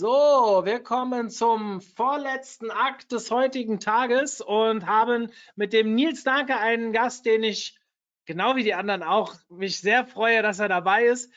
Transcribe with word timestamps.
So, 0.00 0.62
wir 0.64 0.82
kommen 0.82 1.28
zum 1.28 1.82
vorletzten 1.82 2.70
Akt 2.70 3.12
des 3.12 3.30
heutigen 3.30 3.80
Tages 3.80 4.40
und 4.40 4.86
haben 4.86 5.30
mit 5.56 5.74
dem 5.74 5.94
Nils 5.94 6.24
Danke 6.24 6.56
einen 6.56 6.94
Gast, 6.94 7.26
den 7.26 7.42
ich 7.42 7.78
genau 8.24 8.56
wie 8.56 8.62
die 8.62 8.72
anderen 8.72 9.02
auch 9.02 9.34
mich 9.50 9.78
sehr 9.82 10.06
freue, 10.06 10.40
dass 10.40 10.58
er 10.58 10.68
dabei 10.68 11.04
ist. 11.04 11.30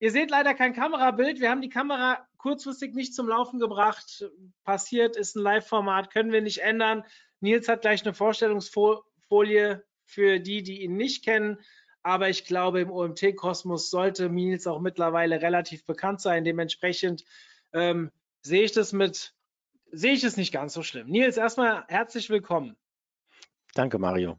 Ihr 0.00 0.10
seht 0.10 0.32
leider 0.32 0.54
kein 0.54 0.72
Kamerabild. 0.74 1.38
Wir 1.38 1.48
haben 1.48 1.60
die 1.60 1.68
Kamera 1.68 2.26
kurzfristig 2.38 2.92
nicht 2.92 3.14
zum 3.14 3.28
Laufen 3.28 3.60
gebracht. 3.60 4.28
Passiert, 4.64 5.14
ist 5.14 5.36
ein 5.36 5.42
Live-Format, 5.44 6.10
können 6.10 6.32
wir 6.32 6.42
nicht 6.42 6.58
ändern. 6.58 7.04
Nils 7.38 7.68
hat 7.68 7.82
gleich 7.82 8.04
eine 8.04 8.14
Vorstellungsfolie 8.14 9.84
für 10.06 10.40
die, 10.40 10.64
die 10.64 10.82
ihn 10.82 10.96
nicht 10.96 11.24
kennen. 11.24 11.60
Aber 12.02 12.28
ich 12.28 12.44
glaube, 12.44 12.80
im 12.80 12.90
OMT-Kosmos 12.90 13.90
sollte 13.90 14.28
Nils 14.28 14.66
auch 14.66 14.80
mittlerweile 14.80 15.40
relativ 15.40 15.84
bekannt 15.84 16.20
sein. 16.20 16.42
Dementsprechend 16.42 17.24
ähm, 17.72 18.10
sehe 18.42 18.62
ich 18.62 18.72
das 18.72 18.92
mit, 18.92 19.34
sehe 19.90 20.12
ich 20.12 20.24
es 20.24 20.36
nicht 20.36 20.52
ganz 20.52 20.74
so 20.74 20.82
schlimm. 20.82 21.08
Nils, 21.08 21.36
erstmal 21.36 21.84
herzlich 21.88 22.30
willkommen. 22.30 22.76
Danke, 23.74 23.98
Mario. 23.98 24.38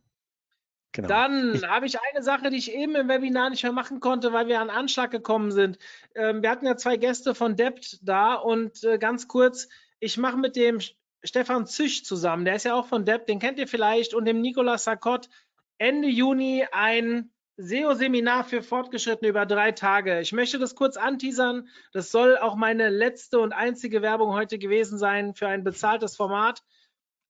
Genau. 0.92 1.08
Dann 1.08 1.62
habe 1.68 1.86
ich 1.86 1.98
eine 2.00 2.24
Sache, 2.24 2.50
die 2.50 2.58
ich 2.58 2.74
eben 2.74 2.96
im 2.96 3.08
Webinar 3.08 3.52
nicht 3.52 3.62
mehr 3.64 3.72
machen 3.72 4.00
konnte, 4.00 4.34
weil 4.34 4.48
wir 4.48 4.60
an 4.60 4.72
Anschlag 4.72 5.12
gekommen 5.12 5.52
sind. 5.52 5.78
Ähm, 6.16 6.42
wir 6.42 6.50
hatten 6.50 6.66
ja 6.66 6.78
zwei 6.78 6.98
Gäste 6.98 7.36
von 7.36 7.56
Debt 7.56 8.00
da 8.02 8.34
und 8.34 8.84
äh, 8.84 8.98
ganz 8.98 9.28
kurz, 9.28 9.70
ich 10.00 10.18
mache 10.18 10.38
mit 10.38 10.56
dem 10.56 10.80
Stefan 11.24 11.68
Züch 11.68 12.06
zusammen, 12.06 12.46
der 12.46 12.56
ist 12.56 12.66
ja 12.66 12.74
auch 12.74 12.88
von 12.88 13.06
Debt, 13.06 13.30
den 13.30 13.40
kennt 13.40 13.60
ihr 13.60 13.68
vielleicht, 13.68 14.14
und 14.14 14.26
dem 14.26 14.42
Nicolas 14.42 14.86
Sarkot 14.86 15.30
Ende 15.78 16.08
Juni 16.08 16.66
ein 16.72 17.30
SEO-Seminar 17.62 18.46
für 18.46 18.64
Fortgeschrittene 18.64 19.30
über 19.30 19.46
drei 19.46 19.74
Tage. 19.74 20.22
Ich 20.22 20.32
möchte 20.32 20.60
das 20.60 20.76
kurz 20.76 20.96
anteasern. 20.96 21.68
Das 21.92 22.10
soll 22.10 22.38
auch 22.38 22.56
meine 22.56 22.90
letzte 22.90 23.40
und 23.40 23.52
einzige 23.52 24.02
Werbung 24.02 24.34
heute 24.34 24.58
gewesen 24.58 24.98
sein 24.98 25.36
für 25.36 25.50
ein 25.50 25.66
bezahltes 25.66 26.16
Format. 26.16 26.64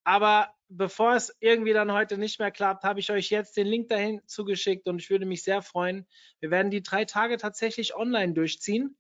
Aber 0.04 0.54
bevor 0.68 1.16
es 1.16 1.36
irgendwie 1.40 1.74
dann 1.74 1.92
heute 1.92 2.20
nicht 2.20 2.40
mehr 2.40 2.52
klappt, 2.52 2.84
habe 2.84 3.00
ich 3.00 3.12
euch 3.12 3.32
jetzt 3.32 3.58
den 3.58 3.66
Link 3.66 3.90
dahin 3.90 4.22
zugeschickt 4.28 4.88
und 4.88 5.00
ich 5.02 5.10
würde 5.10 5.26
mich 5.26 5.44
sehr 5.44 5.64
freuen. 5.64 6.08
Wir 6.40 6.52
werden 6.52 6.70
die 6.70 6.84
drei 6.84 7.06
Tage 7.06 7.38
tatsächlich 7.38 7.96
online 7.96 8.34
durchziehen. 8.34 8.96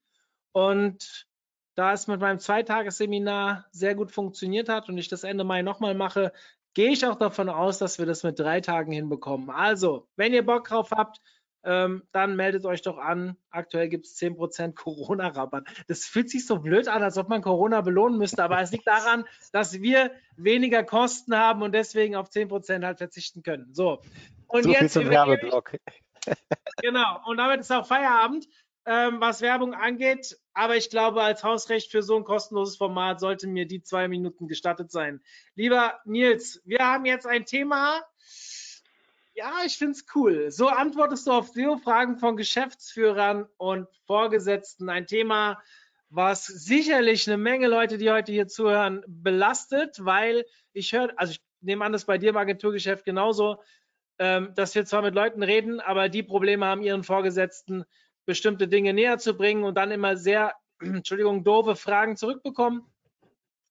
Und 0.51 1.27
da 1.75 1.93
es 1.93 2.07
mit 2.07 2.19
meinem 2.19 2.39
Zweitagesseminar 2.39 3.67
sehr 3.71 3.93
gut 3.93 4.11
funktioniert 4.11 4.67
hat 4.67 4.89
und 4.89 4.97
ich 4.97 5.09
das 5.09 5.23
Ende 5.23 5.43
Mai 5.43 5.61
nochmal 5.61 5.93
mache, 5.93 6.33
gehe 6.73 6.91
ich 6.91 7.05
auch 7.05 7.15
davon 7.15 7.49
aus, 7.49 7.77
dass 7.77 7.99
wir 7.99 8.05
das 8.05 8.23
mit 8.23 8.39
drei 8.39 8.61
Tagen 8.61 8.91
hinbekommen. 8.91 9.49
Also, 9.49 10.07
wenn 10.15 10.33
ihr 10.33 10.45
Bock 10.45 10.67
drauf 10.67 10.91
habt, 10.91 11.19
ähm, 11.63 12.03
dann 12.11 12.35
meldet 12.35 12.65
euch 12.65 12.81
doch 12.81 12.97
an. 12.97 13.35
Aktuell 13.49 13.89
gibt 13.89 14.05
es 14.05 14.17
10% 14.17 14.75
Corona-Rabatt. 14.75 15.67
Das 15.87 16.05
fühlt 16.05 16.29
sich 16.29 16.45
so 16.45 16.59
blöd 16.59 16.87
an, 16.87 17.03
als 17.03 17.17
ob 17.17 17.27
man 17.27 17.41
Corona 17.41 17.81
belohnen 17.81 18.17
müsste, 18.17 18.43
aber 18.43 18.61
es 18.61 18.71
liegt 18.71 18.87
daran, 18.87 19.25
dass 19.51 19.81
wir 19.81 20.11
weniger 20.37 20.83
Kosten 20.83 21.35
haben 21.35 21.61
und 21.61 21.73
deswegen 21.73 22.15
auf 22.15 22.29
10% 22.29 22.85
halt 22.85 22.97
verzichten 22.97 23.43
können. 23.43 23.73
So, 23.73 24.01
und 24.47 24.63
so 24.63 24.69
jetzt 24.69 24.93
zum 24.93 25.09
Werbeblock. 25.09 25.77
Genau, 26.81 27.21
und 27.25 27.37
damit 27.37 27.61
ist 27.61 27.71
auch 27.71 27.87
Feierabend 27.87 28.47
ähm, 28.89 29.21
was 29.21 29.41
Werbung 29.41 29.75
angeht. 29.75 30.35
Aber 30.53 30.75
ich 30.75 30.89
glaube, 30.89 31.21
als 31.21 31.43
Hausrecht 31.43 31.91
für 31.91 32.01
so 32.01 32.17
ein 32.17 32.23
kostenloses 32.23 32.75
Format 32.75 33.19
sollte 33.19 33.47
mir 33.47 33.67
die 33.67 33.83
zwei 33.83 34.07
Minuten 34.07 34.47
gestattet 34.47 34.91
sein. 34.91 35.21
Lieber 35.53 35.99
Nils, 36.05 36.61
wir 36.65 36.79
haben 36.79 37.05
jetzt 37.05 37.27
ein 37.27 37.45
Thema. 37.45 38.01
Ja, 39.35 39.59
ich 39.63 39.77
finde 39.77 39.93
es 39.93 40.05
cool. 40.15 40.49
So 40.49 40.67
antwortest 40.67 41.27
du 41.27 41.31
auf 41.31 41.49
SEO-Fragen 41.49 42.17
von 42.17 42.35
Geschäftsführern 42.35 43.47
und 43.57 43.87
Vorgesetzten. 44.07 44.89
Ein 44.89 45.05
Thema, 45.05 45.61
was 46.09 46.47
sicherlich 46.47 47.27
eine 47.27 47.37
Menge 47.37 47.67
Leute, 47.67 47.99
die 47.99 48.09
heute 48.09 48.31
hier 48.31 48.47
zuhören, 48.47 49.03
belastet, 49.07 50.03
weil 50.03 50.45
ich 50.73 50.93
höre, 50.93 51.13
also 51.15 51.31
ich 51.31 51.41
nehme 51.61 51.85
an, 51.85 51.93
das 51.93 52.05
bei 52.05 52.17
dir 52.17 52.31
im 52.31 52.37
Agenturgeschäft 52.37 53.05
genauso, 53.05 53.61
ähm, 54.17 54.51
dass 54.55 54.73
wir 54.73 54.83
zwar 54.85 55.03
mit 55.03 55.13
Leuten 55.13 55.43
reden, 55.43 55.79
aber 55.79 56.09
die 56.09 56.23
Probleme 56.23 56.65
haben 56.65 56.81
ihren 56.81 57.03
Vorgesetzten 57.03 57.85
bestimmte 58.29 58.67
Dinge 58.67 58.93
näher 58.93 59.17
zu 59.17 59.33
bringen 59.33 59.63
und 59.63 59.73
dann 59.73 59.89
immer 59.89 60.15
sehr, 60.15 60.53
Entschuldigung, 60.79 61.43
doofe 61.43 61.75
Fragen 61.75 62.15
zurückbekommen. 62.15 62.85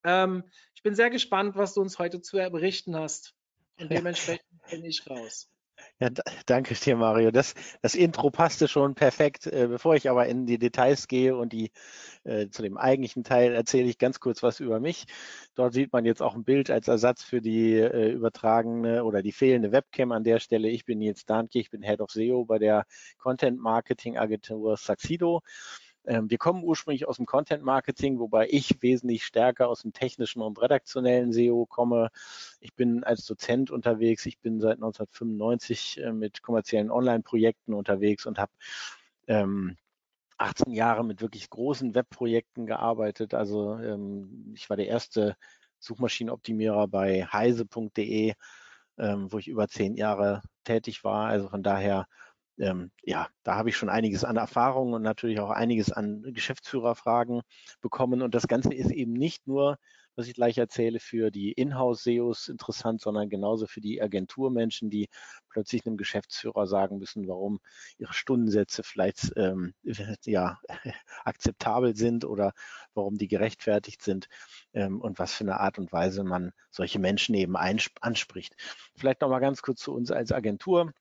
Ähm, 0.05 0.43
ich 0.75 0.83
bin 0.83 0.97
sehr 0.97 1.11
gespannt, 1.11 1.55
was 1.55 1.75
du 1.75 1.81
uns 1.81 2.01
heute 2.01 2.21
zu 2.21 2.37
berichten 2.37 2.97
hast. 2.97 3.37
Und 3.79 3.93
dementsprechend 3.93 4.45
bin 4.69 4.85
ich 4.85 5.09
raus. 5.09 5.49
Ja, 6.01 6.11
danke 6.47 6.75
dir, 6.75 6.97
Mario. 6.97 7.33
Das, 7.33 7.55
das 7.83 7.97
Intro 7.97 8.31
passte 8.31 8.69
schon 8.69 8.95
perfekt. 8.95 9.47
Äh, 9.49 9.67
bevor 9.69 9.97
ich 9.97 10.09
aber 10.09 10.27
in 10.27 10.47
die 10.47 10.59
Details 10.59 11.09
gehe 11.09 11.37
und 11.37 11.53
die 11.53 11.73
äh, 12.25 12.49
zu 12.51 12.63
dem 12.63 12.77
eigentlichen 12.79 13.25
Teil 13.25 13.55
erzähle 13.55 13.89
ich 13.89 13.99
ganz 13.99 14.21
kurz 14.21 14.43
was 14.43 14.61
über 14.61 14.81
mich. 14.81 15.07
Dort 15.57 15.73
sieht 15.75 15.93
man 15.93 16.05
jetzt 16.05 16.23
auch 16.23 16.35
ein 16.37 16.45
Bild 16.45 16.71
als 16.71 16.89
Ersatz 16.89 17.25
für 17.25 17.41
die 17.41 17.75
äh, 17.75 18.13
übertragene 18.13 19.05
oder 19.05 19.23
die 19.23 19.33
fehlende 19.33 19.73
Webcam 19.73 20.13
an 20.13 20.25
der 20.25 20.41
Stelle. 20.41 20.69
Ich 20.69 20.85
bin 20.85 20.99
Nils 20.99 21.27
Dahnke, 21.27 21.59
ich 21.61 21.71
bin 21.71 21.83
Head 21.83 22.01
of 22.01 22.11
SEO 22.13 22.45
bei 22.45 22.59
der 22.59 22.87
Content 23.19 23.61
Marketing 23.61 24.19
Agentur 24.19 24.77
Saxido. 24.77 25.43
Ähm, 26.09 26.31
wir 26.31 26.39
kommen 26.39 26.65
ursprünglich 26.65 27.07
aus 27.07 27.19
dem 27.19 27.27
Content 27.27 27.63
Marketing, 27.63 28.19
wobei 28.19 28.49
ich 28.49 28.83
wesentlich 28.83 29.25
stärker 29.27 29.69
aus 29.69 29.83
dem 29.83 29.93
technischen 29.93 30.41
und 30.41 30.61
redaktionellen 30.61 31.33
SEO 31.33 31.67
komme. 31.67 32.09
Ich 32.61 32.75
bin 32.75 33.05
als 33.05 33.27
Dozent 33.27 33.71
unterwegs. 33.71 34.25
Ich 34.25 34.41
bin 34.41 34.59
seit 34.59 34.79
1995 34.79 36.01
äh, 36.01 36.13
mit 36.13 36.43
kommerziellen 36.43 36.91
Online-Projekten 36.91 37.75
unterwegs 37.75 38.25
und 38.25 38.39
habe 38.39 38.53
ähm, 39.27 39.77
18 40.39 40.73
Jahre 40.73 41.05
mit 41.05 41.21
wirklich 41.21 41.51
großen 41.51 41.95
Webprojekten 41.95 42.65
gearbeitet. 42.65 43.35
Also 43.35 43.75
ähm, 43.79 44.55
ich 44.55 44.71
war 44.71 44.79
der 44.79 44.87
erste 44.87 45.37
Suchmaschinenoptimierer 45.79 46.89
bei 46.89 47.27
heise.de, 47.27 48.33
ähm, 48.97 49.33
wo 49.33 49.39
ich 49.39 49.49
über 49.49 49.69
zehn 49.69 49.95
Jahre 49.95 50.41
tätig 50.65 51.05
war. 51.05 51.27
Also 51.29 51.49
von 51.49 51.63
daher 51.63 52.07
ähm, 52.59 52.91
ja, 53.03 53.29
da 53.43 53.55
habe 53.57 53.69
ich 53.69 53.77
schon 53.77 53.89
einiges 53.89 54.25
an 54.25 54.37
Erfahrung 54.37 54.93
und 54.93 55.03
natürlich 55.03 55.41
auch 55.41 55.51
einiges 55.51 55.93
an 55.93 56.23
Geschäftsführerfragen 56.23 57.43
bekommen. 57.81 58.23
Und 58.23 58.35
das 58.35 58.49
Ganze 58.49 58.75
ist 58.75 58.91
eben 58.91 59.13
nicht 59.13 59.47
nur, 59.47 59.79
was 60.17 60.27
ich 60.27 60.35
gleich 60.35 60.59
erzähle, 60.59 60.99
für 60.99 61.31
die 61.31 61.53
Inhouse-SEOs 61.53 62.49
interessant, 62.49 63.01
sondern 63.01 63.31
genauso 63.31 63.69
für 63.69 63.81
die 63.81 64.03
Agenturmenschen, 64.03 64.91
die 64.91 65.09
plötzlich 65.49 65.87
einem 65.87 65.97
Geschäftsführer 65.97 66.67
sagen 66.67 66.99
müssen, 66.99 67.29
warum 67.29 67.61
ihre 67.99 68.13
Stundensätze 68.13 68.83
vielleicht 68.83 69.33
ähm, 69.37 69.75
ja, 70.25 70.59
akzeptabel 71.25 71.95
sind 71.95 72.25
oder 72.25 72.53
warum 72.95 73.17
die 73.17 73.29
gerechtfertigt 73.29 74.03
sind 74.03 74.29
ähm, 74.73 75.01
und 75.01 75.21
was 75.21 75.33
für 75.33 75.45
eine 75.45 75.61
Art 75.61 75.79
und 75.79 75.93
Weise 75.93 76.25
man 76.25 76.53
solche 76.71 76.99
Menschen 76.99 77.37
eben 77.37 77.55
anspricht. 77.57 78.57
Vielleicht 78.97 79.21
noch 79.21 79.29
mal 79.31 79.39
ganz 79.39 79.63
kurz 79.63 79.81
zu 79.81 79.95
uns 79.95 80.11
als 80.11 80.33
Agentur. 80.33 80.93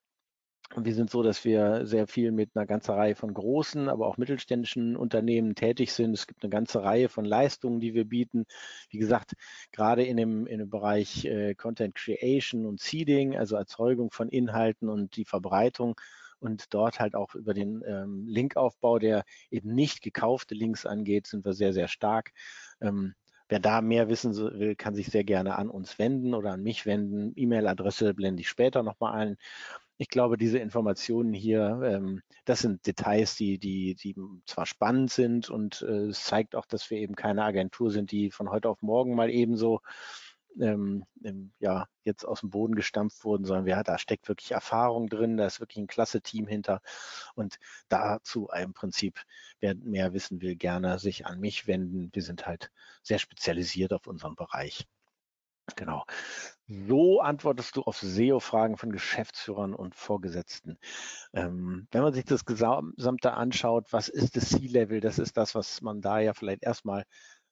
Wir 0.76 0.94
sind 0.94 1.10
so, 1.10 1.24
dass 1.24 1.46
wir 1.46 1.86
sehr 1.88 2.08
viel 2.08 2.32
mit 2.32 2.52
einer 2.56 2.66
ganzen 2.66 2.92
Reihe 2.92 3.16
von 3.16 3.34
großen, 3.34 3.90
aber 3.90 4.06
auch 4.06 4.18
mittelständischen 4.18 4.96
Unternehmen 4.98 5.56
tätig 5.56 5.94
sind. 5.94 6.14
Es 6.14 6.28
gibt 6.28 6.44
eine 6.44 6.50
ganze 6.50 6.84
Reihe 6.84 7.10
von 7.10 7.26
Leistungen, 7.26 7.80
die 7.80 7.94
wir 7.94 8.06
bieten. 8.06 8.46
Wie 8.90 8.98
gesagt, 8.98 9.34
gerade 9.72 10.04
in 10.04 10.18
dem, 10.18 10.46
in 10.46 10.60
dem 10.60 10.70
Bereich 10.70 11.26
äh, 11.26 11.56
Content 11.56 11.96
Creation 11.96 12.66
und 12.66 12.82
Seeding, 12.82 13.38
also 13.38 13.56
Erzeugung 13.56 14.12
von 14.12 14.30
Inhalten 14.30 14.90
und 14.90 15.16
die 15.16 15.26
Verbreitung 15.26 16.00
und 16.40 16.74
dort 16.74 17.00
halt 17.00 17.16
auch 17.16 17.34
über 17.34 17.54
den 17.54 17.82
ähm, 17.88 18.28
Linkaufbau, 18.28 19.00
der 19.00 19.24
eben 19.50 19.74
nicht 19.74 20.02
gekaufte 20.02 20.54
Links 20.54 20.86
angeht, 20.86 21.28
sind 21.28 21.46
wir 21.46 21.54
sehr, 21.54 21.74
sehr 21.74 21.88
stark. 21.88 22.34
Ähm, 22.82 23.16
Wer 23.50 23.60
da 23.60 23.82
mehr 23.82 24.10
wissen 24.10 24.36
will, 24.36 24.76
kann 24.76 24.94
sich 24.94 25.08
sehr 25.08 25.24
gerne 25.24 25.56
an 25.56 25.70
uns 25.70 25.98
wenden 25.98 26.34
oder 26.34 26.52
an 26.52 26.64
mich 26.64 26.86
wenden. 26.86 27.32
E-Mail-Adresse 27.36 28.14
blende 28.14 28.42
ich 28.42 28.50
später 28.50 28.84
nochmal 28.84 29.14
ein 29.14 29.38
ich 29.98 30.10
glaube, 30.10 30.38
diese 30.38 30.60
Informationen 30.60 31.34
hier, 31.34 31.82
ähm, 31.84 32.22
das 32.46 32.60
sind 32.60 32.86
Details, 32.86 33.36
die, 33.36 33.58
die, 33.58 33.96
die 33.96 34.16
zwar 34.46 34.66
spannend 34.66 35.12
sind 35.12 35.50
und 35.50 35.82
äh, 35.82 36.08
es 36.08 36.24
zeigt 36.24 36.56
auch, 36.56 36.66
dass 36.66 36.90
wir 36.90 37.00
eben 37.00 37.16
keine 37.16 37.44
Agentur 37.44 37.92
sind, 37.92 38.12
die 38.12 38.32
von 38.32 38.50
heute 38.50 38.70
auf 38.70 38.82
morgen 38.82 39.16
mal 39.16 39.30
ebenso 39.30 39.82
ähm, 40.60 41.06
ähm, 41.24 41.52
ja 41.60 41.88
jetzt 42.04 42.26
aus 42.26 42.42
dem 42.42 42.50
Boden 42.50 42.76
gestampft 42.76 43.24
wurden, 43.24 43.46
sondern 43.46 43.66
wir, 43.66 43.84
da 43.84 43.98
steckt 43.98 44.28
wirklich 44.28 44.52
Erfahrung 44.52 45.08
drin, 45.08 45.38
da 45.38 45.46
ist 45.46 45.60
wirklich 45.60 45.78
ein 45.78 45.88
klasse 45.88 46.22
Team 46.22 46.48
hinter. 46.48 46.82
Und 47.36 47.58
dazu 47.90 48.50
im 48.56 48.74
Prinzip, 48.74 49.22
wer 49.60 49.76
mehr 49.76 50.14
wissen 50.14 50.42
will, 50.42 50.56
gerne 50.56 51.00
sich 51.00 51.26
an 51.26 51.40
mich 51.40 51.68
wenden. 51.68 52.10
Wir 52.14 52.24
sind 52.24 52.48
halt 52.48 52.72
sehr 53.04 53.20
spezialisiert 53.20 53.94
auf 53.94 54.08
unseren 54.08 54.36
Bereich. 54.36 54.86
Genau. 55.76 56.06
So 56.68 57.22
antwortest 57.22 57.76
du 57.76 57.84
auf 57.84 58.00
SEO-Fragen 58.00 58.78
von 58.78 58.92
Geschäftsführern 58.92 59.74
und 59.74 59.96
Vorgesetzten. 59.96 60.78
Ähm, 61.34 61.88
wenn 61.92 62.02
man 62.02 62.14
sich 62.14 62.26
das 62.26 62.46
Gesamte 62.46 63.34
anschaut, 63.34 63.88
was 63.92 64.10
ist 64.10 64.36
das 64.36 64.50
C-Level? 64.50 65.00
Das 65.02 65.20
ist 65.20 65.38
das, 65.38 65.56
was 65.56 65.82
man 65.82 66.02
da 66.02 66.20
ja 66.20 66.34
vielleicht 66.34 66.64
erstmal 66.64 67.04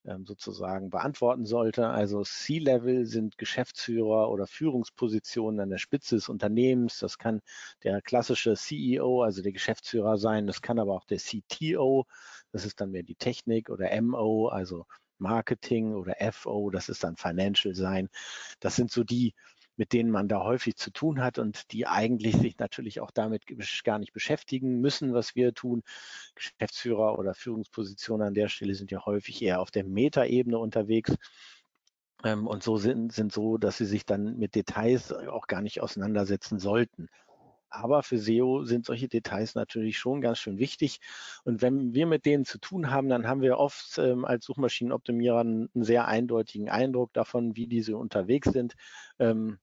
ähm, 0.06 0.25
sozusagen 0.25 0.89
beantworten 0.89 1.45
sollte. 1.45 1.88
Also 1.89 2.23
C-Level 2.23 3.06
sind 3.06 3.38
Geschäftsführer 3.38 4.29
oder 4.29 4.47
Führungspositionen 4.47 5.59
an 5.59 5.69
der 5.69 5.77
Spitze 5.77 6.15
des 6.15 6.29
Unternehmens. 6.29 7.00
Das 7.00 7.18
kann 7.18 7.41
der 7.83 8.01
klassische 8.01 8.56
CEO, 8.56 9.23
also 9.23 9.41
der 9.41 9.51
Geschäftsführer 9.53 10.18
sein. 10.18 10.47
Das 10.47 10.61
kann 10.61 10.79
aber 10.79 10.94
auch 10.94 11.06
der 11.06 11.19
CTO. 11.19 12.06
Das 12.51 12.65
ist 12.65 12.79
dann 12.81 12.91
mehr 12.91 13.03
die 13.03 13.15
Technik 13.15 13.69
oder 13.69 13.91
MO, 14.01 14.47
also 14.47 14.85
Marketing 15.19 15.94
oder 15.94 16.15
FO, 16.31 16.69
das 16.69 16.89
ist 16.89 17.03
dann 17.03 17.17
Financial 17.17 17.75
sein. 17.75 18.09
Das 18.59 18.75
sind 18.75 18.91
so 18.91 19.03
die, 19.03 19.33
mit 19.77 19.94
denen 19.94 20.09
man 20.09 20.27
da 20.27 20.44
häufig 20.44 20.75
zu 20.75 20.91
tun 20.91 21.21
hat 21.21 21.38
und 21.38 21.71
die 21.71 21.88
eigentlich 21.88 22.35
sich 22.38 22.57
natürlich 22.57 23.01
auch 23.01 23.12
damit 23.12 23.44
gar 23.83 24.00
nicht 24.00 24.13
beschäftigen 24.13 24.79
müssen, 24.79 25.13
was 25.13 25.35
wir 25.35 25.53
tun. 25.53 25.83
Geschäftsführer 26.35 27.19
oder 27.19 27.33
Führungspositionen 27.33 28.27
an 28.27 28.33
der 28.33 28.50
Stelle 28.50 28.75
sind 28.75 28.91
ja 28.91 29.06
häufig 29.06 29.41
eher 29.41 29.59
auf 29.62 29.71
der 29.71 29.83
Metaebene 29.83 30.57
unterwegs 30.57 31.15
ähm, 32.23 32.47
und 32.47 32.63
so 32.63 32.77
sind, 32.77 33.11
sind 33.13 33.31
so, 33.31 33.57
dass 33.57 33.77
sie 33.77 33.85
sich 33.85 34.06
dann 34.06 34.38
mit 34.38 34.56
Details 34.56 35.11
auch 35.11 35.47
gar 35.47 35.61
nicht 35.61 35.81
auseinandersetzen 35.81 36.59
sollten. 36.59 37.09
Aber 37.69 38.03
für 38.03 38.17
SEO 38.17 38.63
sind 38.63 38.85
solche 38.85 39.07
Details 39.07 39.56
natürlich 39.56 39.97
schon 39.97 40.21
ganz 40.21 40.39
schön 40.39 40.57
wichtig. 40.57 41.00
Und 41.44 41.62
wenn 41.62 41.94
wir 41.94 42.06
mit 42.06 42.25
denen 42.25 42.45
zu 42.45 42.59
tun 42.59 42.91
haben, 42.91 43.09
dann 43.09 43.27
haben 43.27 43.41
wir 43.41 43.57
oft 43.57 43.97
ähm, 43.97 44.25
als 44.25 44.45
Suchmaschinenoptimierer 44.45 45.39
einen 45.39 45.69
sehr 45.73 46.07
eindeutigen 46.07 46.69
Eindruck 46.69 47.13
davon, 47.13 47.56
wie 47.56 47.67
diese 47.67 47.97
unterwegs 47.97 48.51
sind. 48.51 48.75
Ähm, 49.19 49.59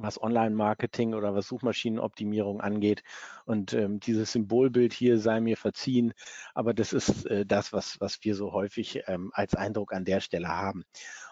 was 0.00 0.20
Online-Marketing 0.20 1.14
oder 1.14 1.34
was 1.34 1.48
Suchmaschinenoptimierung 1.48 2.60
angeht. 2.60 3.02
Und 3.44 3.72
ähm, 3.72 4.00
dieses 4.00 4.32
Symbolbild 4.32 4.92
hier 4.92 5.18
sei 5.18 5.40
mir 5.40 5.56
verziehen, 5.56 6.12
aber 6.54 6.74
das 6.74 6.92
ist 6.92 7.26
äh, 7.26 7.44
das, 7.44 7.72
was, 7.72 8.00
was 8.00 8.22
wir 8.22 8.34
so 8.34 8.52
häufig 8.52 9.02
ähm, 9.06 9.30
als 9.34 9.54
Eindruck 9.54 9.92
an 9.92 10.04
der 10.04 10.20
Stelle 10.20 10.48
haben. 10.48 10.84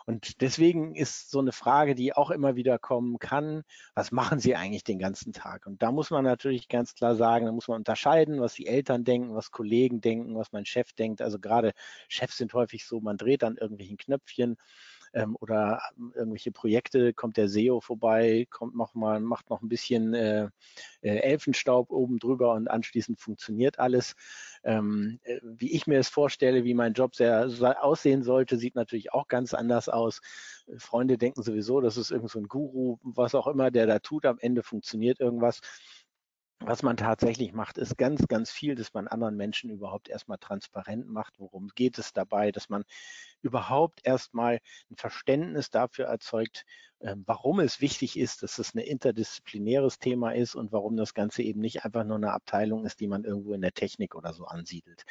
Und 0.07 0.41
deswegen 0.41 0.95
ist 0.95 1.31
so 1.31 1.41
eine 1.41 1.51
Frage, 1.51 1.97
die 1.97 2.15
auch 2.15 2.31
immer 2.31 2.55
wieder 2.55 2.79
kommen 2.79 3.19
kann, 3.19 3.65
was 3.95 4.13
machen 4.13 4.39
Sie 4.39 4.55
eigentlich 4.55 4.85
den 4.85 5.01
ganzen 5.01 5.33
Tag? 5.33 5.67
Und 5.67 5.83
da 5.83 5.91
muss 5.91 6.11
man 6.11 6.25
natürlich 6.25 6.69
ganz 6.69 6.95
klar 6.95 7.17
sagen, 7.17 7.47
da 7.47 7.53
muss 7.53 7.67
man 7.67 7.79
unterscheiden, 7.79 8.41
was 8.41 8.55
die 8.55 8.67
Eltern 8.69 9.03
denken, 9.05 9.35
was 9.35 9.51
Kollegen 9.51 10.01
denken, 10.01 10.37
was 10.37 10.53
mein 10.53 10.65
Chef 10.65 10.93
denkt. 10.93 11.21
Also 11.23 11.41
gerade 11.41 11.73
Chefs 12.09 12.37
sind 12.37 12.55
häufig 12.55 12.87
so, 12.87 13.01
man 13.01 13.17
dreht 13.17 13.43
an 13.43 13.57
irgendwelchen 13.57 13.97
Knöpfchen 13.97 14.57
ähm, 15.13 15.37
oder 15.41 15.81
irgendwelche 16.15 16.53
Projekte, 16.53 17.13
kommt 17.13 17.37
der 17.37 17.49
SEO 17.49 17.81
vorbei, 17.81 18.47
kommt 18.51 18.77
noch 18.77 18.95
mal, 18.95 19.19
macht 19.21 19.51
noch 19.51 19.63
ein 19.63 19.69
bisschen 19.69 20.15
äh, 20.15 20.49
äh, 21.01 21.17
Elfenstaub 21.19 21.91
oben 21.91 22.19
drüber 22.19 22.53
und 22.53 22.69
anschließend 22.69 23.19
funktioniert 23.19 23.79
alles. 23.79 24.15
Ähm, 24.67 25.21
äh, 25.23 25.39
wie 25.43 25.71
ich 25.73 25.87
mir 25.87 26.01
es 26.01 26.09
vorstelle, 26.09 26.65
wie 26.65 26.75
mein 26.75 26.93
Job 26.93 27.15
sehr 27.15 27.49
aussehen 27.81 28.25
sollte, 28.25 28.59
sieht 28.59 28.75
natürlich 28.75 29.13
auch 29.13 29.29
ganz 29.29 29.55
anders 29.55 29.89
aus. 29.89 30.21
Freunde 30.77 31.19
denken 31.19 31.45
sowieso, 31.45 31.81
das 31.81 31.97
ist 31.97 32.11
irgend 32.11 32.31
so 32.31 32.41
ein 32.41 32.49
Guru, 32.49 32.99
was 33.03 33.37
auch 33.37 33.47
immer, 33.47 33.71
der 33.71 33.87
da 33.87 34.01
tut, 34.01 34.27
am 34.27 34.39
Ende 34.41 34.65
funktioniert 34.65 35.21
irgendwas 35.21 35.61
was 36.61 36.83
man 36.83 36.97
tatsächlich 36.97 37.53
macht, 37.53 37.79
ist 37.79 37.99
ganz, 37.99 38.27
ganz 38.29 38.51
viel, 38.51 38.75
dass 38.75 38.95
man 38.95 39.09
anderen 39.09 39.37
Menschen 39.37 39.71
überhaupt 39.71 40.09
erstmal 40.09 40.39
transparent 40.39 41.09
macht, 41.09 41.39
worum 41.39 41.69
geht 41.75 41.99
es 41.99 42.13
dabei, 42.13 42.51
dass 42.51 42.69
man 42.69 42.85
überhaupt 43.43 44.01
erstmal 44.05 44.61
ein 44.91 44.97
Verständnis 44.97 45.71
dafür 45.71 46.07
erzeugt, 46.07 46.65
ähm, 47.01 47.25
warum 47.27 47.61
es 47.61 47.81
wichtig 47.81 48.19
ist, 48.19 48.43
dass 48.43 48.59
es 48.59 48.75
ein 48.75 48.79
interdisziplinäres 48.79 49.99
Thema 49.99 50.33
ist 50.33 50.55
und 50.55 50.73
warum 50.73 50.97
das 50.97 51.15
Ganze 51.15 51.43
eben 51.43 51.61
nicht 51.61 51.85
einfach 51.85 52.05
nur 52.05 52.17
eine 52.17 52.33
Abteilung 52.33 52.87
ist, 52.87 53.01
die 53.01 53.09
man 53.09 53.25
irgendwo 53.25 53.53
in 53.55 53.61
der 53.61 53.73
Technik 53.73 54.15
oder 54.15 54.33
so 54.33 54.47
ansiedelt. 54.47 55.05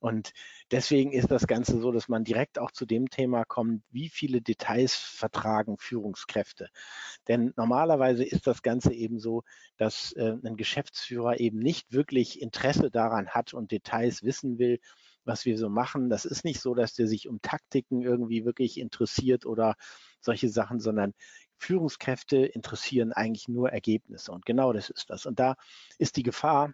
Und 0.00 0.32
deswegen 0.70 1.12
ist 1.12 1.30
das 1.30 1.46
Ganze 1.46 1.80
so, 1.80 1.90
dass 1.90 2.08
man 2.08 2.24
direkt 2.24 2.58
auch 2.58 2.70
zu 2.70 2.86
dem 2.86 3.10
Thema 3.10 3.44
kommt, 3.44 3.82
wie 3.90 4.08
viele 4.08 4.40
Details 4.40 4.94
vertragen 4.94 5.76
Führungskräfte. 5.78 6.68
Denn 7.26 7.52
normalerweise 7.56 8.24
ist 8.24 8.46
das 8.46 8.62
Ganze 8.62 8.92
eben 8.92 9.18
so, 9.18 9.42
dass 9.76 10.12
äh, 10.12 10.36
ein 10.44 10.56
Geschäftsführer 10.56 11.40
eben 11.40 11.58
nicht 11.58 11.92
wirklich 11.92 12.40
Interesse 12.40 12.90
daran 12.90 13.30
hat 13.30 13.54
und 13.54 13.72
Details 13.72 14.22
wissen 14.22 14.58
will, 14.58 14.78
was 15.24 15.44
wir 15.44 15.58
so 15.58 15.68
machen. 15.68 16.10
Das 16.10 16.24
ist 16.24 16.44
nicht 16.44 16.60
so, 16.60 16.74
dass 16.74 16.94
der 16.94 17.08
sich 17.08 17.28
um 17.28 17.42
Taktiken 17.42 18.02
irgendwie 18.02 18.44
wirklich 18.44 18.78
interessiert 18.78 19.46
oder 19.46 19.74
solche 20.20 20.48
Sachen, 20.48 20.80
sondern 20.80 21.12
Führungskräfte 21.58 22.36
interessieren 22.38 23.12
eigentlich 23.12 23.48
nur 23.48 23.70
Ergebnisse. 23.70 24.30
Und 24.30 24.46
genau 24.46 24.72
das 24.72 24.90
ist 24.90 25.10
das. 25.10 25.26
Und 25.26 25.40
da 25.40 25.56
ist 25.98 26.16
die 26.16 26.22
Gefahr, 26.22 26.72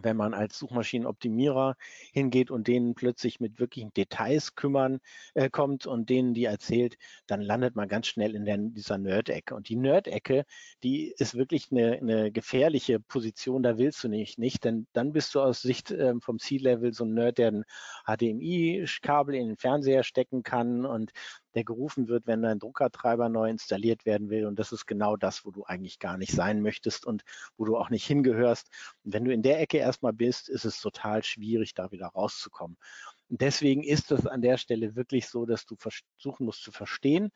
wenn 0.00 0.16
man 0.16 0.34
als 0.34 0.58
Suchmaschinenoptimierer 0.58 1.76
hingeht 2.12 2.50
und 2.50 2.66
denen 2.66 2.94
plötzlich 2.94 3.40
mit 3.40 3.60
wirklichen 3.60 3.92
Details 3.92 4.54
kümmern 4.54 5.00
äh, 5.34 5.50
kommt 5.50 5.86
und 5.86 6.08
denen 6.08 6.34
die 6.34 6.44
erzählt, 6.44 6.96
dann 7.26 7.42
landet 7.42 7.76
man 7.76 7.88
ganz 7.88 8.06
schnell 8.06 8.34
in 8.34 8.44
der, 8.44 8.56
dieser 8.58 8.98
Nerd-Ecke. 8.98 9.54
Und 9.54 9.68
die 9.68 9.76
Nerd-Ecke, 9.76 10.44
die 10.82 11.12
ist 11.18 11.34
wirklich 11.34 11.70
eine, 11.70 11.92
eine, 11.92 12.32
gefährliche 12.32 13.00
Position, 13.00 13.62
da 13.62 13.78
willst 13.78 14.02
du 14.04 14.08
nicht, 14.08 14.38
nicht, 14.38 14.64
denn 14.64 14.86
dann 14.92 15.12
bist 15.12 15.34
du 15.34 15.40
aus 15.40 15.60
Sicht 15.60 15.90
äh, 15.90 16.14
vom 16.20 16.38
C-Level 16.38 16.92
so 16.94 17.04
ein 17.04 17.14
Nerd, 17.14 17.38
der 17.38 17.48
ein 17.48 17.64
HDMI-Kabel 18.06 19.34
in 19.34 19.48
den 19.48 19.56
Fernseher 19.56 20.04
stecken 20.04 20.42
kann 20.42 20.86
und 20.86 21.12
der 21.54 21.64
gerufen 21.64 22.08
wird, 22.08 22.26
wenn 22.26 22.42
dein 22.42 22.58
Druckertreiber 22.58 23.28
neu 23.28 23.50
installiert 23.50 24.04
werden 24.06 24.30
will. 24.30 24.46
Und 24.46 24.58
das 24.58 24.72
ist 24.72 24.86
genau 24.86 25.16
das, 25.16 25.44
wo 25.44 25.50
du 25.50 25.64
eigentlich 25.64 25.98
gar 25.98 26.16
nicht 26.16 26.32
sein 26.32 26.62
möchtest 26.62 27.06
und 27.06 27.22
wo 27.56 27.64
du 27.64 27.76
auch 27.76 27.90
nicht 27.90 28.06
hingehörst. 28.06 28.68
Und 29.04 29.12
wenn 29.12 29.24
du 29.24 29.32
in 29.32 29.42
der 29.42 29.60
Ecke 29.60 29.78
erstmal 29.78 30.12
bist, 30.12 30.48
ist 30.48 30.64
es 30.64 30.80
total 30.80 31.22
schwierig, 31.22 31.74
da 31.74 31.90
wieder 31.90 32.06
rauszukommen. 32.06 32.76
Und 33.28 33.40
deswegen 33.40 33.82
ist 33.82 34.12
es 34.12 34.26
an 34.26 34.42
der 34.42 34.58
Stelle 34.58 34.94
wirklich 34.94 35.28
so, 35.28 35.46
dass 35.46 35.64
du 35.64 35.76
versuchen 35.76 36.44
musst 36.44 36.62
zu 36.62 36.70
verstehen, 36.70 37.30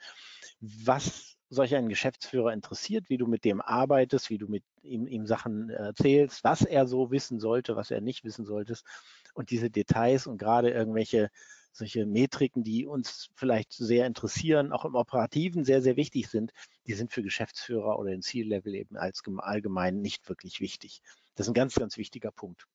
was 0.61 1.37
solch 1.49 1.75
einen 1.75 1.89
Geschäftsführer 1.89 2.53
interessiert, 2.53 3.09
wie 3.09 3.19
du 3.19 3.27
mit 3.27 3.45
dem 3.45 3.61
arbeitest, 3.61 4.31
wie 4.31 4.39
du 4.39 4.49
mit 4.49 4.65
ihm, 4.83 5.07
ihm 5.07 5.27
Sachen 5.27 5.71
erzählst, 5.71 6.45
was 6.45 6.63
er 6.63 6.87
so 6.87 7.11
wissen 7.11 7.41
sollte, 7.41 7.77
was 7.77 7.91
er 7.91 8.01
nicht 8.01 8.25
wissen 8.25 8.45
solltest. 8.45 8.85
Und 9.33 9.51
diese 9.51 9.71
Details 9.71 10.27
und 10.27 10.39
gerade 10.39 10.71
irgendwelche 10.71 11.31
solche 11.77 12.07
Metriken, 12.07 12.65
die 12.65 12.87
uns 12.87 13.29
vielleicht 13.35 13.73
sehr 13.73 14.07
interessieren, 14.07 14.73
auch 14.73 14.85
im 14.85 14.95
Operativen 14.95 15.65
sehr, 15.65 15.83
sehr 15.83 15.97
wichtig 15.97 16.29
sind, 16.29 16.53
die 16.87 16.95
sind 16.95 17.13
für 17.13 17.23
Geschäftsführer 17.23 17.99
oder 17.99 18.11
den 18.11 18.23
C-Level 18.23 18.75
eben 18.75 18.97
als 18.97 19.23
allgemein 19.39 20.01
nicht 20.01 20.29
wirklich 20.29 20.61
wichtig. 20.61 21.03
Das 21.35 21.47
ist 21.47 21.51
ein 21.51 21.55
ganz, 21.55 21.75
ganz 21.75 21.97
wichtiger 21.99 22.31
Punkt. 22.31 22.67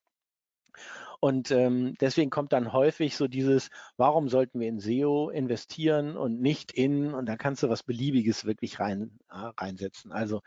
Und 1.24 1.52
ähm, 1.52 1.94
deswegen 2.02 2.32
kommt 2.32 2.52
dann 2.52 2.74
häufig 2.74 3.16
so 3.16 3.28
dieses, 3.28 3.70
warum 3.96 4.28
sollten 4.28 4.60
wir 4.60 4.68
in 4.68 4.80
SEO 4.80 5.30
investieren 5.30 6.18
und 6.18 6.42
nicht 6.42 6.72
in, 6.72 7.14
und 7.14 7.28
da 7.28 7.38
kannst 7.38 7.62
du 7.62 7.70
was 7.70 7.84
Beliebiges 7.84 8.46
wirklich 8.46 8.80
rein, 8.80 9.20
äh, 9.30 9.52
reinsetzen. 9.56 10.12
Also 10.12 10.42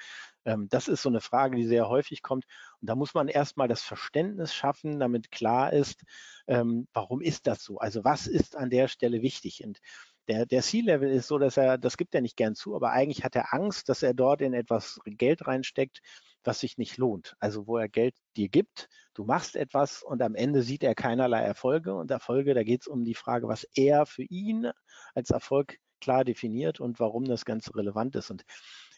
ähm, 0.44 0.68
das 0.68 0.88
ist 0.88 1.02
so 1.02 1.08
eine 1.08 1.20
Frage, 1.20 1.56
die 1.56 1.66
sehr 1.66 1.88
häufig 1.88 2.22
kommt. 2.22 2.44
Und 2.80 2.90
da 2.90 2.96
muss 2.96 3.14
man 3.14 3.28
erstmal 3.28 3.68
das 3.68 3.82
Verständnis 3.82 4.52
schaffen, 4.52 4.98
damit 4.98 5.30
klar 5.30 5.72
ist, 5.72 6.02
ähm, 6.48 6.88
warum 6.92 7.20
ist 7.20 7.46
das 7.46 7.62
so? 7.62 7.78
Also 7.78 8.02
was 8.02 8.26
ist 8.26 8.56
an 8.56 8.68
der 8.68 8.88
Stelle 8.88 9.22
wichtig? 9.22 9.62
Und 9.62 9.78
der, 10.26 10.44
der 10.44 10.62
C-Level 10.62 11.08
ist 11.08 11.28
so, 11.28 11.38
dass 11.38 11.56
er, 11.56 11.78
das 11.78 11.96
gibt 11.96 12.16
er 12.16 12.20
nicht 12.20 12.36
gern 12.36 12.56
zu, 12.56 12.74
aber 12.74 12.90
eigentlich 12.90 13.22
hat 13.22 13.36
er 13.36 13.54
Angst, 13.54 13.88
dass 13.88 14.02
er 14.02 14.12
dort 14.12 14.40
in 14.40 14.54
etwas 14.54 14.98
Geld 15.04 15.46
reinsteckt, 15.46 16.00
was 16.46 16.60
sich 16.60 16.78
nicht 16.78 16.96
lohnt. 16.98 17.36
Also 17.40 17.66
wo 17.66 17.76
er 17.78 17.88
Geld 17.88 18.14
dir 18.36 18.48
gibt, 18.48 18.88
du 19.14 19.24
machst 19.24 19.56
etwas 19.56 20.02
und 20.02 20.22
am 20.22 20.34
Ende 20.34 20.62
sieht 20.62 20.82
er 20.82 20.94
keinerlei 20.94 21.40
Erfolge. 21.40 21.94
Und 21.94 22.10
Erfolge, 22.10 22.54
da 22.54 22.62
geht 22.62 22.82
es 22.82 22.86
um 22.86 23.04
die 23.04 23.14
Frage, 23.14 23.48
was 23.48 23.64
er 23.74 24.06
für 24.06 24.24
ihn 24.24 24.70
als 25.14 25.30
Erfolg 25.30 25.78
klar 26.00 26.24
definiert 26.24 26.80
und 26.80 27.00
warum 27.00 27.24
das 27.24 27.44
Ganze 27.44 27.74
relevant 27.74 28.16
ist. 28.16 28.30
Und 28.30 28.44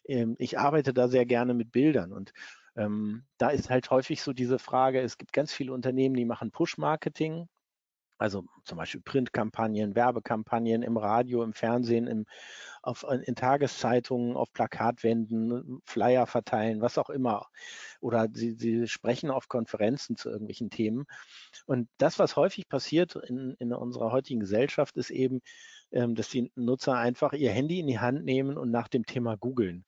ähm, 0.06 0.36
ich 0.38 0.58
arbeite 0.58 0.92
da 0.92 1.08
sehr 1.08 1.26
gerne 1.26 1.54
mit 1.54 1.72
Bildern 1.72 2.12
und 2.12 2.32
ähm, 2.76 3.24
da 3.38 3.48
ist 3.50 3.70
halt 3.70 3.90
häufig 3.90 4.22
so 4.22 4.32
diese 4.32 4.58
Frage, 4.58 5.00
es 5.00 5.16
gibt 5.16 5.32
ganz 5.32 5.52
viele 5.52 5.72
Unternehmen, 5.72 6.14
die 6.14 6.26
machen 6.26 6.50
Push-Marketing, 6.50 7.48
also 8.18 8.44
zum 8.64 8.78
Beispiel 8.78 9.00
Printkampagnen, 9.02 9.94
Werbekampagnen 9.94 10.82
im 10.82 10.96
Radio, 10.96 11.42
im 11.42 11.52
Fernsehen, 11.52 12.06
im, 12.06 12.26
auf, 12.82 13.04
in 13.04 13.34
Tageszeitungen, 13.34 14.36
auf 14.36 14.52
Plakatwänden, 14.52 15.80
Flyer 15.84 16.26
verteilen, 16.26 16.80
was 16.80 16.98
auch 16.98 17.10
immer. 17.10 17.46
Oder 18.00 18.28
sie, 18.32 18.54
sie 18.58 18.88
sprechen 18.88 19.30
auf 19.30 19.48
Konferenzen 19.48 20.16
zu 20.16 20.30
irgendwelchen 20.30 20.70
Themen. 20.70 21.04
Und 21.66 21.88
das, 21.98 22.18
was 22.18 22.36
häufig 22.36 22.68
passiert 22.68 23.16
in, 23.16 23.54
in 23.58 23.72
unserer 23.72 24.12
heutigen 24.12 24.40
Gesellschaft, 24.40 24.96
ist 24.96 25.10
eben, 25.10 25.42
ähm, 25.92 26.14
dass 26.14 26.28
die 26.28 26.50
Nutzer 26.54 26.94
einfach 26.94 27.32
ihr 27.32 27.50
Handy 27.50 27.80
in 27.80 27.86
die 27.86 27.98
Hand 27.98 28.24
nehmen 28.24 28.56
und 28.56 28.70
nach 28.70 28.88
dem 28.88 29.04
Thema 29.04 29.36
googeln. 29.36 29.84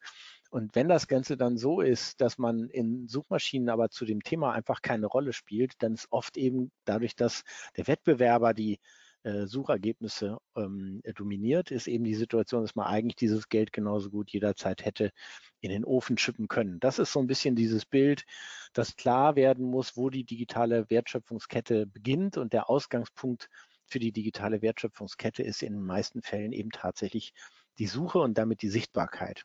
Und 0.51 0.75
wenn 0.75 0.89
das 0.89 1.09
Ganze 1.09 1.37
dann 1.37 1.59
so 1.59 1.81
ist, 1.81 2.21
dass 2.21 2.39
man 2.39 2.71
in 2.71 3.07
Suchmaschinen 3.07 3.69
aber 3.69 3.91
zu 3.91 4.05
dem 4.07 4.23
Thema 4.23 4.53
einfach 4.53 4.81
keine 4.81 5.07
Rolle 5.07 5.33
spielt, 5.33 5.75
dann 5.83 5.95
ist 5.95 6.09
oft 6.11 6.37
eben 6.37 6.71
dadurch, 6.85 7.15
dass 7.17 7.45
der 7.77 7.87
Wettbewerber 7.87 8.55
die 8.55 8.79
äh, 9.25 9.47
Suchergebnisse 9.47 10.39
ähm, 10.57 11.03
dominiert, 11.15 11.71
ist 11.71 11.87
eben 11.87 12.05
die 12.05 12.15
Situation, 12.15 12.63
dass 12.63 12.77
man 12.77 12.87
eigentlich 12.87 13.17
dieses 13.17 13.49
Geld 13.49 13.73
genauso 13.73 14.11
gut 14.11 14.31
jederzeit 14.31 14.85
hätte 14.85 15.13
in 15.61 15.71
den 15.71 15.85
Ofen 15.85 16.17
schippen 16.17 16.49
können. 16.49 16.81
Das 16.81 16.99
ist 16.99 17.13
so 17.13 17.21
ein 17.21 17.27
bisschen 17.27 17.55
dieses 17.55 17.85
Bild, 17.85 18.25
dass 18.73 18.97
klar 18.97 19.37
werden 19.37 19.67
muss, 19.67 19.97
wo 19.97 20.09
die 20.09 20.25
digitale 20.25 20.89
Wertschöpfungskette 20.89 21.87
beginnt 21.87 22.39
und 22.39 22.53
der 22.53 22.71
Ausgangspunkt 22.71 23.51
für 23.87 23.99
die 23.99 24.13
digitale 24.13 24.63
Wertschöpfungskette 24.63 25.43
ist 25.43 25.63
in 25.63 25.75
den 25.75 25.85
meisten 25.85 26.23
Fällen 26.23 26.53
eben 26.53 26.71
tatsächlich 26.71 27.33
die 27.79 27.87
Suche 27.87 28.21
und 28.21 28.39
damit 28.39 28.63
die 28.63 28.69
Sichtbarkeit. 28.69 29.45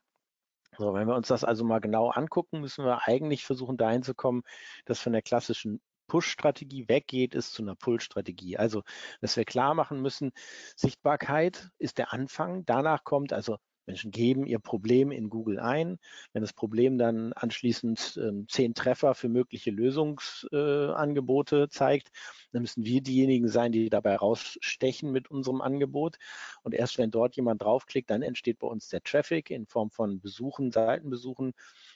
So, 0.77 0.93
wenn 0.93 1.07
wir 1.07 1.15
uns 1.15 1.27
das 1.27 1.43
also 1.43 1.63
mal 1.63 1.79
genau 1.79 2.09
angucken, 2.09 2.61
müssen 2.61 2.85
wir 2.85 3.07
eigentlich 3.07 3.45
versuchen, 3.45 3.77
dahin 3.77 4.03
zu 4.03 4.15
kommen, 4.15 4.43
dass 4.85 4.99
von 4.99 5.13
der 5.13 5.21
klassischen 5.21 5.81
Push-Strategie 6.07 6.87
weggeht, 6.87 7.35
ist 7.35 7.53
zu 7.53 7.61
einer 7.63 7.75
Pull-Strategie. 7.75 8.57
Also, 8.57 8.83
dass 9.21 9.37
wir 9.37 9.45
klar 9.45 9.73
machen 9.73 10.01
müssen, 10.01 10.31
Sichtbarkeit 10.75 11.69
ist 11.77 11.97
der 11.97 12.13
Anfang. 12.13 12.65
Danach 12.65 13.03
kommt 13.03 13.33
also 13.33 13.57
Menschen 13.85 14.11
geben 14.11 14.45
ihr 14.45 14.59
Problem 14.59 15.11
in 15.11 15.29
Google 15.29 15.59
ein. 15.59 15.99
Wenn 16.31 16.41
das 16.41 16.53
Problem 16.53 16.97
dann 16.97 17.33
anschließend 17.33 18.17
äh, 18.17 18.45
zehn 18.47 18.73
Treffer 18.73 19.13
für 19.13 19.29
mögliche 19.29 19.71
Lösungsangebote 19.71 21.63
äh, 21.63 21.69
zeigt, 21.69 22.11
dann 22.51 22.61
müssen 22.61 22.85
wir 22.85 23.01
diejenigen 23.01 23.47
sein, 23.49 23.71
die 23.71 23.89
dabei 23.89 24.15
rausstechen 24.15 25.11
mit 25.11 25.29
unserem 25.29 25.61
Angebot. 25.61 26.17
Und 26.61 26.73
erst 26.73 26.97
wenn 26.97 27.11
dort 27.11 27.35
jemand 27.35 27.61
draufklickt, 27.61 28.09
dann 28.09 28.21
entsteht 28.21 28.59
bei 28.59 28.67
uns 28.67 28.87
der 28.87 29.03
Traffic 29.03 29.49
in 29.49 29.65
Form 29.65 29.91
von 29.91 30.19
Besuchen, 30.19 30.71
Seitenbesuchen. 30.71 31.53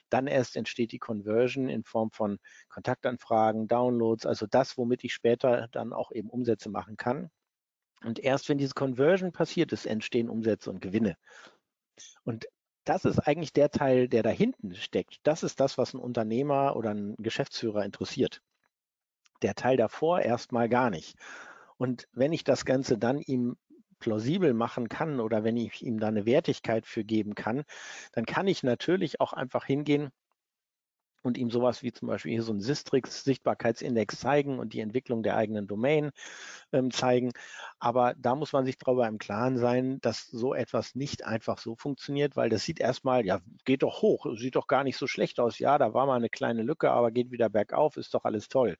Dann 0.10 0.28
erst 0.28 0.58
entsteht 0.58 0.92
die 0.92 1.00
Conversion 1.00 1.70
in 1.70 1.84
Form 1.84 2.12
von 2.12 2.40
Kontaktanfragen, 2.70 3.68
Downloads, 3.68 4.26
also 4.26 4.46
das, 4.46 4.78
womit 4.78 5.04
ich 5.04 5.14
später 5.14 5.68
dann 5.72 5.94
auch 5.94 6.12
eben 6.12 6.30
Umsätze 6.30 6.70
machen 6.70 6.98
kann. 6.98 7.30
Und 8.04 8.20
erst 8.20 8.48
wenn 8.50 8.58
diese 8.58 8.74
Conversion 8.74 9.32
passiert 9.32 9.72
ist, 9.72 9.86
entstehen 9.86 10.30
Umsätze 10.30 10.70
und 10.70 10.82
Gewinne. 10.82 11.18
Und 12.24 12.48
das 12.86 13.06
ist 13.06 13.20
eigentlich 13.20 13.54
der 13.54 13.70
Teil, 13.70 14.08
der 14.08 14.24
da 14.24 14.30
hinten 14.30 14.76
steckt. 14.76 15.20
Das 15.24 15.44
ist 15.44 15.60
das, 15.60 15.78
was 15.78 15.94
ein 15.94 16.00
Unternehmer 16.00 16.76
oder 16.76 16.92
ein 16.92 17.16
Geschäftsführer 17.18 17.84
interessiert. 17.84 18.42
Der 19.42 19.56
Teil 19.56 19.78
davor 19.78 20.22
erstmal 20.22 20.70
gar 20.70 20.90
nicht. 20.90 21.16
Und 21.78 22.08
wenn 22.14 22.34
ich 22.34 22.44
das 22.44 22.66
Ganze 22.66 22.98
dann 22.98 23.20
ihm 23.20 23.58
plausibel 24.00 24.54
machen 24.54 24.90
kann 24.90 25.20
oder 25.20 25.44
wenn 25.44 25.58
ich 25.58 25.82
ihm 25.82 26.00
da 26.00 26.08
eine 26.08 26.26
Wertigkeit 26.26 26.86
für 26.86 27.04
geben 27.04 27.36
kann, 27.36 27.64
dann 28.14 28.26
kann 28.26 28.48
ich 28.48 28.64
natürlich 28.64 29.20
auch 29.20 29.34
einfach 29.34 29.66
hingehen 29.66 30.12
und 31.28 31.38
ihm 31.38 31.52
sowas 31.52 31.84
wie 31.84 31.92
zum 31.92 32.08
Beispiel 32.08 32.32
hier 32.32 32.44
so 32.44 32.54
ein 32.54 32.62
Sistrix 32.62 33.24
Sichtbarkeitsindex 33.24 34.20
zeigen 34.20 34.60
und 34.60 34.74
die 34.74 34.80
Entwicklung 34.80 35.24
der 35.24 35.38
eigenen 35.38 35.68
Domain 35.68 36.12
ähm, 36.72 36.90
zeigen. 36.92 37.32
Aber 37.80 38.16
da 38.18 38.36
muss 38.36 38.54
man 38.54 38.66
sich 38.66 38.78
darüber 38.78 39.08
im 39.08 39.18
Klaren 39.20 39.58
sein, 39.58 40.00
dass 40.02 40.26
so 40.28 40.54
etwas 40.54 40.96
nicht 40.96 41.26
einfach 41.26 41.60
so 41.60 41.76
funktioniert, 41.76 42.36
weil 42.36 42.50
das 42.50 42.64
sieht 42.64 42.80
erstmal, 42.80 43.26
ja, 43.26 43.42
geht 43.66 43.84
doch 43.84 44.02
hoch, 44.02 44.26
sieht 44.38 44.56
doch 44.56 44.68
gar 44.68 44.84
nicht 44.84 44.98
so 44.98 45.06
schlecht 45.06 45.40
aus. 45.40 45.60
Ja, 45.60 45.78
da 45.78 45.94
war 45.94 46.06
mal 46.06 46.16
eine 46.16 46.30
kleine 46.30 46.64
Lücke, 46.64 46.92
aber 46.92 47.12
geht 47.12 47.32
wieder 47.32 47.50
bergauf, 47.50 47.98
ist 47.98 48.14
doch 48.14 48.26
alles 48.26 48.48
toll. 48.48 48.78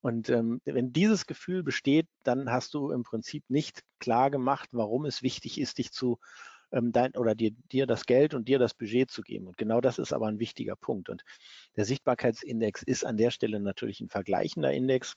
Und 0.00 0.28
ähm, 0.28 0.60
wenn 0.66 0.92
dieses 0.92 1.26
Gefühl 1.26 1.62
besteht, 1.62 2.08
dann 2.24 2.50
hast 2.50 2.74
du 2.74 2.90
im 2.90 3.04
Prinzip 3.04 3.44
nicht 3.48 3.82
klar 4.00 4.30
gemacht, 4.30 4.68
warum 4.72 5.06
es 5.06 5.22
wichtig 5.22 5.58
ist, 5.58 5.78
dich 5.78 5.92
zu 5.92 6.18
ähm, 6.74 6.92
dein, 6.92 7.14
oder 7.16 7.34
dir, 7.34 7.52
dir 7.72 7.86
das 7.86 8.04
Geld 8.04 8.34
und 8.34 8.48
dir 8.48 8.58
das 8.58 8.74
Budget 8.74 9.10
zu 9.10 9.22
geben. 9.22 9.46
Und 9.46 9.56
genau 9.56 9.80
das 9.80 9.98
ist 9.98 10.12
aber 10.12 10.26
ein 10.26 10.38
wichtiger 10.38 10.76
Punkt. 10.76 11.08
Und 11.08 11.24
der 11.76 11.84
Sichtbarkeitsindex 11.84 12.82
ist 12.82 13.04
an 13.06 13.16
der 13.16 13.30
Stelle 13.30 13.60
natürlich 13.60 14.00
ein 14.00 14.08
vergleichender 14.08 14.72
Index. 14.72 15.14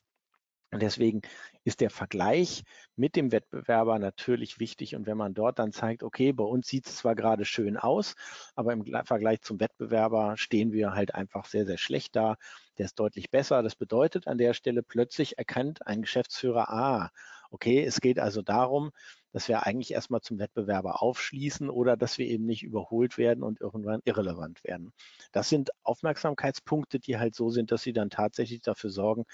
Und 0.69 0.81
deswegen 0.81 1.21
ist 1.63 1.79
der 1.79 1.89
Vergleich 1.89 2.63
mit 2.97 3.15
dem 3.15 3.31
Wettbewerber 3.31 3.99
natürlich 3.99 4.59
wichtig. 4.59 4.95
Und 4.95 5.05
wenn 5.07 5.15
man 5.15 5.33
dort 5.33 5.59
dann 5.59 5.71
zeigt, 5.71 6.03
okay, 6.03 6.33
bei 6.33 6.43
uns 6.43 6.67
sieht 6.67 6.87
es 6.87 6.97
zwar 6.97 7.15
gerade 7.15 7.45
schön 7.45 7.77
aus, 7.77 8.15
aber 8.53 8.73
im 8.73 8.83
Vergleich 9.05 9.41
zum 9.41 9.61
Wettbewerber 9.61 10.35
stehen 10.35 10.73
wir 10.73 10.91
halt 10.91 11.15
einfach 11.15 11.45
sehr, 11.45 11.65
sehr 11.65 11.77
schlecht 11.77 12.17
da. 12.17 12.35
Der 12.77 12.85
ist 12.85 12.99
deutlich 12.99 13.31
besser. 13.31 13.63
Das 13.63 13.75
bedeutet 13.75 14.27
an 14.27 14.37
der 14.37 14.53
Stelle 14.53 14.83
plötzlich 14.83 15.37
erkennt 15.37 15.87
ein 15.87 16.01
Geschäftsführer, 16.01 16.69
ah, 16.69 17.11
okay, 17.49 17.83
es 17.83 18.01
geht 18.01 18.19
also 18.19 18.41
darum, 18.41 18.91
dass 19.37 19.47
wir 19.47 19.67
eigentlich 19.67 19.93
erstmal 19.93 20.21
zum 20.21 20.39
Wettbewerber 20.39 21.03
aufschließen 21.03 21.69
oder 21.69 21.95
dass 21.95 22.17
wir 22.17 22.25
eben 22.25 22.47
nicht 22.47 22.63
überholt 22.63 23.19
werden 23.19 23.43
und 23.43 23.61
irgendwann 23.61 24.01
irrelevant 24.03 24.63
werden. 24.63 24.93
Das 25.31 25.47
sind 25.47 25.69
Aufmerksamkeitspunkte, 25.83 26.97
die 26.99 27.19
halt 27.19 27.35
so 27.35 27.51
sind, 27.51 27.71
dass 27.71 27.83
sie 27.83 27.93
dann 27.93 28.09
tatsächlich 28.09 28.63
dafür 28.63 28.89
sorgen, 28.89 29.25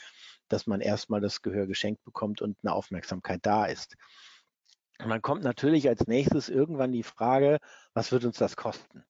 dass 0.50 0.68
man 0.68 0.82
erstmal 0.82 1.22
das 1.22 1.42
Gehör 1.42 1.68
geschenkt 1.68 2.04
bekommt 2.04 2.42
und 2.42 2.58
eine 2.64 2.74
Aufmerksamkeit 2.74 3.40
da 3.44 3.66
ist. 3.66 3.96
Und 5.00 5.08
dann 5.08 5.22
kommt 5.22 5.46
natürlich 5.46 5.88
als 5.88 6.06
nächstes 6.06 6.50
irgendwann 6.50 6.92
die 6.92 7.04
Frage, 7.04 7.60
was 7.94 8.12
wird 8.12 8.26
uns 8.26 8.38
das 8.38 8.58
kosten? 8.58 9.06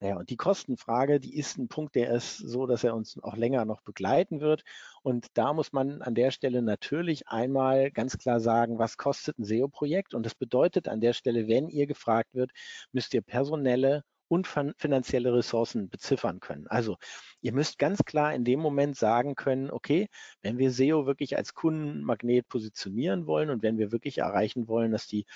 Ja, 0.00 0.16
und 0.16 0.28
die 0.28 0.36
Kostenfrage, 0.36 1.20
die 1.20 1.36
ist 1.38 1.56
ein 1.56 1.68
Punkt, 1.68 1.94
der 1.94 2.10
ist 2.10 2.36
so, 2.36 2.66
dass 2.66 2.84
er 2.84 2.94
uns 2.94 3.18
auch 3.22 3.34
länger 3.34 3.64
noch 3.64 3.80
begleiten 3.80 4.40
wird. 4.40 4.62
Und 5.02 5.28
da 5.34 5.54
muss 5.54 5.72
man 5.72 6.02
an 6.02 6.14
der 6.14 6.30
Stelle 6.30 6.60
natürlich 6.60 7.28
einmal 7.28 7.90
ganz 7.90 8.18
klar 8.18 8.40
sagen, 8.40 8.78
was 8.78 8.98
kostet 8.98 9.38
ein 9.38 9.44
SEO-Projekt? 9.44 10.12
Und 10.12 10.24
das 10.26 10.34
bedeutet 10.34 10.86
an 10.88 11.00
der 11.00 11.14
Stelle, 11.14 11.48
wenn 11.48 11.68
ihr 11.68 11.86
gefragt 11.86 12.34
wird, 12.34 12.50
müsst 12.92 13.14
ihr 13.14 13.22
personelle 13.22 14.02
und 14.28 14.46
finanzielle 14.46 15.32
Ressourcen 15.32 15.88
beziffern 15.88 16.40
können. 16.40 16.66
Also 16.66 16.96
ihr 17.40 17.52
müsst 17.52 17.78
ganz 17.78 18.04
klar 18.04 18.34
in 18.34 18.44
dem 18.44 18.60
Moment 18.60 18.96
sagen 18.96 19.34
können, 19.34 19.70
okay, 19.70 20.08
wenn 20.42 20.58
wir 20.58 20.72
SEO 20.72 21.06
wirklich 21.06 21.36
als 21.36 21.54
Kundenmagnet 21.54 22.48
positionieren 22.48 23.26
wollen 23.26 23.50
und 23.50 23.62
wenn 23.62 23.78
wir 23.78 23.92
wirklich 23.92 24.18
erreichen 24.18 24.68
wollen, 24.68 24.90
dass 24.92 25.06
die 25.06 25.26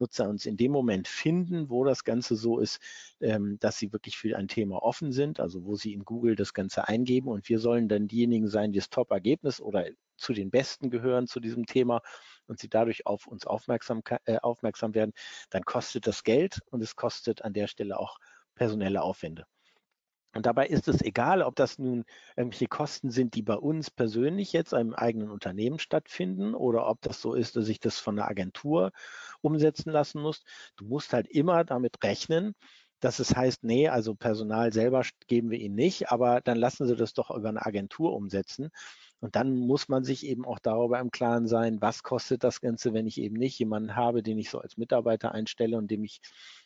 Nutzer 0.00 0.28
uns 0.28 0.46
in 0.46 0.56
dem 0.56 0.72
Moment 0.72 1.08
finden, 1.08 1.70
wo 1.70 1.84
das 1.84 2.04
Ganze 2.04 2.36
so 2.36 2.58
ist, 2.58 2.80
ähm, 3.20 3.58
dass 3.60 3.78
sie 3.78 3.92
wirklich 3.92 4.16
für 4.16 4.36
ein 4.36 4.48
Thema 4.48 4.82
offen 4.82 5.12
sind, 5.12 5.40
also 5.40 5.64
wo 5.64 5.76
sie 5.76 5.92
in 5.92 6.04
Google 6.04 6.36
das 6.36 6.54
Ganze 6.54 6.88
eingeben 6.88 7.28
und 7.28 7.48
wir 7.48 7.58
sollen 7.58 7.88
dann 7.88 8.08
diejenigen 8.08 8.48
sein, 8.48 8.72
die 8.72 8.78
das 8.78 8.90
Top-Ergebnis 8.90 9.60
oder 9.60 9.86
zu 10.16 10.32
den 10.32 10.50
Besten 10.50 10.90
gehören 10.90 11.26
zu 11.26 11.40
diesem 11.40 11.66
Thema 11.66 12.02
und 12.46 12.58
sie 12.58 12.68
dadurch 12.68 13.06
auf 13.06 13.26
uns 13.26 13.46
aufmerksam, 13.46 14.02
äh, 14.24 14.38
aufmerksam 14.38 14.94
werden, 14.94 15.12
dann 15.50 15.62
kostet 15.64 16.06
das 16.06 16.24
Geld 16.24 16.60
und 16.70 16.82
es 16.82 16.96
kostet 16.96 17.42
an 17.42 17.52
der 17.52 17.66
Stelle 17.68 17.98
auch 17.98 18.18
personelle 18.54 19.02
Aufwände. 19.02 19.46
Und 20.32 20.46
dabei 20.46 20.66
ist 20.68 20.86
es 20.88 21.02
egal, 21.02 21.42
ob 21.42 21.56
das 21.56 21.78
nun 21.78 22.04
irgendwelche 22.36 22.68
Kosten 22.68 23.10
sind, 23.10 23.34
die 23.34 23.42
bei 23.42 23.56
uns 23.56 23.90
persönlich 23.90 24.52
jetzt 24.52 24.74
einem 24.74 24.94
eigenen 24.94 25.30
Unternehmen 25.30 25.78
stattfinden 25.80 26.54
oder 26.54 26.86
ob 26.88 27.00
das 27.02 27.20
so 27.20 27.34
ist, 27.34 27.56
dass 27.56 27.68
ich 27.68 27.80
das 27.80 27.98
von 27.98 28.18
einer 28.18 28.28
Agentur 28.28 28.92
umsetzen 29.40 29.90
lassen 29.90 30.22
muss. 30.22 30.44
Du 30.76 30.84
musst 30.84 31.12
halt 31.12 31.26
immer 31.28 31.64
damit 31.64 32.02
rechnen, 32.04 32.54
dass 33.00 33.18
es 33.18 33.34
heißt, 33.34 33.64
nee, 33.64 33.88
also 33.88 34.14
Personal 34.14 34.72
selber 34.72 35.02
geben 35.26 35.50
wir 35.50 35.58
ihnen 35.58 35.74
nicht, 35.74 36.10
aber 36.12 36.40
dann 36.42 36.58
lassen 36.58 36.86
sie 36.86 36.96
das 36.96 37.14
doch 37.14 37.30
über 37.30 37.48
eine 37.48 37.64
Agentur 37.64 38.12
umsetzen. 38.14 38.70
Und 39.20 39.36
dann 39.36 39.54
muss 39.54 39.88
man 39.88 40.02
sich 40.02 40.26
eben 40.26 40.46
auch 40.46 40.58
darüber 40.58 40.98
im 40.98 41.10
Klaren 41.10 41.46
sein, 41.46 41.80
was 41.82 42.02
kostet 42.02 42.42
das 42.42 42.60
Ganze, 42.60 42.94
wenn 42.94 43.06
ich 43.06 43.18
eben 43.18 43.36
nicht 43.36 43.58
jemanden 43.58 43.94
habe, 43.94 44.22
den 44.22 44.38
ich 44.38 44.48
so 44.48 44.58
als 44.58 44.78
Mitarbeiter 44.78 45.32
einstelle 45.32 45.76
und 45.76 45.90
dem 45.90 46.04
ich 46.04 46.20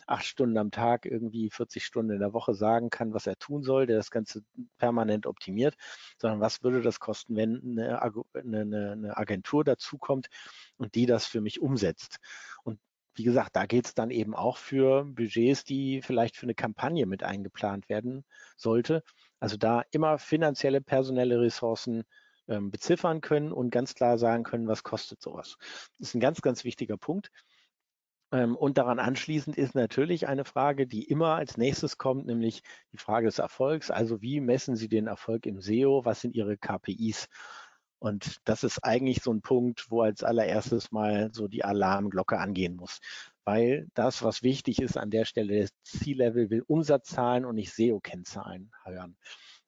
acht 0.06 0.25
Stunden 0.25 0.56
am 0.56 0.70
Tag, 0.70 1.04
irgendwie 1.04 1.50
40 1.50 1.84
Stunden 1.84 2.12
in 2.12 2.20
der 2.20 2.32
Woche 2.32 2.54
sagen 2.54 2.90
kann, 2.90 3.12
was 3.12 3.26
er 3.26 3.37
tun 3.37 3.64
soll, 3.64 3.87
der 3.87 3.96
das 3.96 4.11
Ganze 4.12 4.42
permanent 4.78 5.26
optimiert, 5.26 5.75
sondern 6.18 6.40
was 6.40 6.62
würde 6.62 6.80
das 6.80 7.00
kosten, 7.00 7.37
wenn 7.37 7.78
eine, 7.78 9.16
Agentur 9.16 9.64
dazukommt 9.64 10.28
und 10.76 10.94
die 10.94 11.06
das 11.06 11.26
für 11.26 11.40
mich 11.40 11.61
umsetzt. 11.61 12.18
Und 12.62 12.78
wie 13.16 13.25
gesagt, 13.25 13.56
da 13.56 13.66
geht 13.66 13.87
es 13.87 13.94
dann 13.94 14.11
eben 14.11 14.34
auch 14.34 14.58
für 14.58 15.04
Budgets, 15.04 15.64
die 15.64 16.02
vielleicht 16.02 16.37
für 16.37 16.46
eine 16.46 16.54
Kampagne 16.54 17.06
mit 17.06 17.23
eingeplant 17.23 17.88
werden 17.88 18.25
sollte. 18.56 19.02
Also 19.40 19.56
da 19.56 19.82
immer 19.90 20.18
finanzielle, 20.18 20.80
personelle 20.80 21.40
Ressourcen 21.40 22.04
ähm, 22.48 22.70
beziffern 22.70 23.20
können 23.20 23.52
und 23.52 23.70
ganz 23.70 23.94
klar 23.94 24.18
sagen 24.18 24.44
können, 24.44 24.68
was 24.68 24.82
kostet 24.82 25.20
sowas. 25.22 25.56
Das 25.98 26.08
ist 26.08 26.14
ein 26.14 26.20
ganz, 26.20 26.42
ganz 26.42 26.64
wichtiger 26.64 26.96
Punkt. 26.96 27.30
Ähm, 28.32 28.56
und 28.56 28.78
daran 28.78 28.98
anschließend 28.98 29.56
ist 29.56 29.74
natürlich 29.74 30.26
eine 30.26 30.44
Frage, 30.44 30.86
die 30.86 31.04
immer 31.04 31.36
als 31.36 31.56
nächstes 31.56 31.98
kommt, 31.98 32.26
nämlich 32.26 32.62
die 32.92 32.98
Frage 32.98 33.26
des 33.26 33.38
Erfolgs. 33.38 33.90
Also 33.90 34.22
wie 34.22 34.40
messen 34.40 34.76
Sie 34.76 34.88
den 34.88 35.06
Erfolg 35.06 35.46
im 35.46 35.60
SEO? 35.60 36.04
Was 36.04 36.20
sind 36.20 36.34
Ihre 36.34 36.56
KPIs? 36.56 37.28
Und 38.00 38.40
das 38.44 38.64
ist 38.64 38.80
eigentlich 38.84 39.22
so 39.22 39.32
ein 39.32 39.40
Punkt, 39.40 39.90
wo 39.90 40.02
als 40.02 40.24
allererstes 40.24 40.92
mal 40.92 41.30
so 41.32 41.48
die 41.48 41.64
Alarmglocke 41.64 42.38
angehen 42.38 42.76
muss. 42.76 43.00
Weil 43.44 43.88
das, 43.94 44.22
was 44.22 44.42
wichtig 44.42 44.82
ist 44.82 44.98
an 44.98 45.10
der 45.10 45.24
Stelle, 45.24 45.60
das 45.60 45.70
C-Level 45.84 46.50
will 46.50 46.64
Umsatzzahlen 46.66 47.44
und 47.44 47.54
nicht 47.54 47.72
SEO-Kennzahlen 47.72 48.72
hören. 48.84 49.16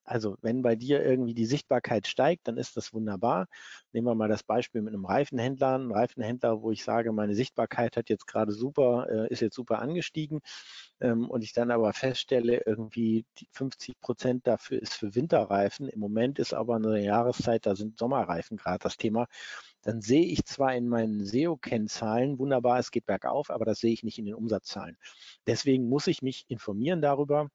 Also 0.06 0.36
wenn 0.40 0.62
bei 0.62 0.76
dir 0.76 1.04
irgendwie 1.04 1.34
die 1.34 1.46
Sichtbarkeit 1.46 2.06
steigt, 2.06 2.46
dann 2.48 2.56
ist 2.56 2.76
das 2.76 2.94
wunderbar. 2.94 3.46
Nehmen 3.92 4.06
wir 4.06 4.14
mal 4.14 4.28
das 4.28 4.44
Beispiel 4.44 4.82
mit 4.82 4.94
einem 4.94 5.04
Reifenhändler, 5.04 5.78
ein 5.78 5.90
Reifenhändler, 5.90 6.62
wo 6.62 6.70
ich 6.70 6.84
sage, 6.84 7.12
meine 7.12 7.34
Sichtbarkeit 7.34 7.96
hat 7.96 8.08
jetzt 8.08 8.26
gerade 8.26 8.52
super, 8.52 9.08
äh, 9.10 9.28
ist 9.32 9.40
jetzt 9.40 9.56
super 9.56 9.80
angestiegen 9.80 10.40
ähm, 11.00 11.28
und 11.28 11.42
ich 11.42 11.52
dann 11.52 11.70
aber 11.70 11.92
feststelle, 11.92 12.62
irgendwie 12.64 13.26
50 13.52 14.00
Prozent 14.00 14.46
dafür 14.46 14.80
ist 14.80 14.94
für 14.94 15.14
Winterreifen. 15.14 15.88
Im 15.88 16.00
Moment 16.00 16.38
ist 16.38 16.54
aber 16.54 16.76
eine 16.76 17.02
Jahreszeit, 17.02 17.66
da 17.66 17.74
sind 17.74 17.98
Sommerreifen 17.98 18.56
gerade 18.56 18.78
das 18.78 18.96
Thema. 18.96 19.26
Dann 19.82 20.00
sehe 20.02 20.24
ich 20.24 20.44
zwar 20.44 20.74
in 20.74 20.88
meinen 20.88 21.24
SEO-Kennzahlen, 21.24 22.38
wunderbar, 22.38 22.78
es 22.78 22.90
geht 22.90 23.06
bergauf, 23.06 23.50
aber 23.50 23.64
das 23.64 23.80
sehe 23.80 23.92
ich 23.92 24.02
nicht 24.02 24.18
in 24.18 24.24
den 24.26 24.34
Umsatzzahlen. 24.34 24.96
Deswegen 25.46 25.88
muss 25.88 26.06
ich 26.06 26.22
mich 26.22 26.44
informieren 26.48 27.00
darüber, 27.02 27.48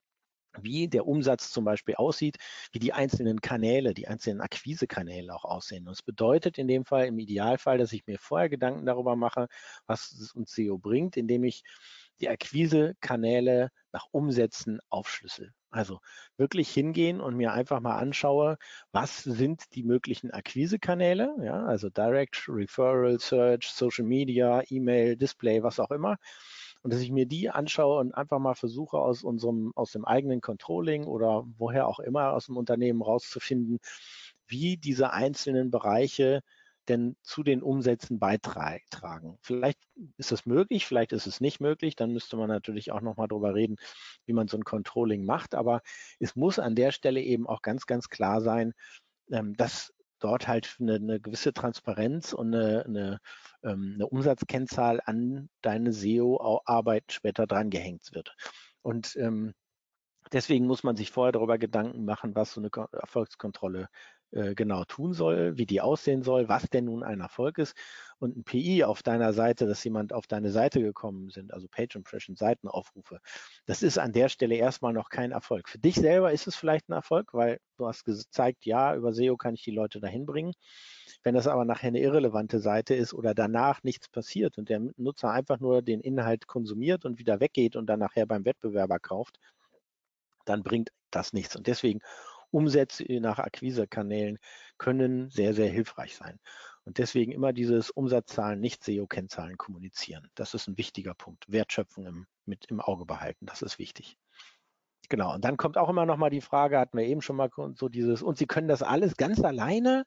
wie 0.59 0.87
der 0.87 1.07
Umsatz 1.07 1.51
zum 1.51 1.65
Beispiel 1.65 1.95
aussieht, 1.95 2.37
wie 2.71 2.79
die 2.79 2.93
einzelnen 2.93 3.41
Kanäle, 3.41 3.93
die 3.93 4.07
einzelnen 4.07 4.41
Akquisekanäle 4.41 5.33
auch 5.33 5.45
aussehen. 5.45 5.87
Und 5.87 5.93
es 5.93 6.01
bedeutet 6.01 6.57
in 6.57 6.67
dem 6.67 6.85
Fall, 6.85 7.07
im 7.07 7.19
Idealfall, 7.19 7.77
dass 7.77 7.93
ich 7.93 8.05
mir 8.07 8.19
vorher 8.19 8.49
Gedanken 8.49 8.85
darüber 8.85 9.15
mache, 9.15 9.47
was 9.87 10.11
es 10.11 10.33
uns 10.33 10.51
SEO 10.51 10.77
bringt, 10.77 11.17
indem 11.17 11.43
ich 11.43 11.63
die 12.19 12.29
Akquisekanäle 12.29 13.69
nach 13.91 14.07
Umsätzen 14.11 14.79
aufschlüssel. 14.89 15.53
Also 15.71 15.99
wirklich 16.35 16.69
hingehen 16.69 17.21
und 17.21 17.37
mir 17.37 17.53
einfach 17.53 17.79
mal 17.79 17.97
anschaue, 17.97 18.57
was 18.91 19.23
sind 19.23 19.63
die 19.73 19.83
möglichen 19.83 20.31
Akquisekanäle, 20.31 21.33
ja, 21.41 21.63
also 21.63 21.89
Direct, 21.89 22.45
Referral, 22.49 23.19
Search, 23.19 23.71
Social 23.71 24.05
Media, 24.05 24.63
E-Mail, 24.67 25.15
Display, 25.15 25.63
was 25.63 25.79
auch 25.79 25.91
immer 25.91 26.17
und 26.81 26.93
dass 26.93 27.01
ich 27.01 27.11
mir 27.11 27.25
die 27.25 27.49
anschaue 27.49 27.99
und 27.99 28.13
einfach 28.13 28.39
mal 28.39 28.55
versuche, 28.55 28.97
aus 28.97 29.23
unserem, 29.23 29.71
aus 29.75 29.91
dem 29.91 30.05
eigenen 30.05 30.41
Controlling 30.41 31.05
oder 31.05 31.45
woher 31.57 31.87
auch 31.87 31.99
immer 31.99 32.33
aus 32.33 32.47
dem 32.47 32.57
Unternehmen 32.57 33.01
rauszufinden, 33.01 33.79
wie 34.47 34.77
diese 34.77 35.13
einzelnen 35.13 35.71
Bereiche 35.71 36.41
denn 36.87 37.15
zu 37.21 37.43
den 37.43 37.61
Umsätzen 37.61 38.19
beitragen. 38.19 39.37
Vielleicht 39.41 39.79
ist 40.17 40.31
es 40.31 40.45
möglich, 40.45 40.85
vielleicht 40.85 41.13
ist 41.13 41.27
es 41.27 41.39
nicht 41.39 41.61
möglich. 41.61 41.95
Dann 41.95 42.11
müsste 42.11 42.37
man 42.37 42.49
natürlich 42.49 42.91
auch 42.91 43.01
nochmal 43.01 43.27
drüber 43.27 43.53
reden, 43.53 43.77
wie 44.25 44.33
man 44.33 44.47
so 44.47 44.57
ein 44.57 44.63
Controlling 44.63 45.23
macht. 45.23 45.53
Aber 45.53 45.81
es 46.19 46.35
muss 46.35 46.59
an 46.59 46.75
der 46.75 46.91
Stelle 46.91 47.21
eben 47.21 47.47
auch 47.47 47.61
ganz, 47.61 47.85
ganz 47.85 48.09
klar 48.09 48.41
sein, 48.41 48.73
ähm, 49.31 49.55
dass 49.55 49.93
dort 50.21 50.47
halt 50.47 50.77
eine, 50.79 50.95
eine 50.95 51.19
gewisse 51.19 51.53
Transparenz 51.53 52.33
und 52.33 52.53
eine, 52.53 52.85
eine, 52.85 53.19
ähm, 53.63 53.93
eine 53.95 54.07
Umsatzkennzahl 54.07 55.01
an 55.05 55.49
deine 55.61 55.91
SEO-Arbeit 55.93 57.11
später 57.11 57.47
drangehängt 57.47 58.13
wird. 58.13 58.35
Und 58.81 59.15
ähm, 59.17 59.53
deswegen 60.31 60.65
muss 60.65 60.83
man 60.83 60.95
sich 60.95 61.11
vorher 61.11 61.33
darüber 61.33 61.57
Gedanken 61.57 62.05
machen, 62.05 62.35
was 62.35 62.53
so 62.53 62.61
eine 62.61 62.69
Erfolgskontrolle 62.93 63.89
äh, 64.31 64.55
genau 64.55 64.83
tun 64.85 65.13
soll, 65.13 65.57
wie 65.57 65.65
die 65.65 65.81
aussehen 65.81 66.23
soll, 66.23 66.47
was 66.47 66.69
denn 66.69 66.85
nun 66.85 67.03
ein 67.03 67.19
Erfolg 67.19 67.57
ist 67.57 67.75
und 68.19 68.37
ein 68.37 68.43
PI 68.43 68.83
auf 68.83 69.03
deiner 69.03 69.33
Seite, 69.33 69.65
dass 69.65 69.83
jemand 69.83 70.13
auf 70.13 70.27
deine 70.27 70.51
Seite 70.51 70.81
gekommen 70.81 71.29
sind, 71.29 71.53
also 71.53 71.67
Page 71.67 71.95
Impression, 71.95 72.35
Seitenaufrufe. 72.35 73.19
Das 73.65 73.83
ist 73.83 73.97
an 73.97 74.13
der 74.13 74.29
Stelle 74.29 74.55
erstmal 74.55 74.93
noch 74.93 75.09
kein 75.09 75.31
Erfolg. 75.31 75.67
Für 75.67 75.79
dich 75.79 75.95
selber 75.95 76.31
ist 76.31 76.47
es 76.47 76.55
vielleicht 76.55 76.87
ein 76.89 76.93
Erfolg, 76.93 77.33
weil 77.33 77.59
du 77.77 77.87
hast 77.87 78.05
gezeigt, 78.05 78.65
ja, 78.65 78.95
über 78.95 79.13
SEO 79.13 79.37
kann 79.37 79.55
ich 79.55 79.63
die 79.63 79.71
Leute 79.71 79.99
dahin 79.99 80.25
bringen. 80.25 80.53
Wenn 81.23 81.35
das 81.35 81.47
aber 81.47 81.65
nachher 81.65 81.89
eine 81.89 81.99
irrelevante 81.99 82.59
Seite 82.59 82.95
ist 82.95 83.13
oder 83.13 83.33
danach 83.33 83.83
nichts 83.83 84.07
passiert 84.07 84.57
und 84.57 84.69
der 84.69 84.81
Nutzer 84.97 85.31
einfach 85.31 85.59
nur 85.59 85.81
den 85.81 85.99
Inhalt 85.99 86.47
konsumiert 86.47 87.05
und 87.05 87.19
wieder 87.19 87.39
weggeht 87.39 87.75
und 87.75 87.87
dann 87.87 87.99
nachher 87.99 88.25
beim 88.25 88.45
Wettbewerber 88.45 88.99
kauft, 88.99 89.39
dann 90.45 90.63
bringt 90.63 90.91
das 91.11 91.33
nichts. 91.33 91.55
Und 91.55 91.67
deswegen 91.67 91.99
Umsätze 92.51 93.03
nach 93.19 93.39
Akquisekanälen 93.39 94.37
können 94.77 95.29
sehr, 95.29 95.53
sehr 95.53 95.69
hilfreich 95.69 96.15
sein. 96.15 96.39
Und 96.83 96.97
deswegen 96.97 97.31
immer 97.31 97.53
dieses 97.53 97.91
Umsatzzahlen, 97.91 98.59
nicht 98.59 98.83
SEO-Kennzahlen 98.83 99.57
kommunizieren. 99.57 100.27
Das 100.35 100.53
ist 100.53 100.67
ein 100.67 100.77
wichtiger 100.77 101.13
Punkt. 101.13 101.45
Wertschöpfung 101.47 102.07
im, 102.07 102.27
mit 102.45 102.65
im 102.65 102.81
Auge 102.81 103.05
behalten, 103.05 103.45
das 103.45 103.61
ist 103.61 103.79
wichtig. 103.79 104.17
Genau, 105.09 105.33
und 105.33 105.43
dann 105.43 105.57
kommt 105.57 105.77
auch 105.77 105.89
immer 105.89 106.05
noch 106.05 106.17
mal 106.17 106.29
die 106.29 106.41
Frage, 106.41 106.79
hatten 106.79 106.97
wir 106.97 107.05
eben 107.05 107.21
schon 107.21 107.35
mal 107.35 107.49
so 107.75 107.89
dieses, 107.89 108.21
und 108.23 108.37
Sie 108.37 108.45
können 108.45 108.67
das 108.67 108.81
alles 108.81 109.17
ganz 109.17 109.43
alleine? 109.43 110.05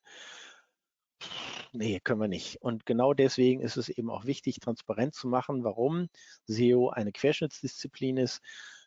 Nee, 1.73 2.01
können 2.01 2.21
wir 2.21 2.29
nicht. 2.29 2.63
Und 2.63 2.87
genau 2.87 3.15
deswegen 3.15 3.61
ist 3.61 3.77
es 3.77 3.89
eben 3.89 4.09
auch 4.09 4.25
wichtig, 4.25 4.61
transparent 4.61 5.15
zu 5.15 5.29
machen, 5.29 5.65
warum 5.65 6.09
SEO 6.47 6.91
eine 6.91 7.13
Querschnittsdisziplin 7.13 8.17
ist. 8.17 8.41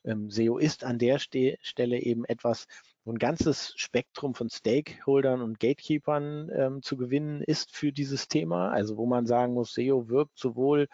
Ähm, 0.06 0.30
SEO 0.32 0.58
ist 0.58 0.84
an 0.84 0.98
der 0.98 1.20
Ste 1.20 1.58
Stelle 1.62 2.00
eben 2.00 2.26
etwas, 2.26 2.66
ein 3.12 3.20
ganzes 3.20 3.74
Spektrum 3.76 4.34
von 4.34 4.50
Stakeholdern 4.50 5.42
und 5.42 5.60
Gatekeepern 5.60 6.50
ähm, 6.54 6.82
zu 6.82 6.98
gewinnen 6.98 7.42
ist 7.42 7.76
für 7.76 7.92
dieses 7.92 8.28
Thema. 8.28 8.70
Also 8.72 8.98
wo 8.98 9.06
man 9.06 9.26
sagen 9.26 9.54
muss, 9.54 9.74
SEO 9.74 10.10
wirkt 10.10 10.38
sowohl 10.38 10.88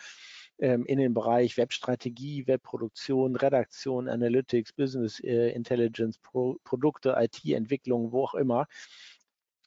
ähm, 0.60 0.86
in 0.86 1.00
den 1.00 1.14
Bereich 1.14 1.58
Webstrategie, 1.58 2.48
Webproduktion, 2.48 3.36
Redaktion, 3.36 4.08
Analytics, 4.08 4.74
Business 4.74 5.20
äh, 5.20 5.50
Intelligence, 5.50 6.18
Pro 6.20 6.58
Produkte, 6.64 7.16
IT-Entwicklung, 7.18 8.12
wo 8.12 8.24
auch 8.24 8.36
immer. 8.36 8.68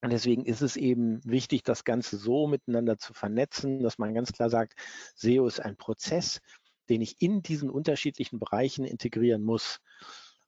Und 0.02 0.12
deswegen 0.12 0.44
ist 0.44 0.62
es 0.62 0.76
eben 0.76 1.20
wichtig, 1.24 1.64
das 1.64 1.84
Ganze 1.84 2.16
so 2.16 2.46
miteinander 2.46 2.98
zu 2.98 3.14
vernetzen, 3.14 3.82
dass 3.82 3.98
man 3.98 4.14
ganz 4.14 4.32
klar 4.32 4.50
sagt, 4.50 4.74
SEO 5.16 5.46
ist 5.46 5.60
ein 5.60 5.76
Prozess, 5.76 6.40
den 6.88 7.00
ich 7.00 7.20
in 7.20 7.42
diesen 7.42 7.70
unterschiedlichen 7.70 8.38
Bereichen 8.38 8.84
integrieren 8.84 9.42
muss. 9.42 9.80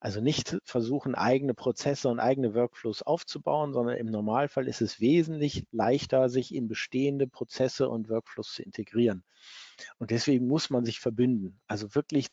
Also 0.00 0.20
nicht 0.20 0.56
versuchen, 0.64 1.14
eigene 1.14 1.54
Prozesse 1.54 2.08
und 2.08 2.20
eigene 2.20 2.54
Workflows 2.54 3.02
aufzubauen, 3.02 3.72
sondern 3.72 3.96
im 3.96 4.06
Normalfall 4.06 4.68
ist 4.68 4.80
es 4.80 5.00
wesentlich 5.00 5.64
leichter, 5.72 6.28
sich 6.28 6.54
in 6.54 6.68
bestehende 6.68 7.26
Prozesse 7.26 7.88
und 7.88 8.08
Workflows 8.08 8.54
zu 8.54 8.62
integrieren. 8.62 9.24
Und 9.98 10.10
deswegen 10.10 10.46
muss 10.46 10.70
man 10.70 10.84
sich 10.84 11.00
verbünden. 11.00 11.60
Also 11.66 11.94
wirklich 11.94 12.28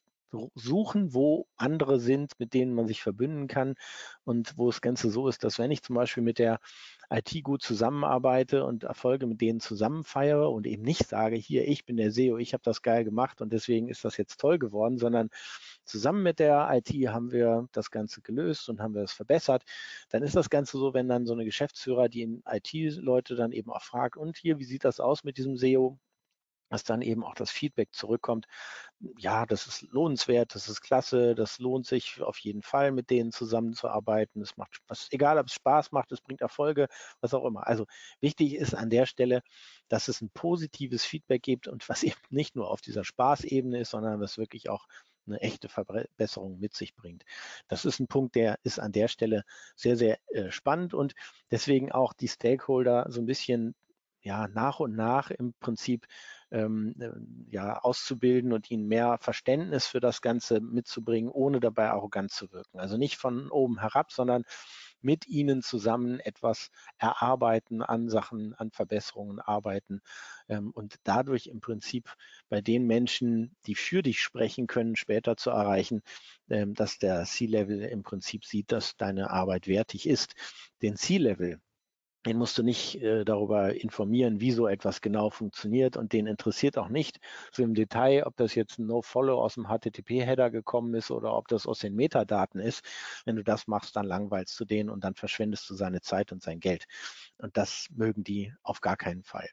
suchen, 0.56 1.14
wo 1.14 1.48
andere 1.56 2.00
sind, 2.00 2.34
mit 2.40 2.54
denen 2.54 2.74
man 2.74 2.88
sich 2.88 3.02
verbünden 3.02 3.48
kann 3.48 3.76
und 4.24 4.58
wo 4.58 4.68
das 4.70 4.82
Ganze 4.82 5.10
so 5.10 5.28
ist, 5.28 5.44
dass 5.44 5.60
wenn 5.60 5.72
ich 5.72 5.84
zum 5.84 5.96
Beispiel 5.96 6.24
mit 6.24 6.40
der 6.40 6.60
IT 7.10 7.44
gut 7.44 7.62
zusammenarbeite 7.62 8.66
und 8.66 8.84
Erfolge 8.84 9.28
mit 9.28 9.42
denen 9.42 9.60
zusammen 9.60 10.04
feiere 10.04 10.52
und 10.52 10.68
eben 10.68 10.84
nicht 10.84 11.08
sage, 11.08 11.36
hier, 11.36 11.68
ich 11.68 11.86
bin 11.86 11.98
der 11.98 12.12
SEO, 12.12 12.38
ich 12.38 12.54
habe 12.54 12.64
das 12.64 12.82
geil 12.82 13.04
gemacht 13.04 13.42
und 13.42 13.54
deswegen 13.54 13.88
ist 13.90 14.04
das 14.04 14.18
jetzt 14.18 14.40
toll 14.40 14.60
geworden, 14.60 14.98
sondern 14.98 15.30
zusammen 15.86 16.24
mit 16.24 16.40
der 16.40 16.70
IT 16.72 16.90
haben 17.10 17.32
wir 17.32 17.68
das 17.72 17.92
Ganze 17.92 18.22
gelöst 18.22 18.70
und 18.70 18.82
haben 18.82 18.96
wir 18.96 19.04
es 19.04 19.14
verbessert. 19.14 19.64
Dann 20.10 20.24
ist 20.24 20.36
das 20.36 20.50
Ganze 20.50 20.78
so, 20.78 20.94
wenn 20.94 21.08
dann 21.08 21.26
so 21.26 21.34
eine 21.34 21.46
Geschäftsführer, 21.46 22.10
die 22.10 22.42
IT-Leute 22.48 23.36
dann 23.36 23.52
eben 23.52 23.72
auch 23.72 23.84
fragt, 23.84 24.18
und 24.18 24.38
hier, 24.38 24.60
wie 24.60 24.66
sieht 24.66 24.86
das 24.86 25.00
aus 25.00 25.24
mit 25.24 25.38
diesem 25.38 25.58
SEO? 25.58 26.00
dass 26.70 26.84
dann 26.84 27.02
eben 27.02 27.24
auch 27.24 27.36
das 27.36 27.52
Feedback 27.52 27.94
zurückkommt, 27.94 28.48
ja, 29.18 29.46
das 29.46 29.68
ist 29.68 29.82
lohnenswert, 29.92 30.56
das 30.56 30.68
ist 30.70 30.82
klasse, 30.82 31.36
das 31.36 31.60
lohnt 31.60 31.86
sich 31.86 32.22
auf 32.22 32.38
jeden 32.40 32.62
Fall, 32.64 32.92
mit 32.92 33.10
denen 33.10 33.32
zusammenzuarbeiten. 33.32 34.42
Es 34.42 34.58
macht 34.58 34.82
was, 34.88 35.08
egal 35.12 35.38
ob 35.38 35.48
es 35.48 35.54
Spaß 35.54 35.92
macht, 35.92 36.12
es 36.12 36.22
bringt 36.22 36.42
Erfolge, 36.42 36.88
was 37.22 37.34
auch 37.34 37.46
immer. 37.46 37.68
Also 37.68 37.86
wichtig 38.20 38.56
ist 38.56 38.74
an 38.74 38.90
der 38.90 39.06
Stelle, 39.06 39.42
dass 39.90 40.08
es 40.08 40.22
ein 40.22 40.30
positives 40.32 41.06
Feedback 41.06 41.44
gibt 41.44 41.68
und 41.68 41.88
was 41.90 42.04
eben 42.04 42.20
nicht 42.30 42.56
nur 42.56 42.70
auf 42.70 42.82
dieser 42.82 43.04
Spaßebene 43.04 43.80
ist, 43.80 43.92
sondern 43.92 44.20
was 44.20 44.38
wirklich 44.38 44.70
auch 44.70 44.88
eine 45.28 45.42
echte 45.42 45.70
Verbesserung 45.70 46.60
mit 46.60 46.74
sich 46.74 46.96
bringt. 46.96 47.24
Das 47.68 47.86
ist 47.86 48.00
ein 48.00 48.08
Punkt, 48.08 48.36
der 48.36 48.60
ist 48.64 48.80
an 48.80 48.92
der 48.92 49.08
Stelle 49.08 49.44
sehr, 49.76 49.98
sehr 49.98 50.20
äh, 50.30 50.52
spannend 50.52 50.94
und 50.94 51.14
deswegen 51.52 51.92
auch 51.92 52.14
die 52.14 52.28
Stakeholder 52.28 53.06
so 53.10 53.22
ein 53.22 53.26
bisschen 53.26 53.76
ja, 54.26 54.48
nach 54.48 54.80
und 54.80 54.96
nach 54.96 55.30
im 55.30 55.54
Prinzip 55.60 56.08
ähm, 56.50 56.96
äh, 57.00 57.12
ja, 57.54 57.78
auszubilden 57.78 58.54
und 58.54 58.72
ihnen 58.72 58.88
mehr 58.88 59.20
Verständnis 59.22 59.86
für 59.86 60.00
das 60.00 60.20
Ganze 60.22 60.62
mitzubringen, 60.62 61.30
ohne 61.30 61.60
dabei 61.60 61.92
arrogant 61.92 62.32
zu 62.32 62.52
wirken. 62.52 62.80
Also 62.80 62.98
nicht 62.98 63.18
von 63.18 63.52
oben 63.52 63.80
herab, 63.80 64.12
sondern 64.12 64.44
mit 65.06 65.28
ihnen 65.28 65.62
zusammen 65.62 66.20
etwas 66.20 66.72
erarbeiten, 66.98 67.84
an 67.84 68.10
Sachen, 68.10 68.56
an 68.56 68.72
Verbesserungen 68.72 69.40
arbeiten 69.40 70.02
ähm, 70.50 70.72
und 70.72 70.96
dadurch 71.04 71.46
im 71.46 71.60
Prinzip 71.60 72.16
bei 72.50 72.60
den 72.60 72.88
Menschen, 72.88 73.56
die 73.68 73.76
für 73.76 74.02
dich 74.02 74.20
sprechen 74.20 74.66
können, 74.66 74.96
später 74.96 75.38
zu 75.38 75.52
erreichen, 75.52 76.02
ähm, 76.50 76.74
dass 76.74 76.98
der 76.98 77.24
C-Level 77.24 77.84
im 77.84 78.02
Prinzip 78.02 78.46
sieht, 78.46 78.72
dass 78.72 78.98
deine 78.98 79.30
Arbeit 79.30 79.68
wertig 79.68 80.10
ist. 80.10 80.34
Den 80.82 80.96
C-Level, 80.96 81.62
den 82.26 82.38
musst 82.38 82.58
du 82.58 82.64
nicht 82.64 83.02
äh, 83.02 83.24
darüber 83.24 83.76
informieren, 83.76 84.40
wie 84.40 84.52
so 84.52 84.68
etwas 84.68 85.02
genau 85.02 85.30
funktioniert 85.30 85.96
und 85.98 86.14
den 86.14 86.28
interessiert 86.28 86.78
auch 86.78 86.90
nicht 86.90 87.20
so 87.52 87.64
im 87.64 87.74
Detail, 87.74 88.26
ob 88.26 88.36
das 88.38 88.56
jetzt 88.56 88.80
ein 88.80 88.88
No-Follow 88.88 89.40
aus 89.40 89.56
dem 89.56 89.68
HTTP-Header 89.68 90.50
gekommen 90.50 90.94
ist 90.96 91.12
oder 91.12 91.36
ob 91.36 91.48
das 91.48 91.68
aus 91.68 91.80
den 91.80 91.96
Metadaten 91.96 92.60
ist. 92.60 92.84
Wenn 93.26 93.36
du 93.36 93.44
das 93.44 93.68
machst, 93.68 93.96
dann 93.96 94.06
langweilst 94.06 94.60
du 94.60 94.66
den 94.66 94.90
und 94.90 95.04
dann 95.04 95.16
verschwendest 95.16 95.70
du 95.70 95.76
seine 95.76 96.02
Zeit 96.02 96.32
und 96.32 96.42
sein 96.42 96.60
Geld. 96.60 96.86
Und 97.38 97.58
das 97.58 97.88
mögen 97.92 98.24
die 98.24 98.54
auf 98.64 98.82
gar 98.82 98.98
keinen 98.98 99.24
Fall. 99.24 99.50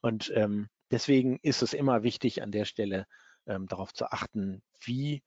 Und 0.00 0.32
ähm, 0.34 0.68
deswegen 0.90 1.38
ist 1.42 1.62
es 1.62 1.72
immer 1.72 2.02
wichtig, 2.02 2.42
an 2.42 2.52
der 2.52 2.64
Stelle 2.64 3.06
ähm, 3.46 3.66
darauf 3.66 3.92
zu 3.92 4.06
achten, 4.06 4.62
wie 4.84 5.22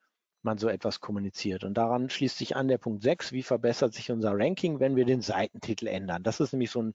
man 0.45 0.57
so 0.57 0.69
etwas 0.69 1.01
kommuniziert. 1.01 1.63
Und 1.63 1.73
daran 1.73 2.09
schließt 2.09 2.37
sich 2.37 2.55
an 2.55 2.67
der 2.67 2.77
Punkt 2.77 3.03
6, 3.03 3.31
wie 3.33 3.43
verbessert 3.43 3.93
sich 3.93 4.11
unser 4.11 4.31
Ranking, 4.33 4.79
wenn 4.79 4.95
wir 4.95 5.05
den 5.05 5.21
Seitentitel 5.21 5.87
ändern. 5.87 6.23
Das 6.23 6.39
ist 6.39 6.53
nämlich 6.53 6.71
so 6.71 6.81
ein, 6.81 6.93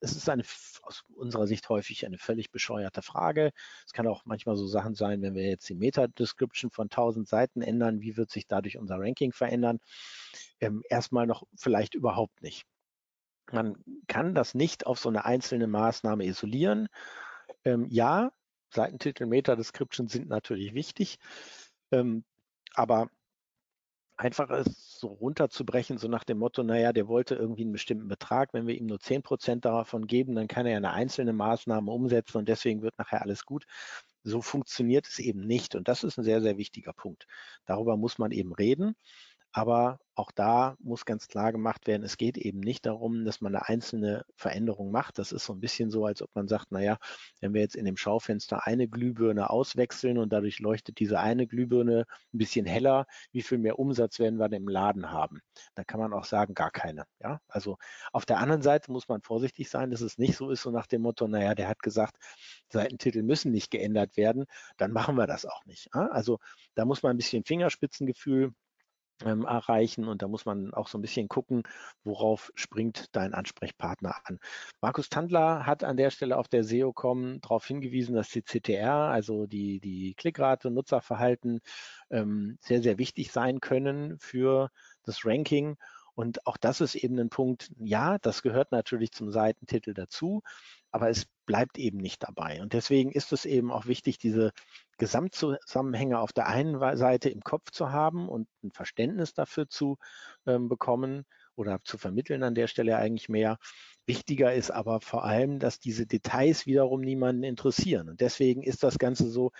es 0.00 0.16
ist 0.16 0.28
eine 0.28 0.44
aus 0.82 1.04
unserer 1.14 1.46
Sicht 1.46 1.68
häufig 1.68 2.06
eine 2.06 2.18
völlig 2.18 2.50
bescheuerte 2.50 3.02
Frage. 3.02 3.52
Es 3.86 3.92
kann 3.92 4.06
auch 4.06 4.24
manchmal 4.24 4.56
so 4.56 4.66
Sachen 4.66 4.94
sein, 4.94 5.22
wenn 5.22 5.34
wir 5.34 5.44
jetzt 5.44 5.68
die 5.68 5.74
Meta-Description 5.74 6.70
von 6.70 6.84
1000 6.84 7.28
Seiten 7.28 7.62
ändern, 7.62 8.00
wie 8.00 8.16
wird 8.16 8.30
sich 8.30 8.46
dadurch 8.46 8.78
unser 8.78 8.98
Ranking 8.98 9.32
verändern? 9.32 9.80
Ähm, 10.60 10.82
erstmal 10.88 11.26
noch 11.26 11.44
vielleicht 11.56 11.94
überhaupt 11.94 12.42
nicht. 12.42 12.64
Man 13.52 13.76
kann 14.06 14.34
das 14.34 14.54
nicht 14.54 14.86
auf 14.86 14.98
so 14.98 15.08
eine 15.08 15.24
einzelne 15.24 15.66
Maßnahme 15.66 16.24
isolieren. 16.24 16.88
Ähm, 17.64 17.86
ja, 17.88 18.32
Seitentitel, 18.70 19.26
Meta-Description 19.26 20.08
sind 20.08 20.28
natürlich 20.28 20.74
wichtig. 20.74 21.18
Ähm, 21.90 22.24
aber 22.74 23.08
einfach 24.16 24.50
es 24.50 24.98
so 25.00 25.08
runterzubrechen, 25.08 25.98
so 25.98 26.08
nach 26.08 26.24
dem 26.24 26.38
Motto, 26.38 26.62
naja, 26.62 26.92
der 26.92 27.08
wollte 27.08 27.34
irgendwie 27.34 27.62
einen 27.62 27.72
bestimmten 27.72 28.08
Betrag, 28.08 28.52
wenn 28.54 28.66
wir 28.66 28.76
ihm 28.76 28.86
nur 28.86 29.00
10 29.00 29.22
Prozent 29.22 29.64
davon 29.64 30.06
geben, 30.06 30.34
dann 30.34 30.46
kann 30.48 30.66
er 30.66 30.76
eine 30.76 30.92
einzelne 30.92 31.32
Maßnahme 31.32 31.90
umsetzen 31.90 32.38
und 32.38 32.48
deswegen 32.48 32.82
wird 32.82 32.96
nachher 32.98 33.22
alles 33.22 33.44
gut. 33.44 33.66
So 34.22 34.40
funktioniert 34.40 35.06
es 35.06 35.18
eben 35.18 35.40
nicht 35.46 35.74
und 35.74 35.88
das 35.88 36.04
ist 36.04 36.18
ein 36.18 36.24
sehr, 36.24 36.40
sehr 36.42 36.56
wichtiger 36.58 36.92
Punkt. 36.92 37.26
Darüber 37.66 37.96
muss 37.96 38.18
man 38.18 38.30
eben 38.30 38.54
reden. 38.54 38.94
Aber 39.56 40.00
auch 40.16 40.32
da 40.32 40.76
muss 40.80 41.04
ganz 41.04 41.28
klar 41.28 41.52
gemacht 41.52 41.86
werden, 41.86 42.02
es 42.02 42.16
geht 42.16 42.36
eben 42.36 42.58
nicht 42.58 42.86
darum, 42.86 43.24
dass 43.24 43.40
man 43.40 43.54
eine 43.54 43.68
einzelne 43.68 44.24
Veränderung 44.34 44.90
macht. 44.90 45.16
Das 45.18 45.30
ist 45.30 45.44
so 45.44 45.52
ein 45.52 45.60
bisschen 45.60 45.90
so, 45.92 46.06
als 46.06 46.22
ob 46.22 46.30
man 46.34 46.48
sagt, 46.48 46.72
naja, 46.72 46.98
wenn 47.40 47.54
wir 47.54 47.60
jetzt 47.60 47.76
in 47.76 47.84
dem 47.84 47.96
Schaufenster 47.96 48.66
eine 48.66 48.88
Glühbirne 48.88 49.50
auswechseln 49.50 50.18
und 50.18 50.32
dadurch 50.32 50.58
leuchtet 50.58 50.98
diese 50.98 51.20
eine 51.20 51.46
Glühbirne 51.46 52.04
ein 52.32 52.38
bisschen 52.38 52.66
heller, 52.66 53.06
wie 53.30 53.42
viel 53.42 53.58
mehr 53.58 53.78
Umsatz 53.78 54.18
werden 54.18 54.40
wir 54.40 54.48
denn 54.48 54.62
im 54.62 54.68
Laden 54.68 55.12
haben? 55.12 55.40
Da 55.76 55.84
kann 55.84 56.00
man 56.00 56.12
auch 56.12 56.24
sagen, 56.24 56.54
gar 56.54 56.72
keine. 56.72 57.04
Ja, 57.20 57.40
also 57.46 57.76
auf 58.12 58.26
der 58.26 58.38
anderen 58.38 58.62
Seite 58.62 58.90
muss 58.90 59.06
man 59.06 59.22
vorsichtig 59.22 59.70
sein, 59.70 59.92
dass 59.92 60.00
es 60.00 60.18
nicht 60.18 60.36
so 60.36 60.50
ist, 60.50 60.62
so 60.62 60.72
nach 60.72 60.88
dem 60.88 61.02
Motto, 61.02 61.28
naja, 61.28 61.54
der 61.54 61.68
hat 61.68 61.80
gesagt, 61.80 62.16
Seitentitel 62.72 63.22
müssen 63.22 63.52
nicht 63.52 63.70
geändert 63.70 64.16
werden, 64.16 64.46
dann 64.78 64.90
machen 64.90 65.14
wir 65.14 65.28
das 65.28 65.46
auch 65.46 65.64
nicht. 65.64 65.94
Also 65.94 66.40
da 66.74 66.84
muss 66.84 67.04
man 67.04 67.10
ein 67.10 67.18
bisschen 67.18 67.44
Fingerspitzengefühl 67.44 68.52
ähm, 69.24 69.44
erreichen. 69.44 70.08
Und 70.08 70.22
da 70.22 70.28
muss 70.28 70.44
man 70.44 70.72
auch 70.74 70.88
so 70.88 70.98
ein 70.98 71.02
bisschen 71.02 71.28
gucken, 71.28 71.62
worauf 72.02 72.50
springt 72.54 73.06
dein 73.12 73.34
Ansprechpartner 73.34 74.16
an. 74.24 74.38
Markus 74.80 75.08
Tandler 75.08 75.66
hat 75.66 75.84
an 75.84 75.96
der 75.96 76.10
Stelle 76.10 76.36
auf 76.36 76.48
der 76.48 76.64
SEO.com 76.64 77.40
darauf 77.40 77.66
hingewiesen, 77.66 78.14
dass 78.14 78.28
die 78.28 78.42
CTR, 78.42 78.94
also 78.94 79.46
die, 79.46 79.80
die 79.80 80.14
Klickrate, 80.14 80.70
Nutzerverhalten, 80.70 81.60
ähm, 82.10 82.58
sehr, 82.60 82.82
sehr 82.82 82.98
wichtig 82.98 83.32
sein 83.32 83.60
können 83.60 84.18
für 84.18 84.70
das 85.04 85.24
Ranking. 85.24 85.76
Und 86.14 86.46
auch 86.46 86.56
das 86.56 86.80
ist 86.80 86.94
eben 86.94 87.18
ein 87.18 87.28
Punkt, 87.28 87.70
ja, 87.78 88.18
das 88.18 88.42
gehört 88.42 88.72
natürlich 88.72 89.12
zum 89.12 89.30
Seitentitel 89.30 89.94
dazu, 89.94 90.42
aber 90.92 91.10
es 91.10 91.26
bleibt 91.44 91.76
eben 91.78 91.98
nicht 91.98 92.22
dabei. 92.22 92.62
Und 92.62 92.72
deswegen 92.72 93.10
ist 93.10 93.32
es 93.32 93.44
eben 93.44 93.72
auch 93.72 93.86
wichtig, 93.86 94.18
diese 94.18 94.52
Gesamtzusammenhänge 94.98 96.18
auf 96.20 96.32
der 96.32 96.46
einen 96.46 96.78
Seite 96.96 97.30
im 97.30 97.40
Kopf 97.40 97.72
zu 97.72 97.90
haben 97.90 98.28
und 98.28 98.48
ein 98.62 98.70
Verständnis 98.70 99.34
dafür 99.34 99.68
zu 99.68 99.98
ähm, 100.46 100.68
bekommen 100.68 101.24
oder 101.56 101.80
zu 101.84 101.98
vermitteln 101.98 102.42
an 102.42 102.54
der 102.54 102.68
Stelle 102.68 102.96
eigentlich 102.96 103.28
mehr. 103.28 103.58
Wichtiger 104.06 104.54
ist 104.54 104.70
aber 104.70 105.00
vor 105.00 105.24
allem, 105.24 105.58
dass 105.58 105.80
diese 105.80 106.06
Details 106.06 106.66
wiederum 106.66 107.00
niemanden 107.00 107.42
interessieren. 107.42 108.08
Und 108.08 108.20
deswegen 108.20 108.62
ist 108.62 108.82
das 108.82 108.98
Ganze 108.98 109.30
so, 109.30 109.50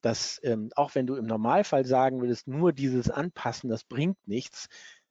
dass 0.00 0.40
ähm, 0.44 0.70
auch 0.76 0.94
wenn 0.94 1.06
du 1.06 1.16
im 1.16 1.26
Normalfall 1.26 1.84
sagen 1.84 2.20
würdest, 2.20 2.46
nur 2.46 2.72
dieses 2.72 3.10
Anpassen, 3.10 3.68
das 3.68 3.84
bringt 3.84 4.16
nichts, 4.26 4.68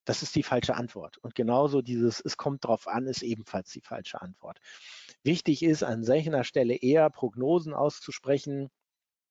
das 0.07 0.23
ist 0.23 0.35
die 0.35 0.43
falsche 0.43 0.75
Antwort. 0.75 1.17
Und 1.17 1.35
genauso 1.35 1.81
dieses, 1.81 2.21
es 2.21 2.37
kommt 2.37 2.63
drauf 2.63 2.87
an, 2.87 3.07
ist 3.07 3.23
ebenfalls 3.23 3.71
die 3.71 3.81
falsche 3.81 4.21
Antwort. 4.21 4.59
Wichtig 5.21 5.63
ist 5.63 5.83
an 5.83 6.05
solcher 6.05 6.45
Stelle 6.45 6.75
eher 6.75 7.09
Prognosen 7.09 7.73
auszusprechen, 7.73 8.69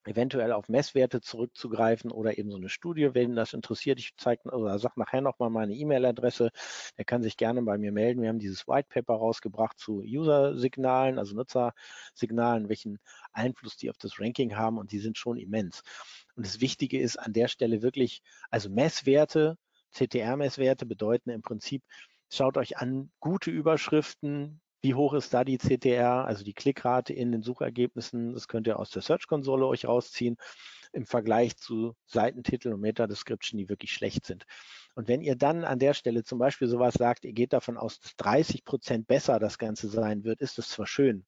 eventuell 0.04 0.52
auf 0.52 0.68
Messwerte 0.68 1.22
zurückzugreifen 1.22 2.12
oder 2.12 2.36
eben 2.36 2.50
so 2.50 2.58
eine 2.58 2.68
Studie, 2.68 3.14
wenn 3.14 3.34
das 3.34 3.54
interessiert. 3.54 3.98
Ich 3.98 4.16
zeige 4.18 4.50
oder 4.50 4.78
sage 4.78 5.00
nachher 5.00 5.22
nochmal 5.22 5.48
meine 5.48 5.74
E-Mail-Adresse. 5.74 6.50
Der 6.98 7.04
kann 7.06 7.22
sich 7.22 7.38
gerne 7.38 7.62
bei 7.62 7.78
mir 7.78 7.90
melden. 7.90 8.20
Wir 8.20 8.28
haben 8.28 8.38
dieses 8.38 8.68
White 8.68 8.88
Paper 8.90 9.14
rausgebracht 9.14 9.78
zu 9.78 10.02
User-Signalen, 10.02 11.18
also 11.18 11.34
Nutzersignalen, 11.34 12.68
welchen 12.68 12.98
Einfluss 13.32 13.78
die 13.78 13.88
auf 13.88 13.96
das 13.96 14.20
Ranking 14.20 14.56
haben 14.56 14.76
und 14.76 14.92
die 14.92 14.98
sind 14.98 15.16
schon 15.16 15.38
immens. 15.38 15.82
Und 16.34 16.44
das 16.44 16.60
Wichtige 16.60 17.00
ist 17.00 17.16
an 17.16 17.32
der 17.32 17.48
Stelle 17.48 17.80
wirklich, 17.80 18.20
also 18.50 18.68
Messwerte 18.68 19.56
CTR-Messwerte 19.92 20.86
bedeuten 20.86 21.30
im 21.30 21.42
Prinzip, 21.42 21.82
schaut 22.30 22.56
euch 22.56 22.78
an, 22.78 23.10
gute 23.20 23.50
Überschriften, 23.50 24.60
wie 24.82 24.94
hoch 24.94 25.14
ist 25.14 25.34
da 25.34 25.42
die 25.44 25.58
CTR, 25.58 26.26
also 26.26 26.44
die 26.44 26.54
Klickrate 26.54 27.12
in 27.12 27.32
den 27.32 27.42
Suchergebnissen, 27.42 28.34
das 28.34 28.46
könnt 28.46 28.66
ihr 28.66 28.78
aus 28.78 28.90
der 28.90 29.02
Search-Konsole 29.02 29.66
euch 29.66 29.86
rausziehen, 29.86 30.36
im 30.92 31.06
Vergleich 31.06 31.56
zu 31.56 31.94
Seitentitel 32.06 32.72
und 32.72 32.80
Meta-Description, 32.80 33.58
die 33.58 33.68
wirklich 33.68 33.92
schlecht 33.92 34.26
sind. 34.26 34.44
Und 34.94 35.08
wenn 35.08 35.20
ihr 35.20 35.36
dann 35.36 35.64
an 35.64 35.78
der 35.78 35.94
Stelle 35.94 36.24
zum 36.24 36.38
Beispiel 36.38 36.68
sowas 36.68 36.94
sagt, 36.94 37.24
ihr 37.24 37.32
geht 37.32 37.52
davon 37.52 37.76
aus, 37.76 38.00
dass 38.00 38.16
30 38.16 38.64
Prozent 38.64 39.06
besser 39.06 39.38
das 39.38 39.58
Ganze 39.58 39.88
sein 39.88 40.24
wird, 40.24 40.40
ist 40.40 40.58
das 40.58 40.68
zwar 40.68 40.86
schön, 40.86 41.26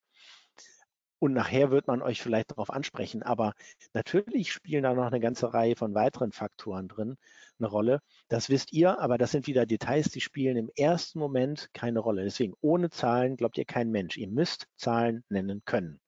und 1.18 1.32
nachher 1.32 1.70
wird 1.70 1.86
man 1.86 2.02
euch 2.02 2.22
vielleicht 2.22 2.52
darauf 2.52 2.70
ansprechen. 2.70 3.22
Aber 3.22 3.54
natürlich 3.92 4.52
spielen 4.52 4.84
da 4.84 4.94
noch 4.94 5.06
eine 5.06 5.20
ganze 5.20 5.52
Reihe 5.52 5.76
von 5.76 5.94
weiteren 5.94 6.32
Faktoren 6.32 6.88
drin 6.88 7.16
eine 7.58 7.68
Rolle. 7.68 8.00
Das 8.28 8.48
wisst 8.48 8.72
ihr, 8.72 9.00
aber 9.00 9.18
das 9.18 9.32
sind 9.32 9.46
wieder 9.46 9.66
Details, 9.66 10.10
die 10.10 10.20
spielen 10.20 10.56
im 10.56 10.70
ersten 10.76 11.18
Moment 11.18 11.70
keine 11.72 12.00
Rolle. 12.00 12.24
Deswegen 12.24 12.54
ohne 12.60 12.90
Zahlen 12.90 13.36
glaubt 13.36 13.58
ihr 13.58 13.64
kein 13.64 13.90
Mensch. 13.90 14.16
Ihr 14.16 14.28
müsst 14.28 14.66
Zahlen 14.76 15.24
nennen 15.28 15.62
können. 15.64 16.00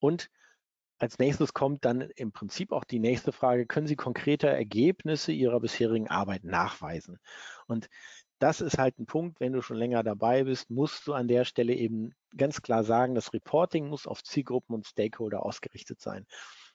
Und 0.00 0.30
als 0.98 1.18
nächstes 1.18 1.54
kommt 1.54 1.84
dann 1.84 2.02
im 2.02 2.32
Prinzip 2.32 2.72
auch 2.72 2.84
die 2.84 2.98
nächste 2.98 3.32
Frage, 3.32 3.66
können 3.66 3.86
Sie 3.86 3.96
konkrete 3.96 4.48
Ergebnisse 4.48 5.32
Ihrer 5.32 5.60
bisherigen 5.60 6.08
Arbeit 6.08 6.44
nachweisen? 6.44 7.18
Und 7.66 7.88
das 8.40 8.60
ist 8.60 8.78
halt 8.78 8.98
ein 8.98 9.06
Punkt, 9.06 9.38
wenn 9.38 9.52
du 9.52 9.62
schon 9.62 9.76
länger 9.76 10.02
dabei 10.02 10.44
bist, 10.44 10.70
musst 10.70 11.06
du 11.06 11.12
an 11.12 11.28
der 11.28 11.44
Stelle 11.44 11.74
eben 11.74 12.12
ganz 12.36 12.62
klar 12.62 12.84
sagen, 12.84 13.14
das 13.14 13.32
Reporting 13.32 13.88
muss 13.88 14.06
auf 14.06 14.24
Zielgruppen 14.24 14.74
und 14.74 14.86
Stakeholder 14.86 15.44
ausgerichtet 15.44 16.00
sein. 16.00 16.26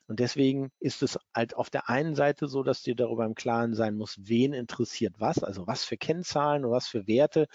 Und 0.08 0.20
deswegen 0.20 0.72
ist 0.80 1.02
es 1.02 1.18
halt 1.34 1.56
auf 1.56 1.72
der 1.72 1.90
einen 1.90 2.16
Seite 2.16 2.48
so, 2.48 2.62
dass 2.62 2.84
dir 2.84 2.96
darüber 2.96 3.26
im 3.26 3.34
Klaren 3.34 3.74
sein 3.74 3.96
muss, 3.96 4.16
wen 4.22 4.54
interessiert 4.54 5.16
was, 5.18 5.44
also 5.44 5.66
was 5.66 5.84
für 5.84 5.98
Kennzahlen 5.98 6.64
und 6.64 6.72
was 6.72 6.88
für 6.88 7.08
Werte 7.08 7.48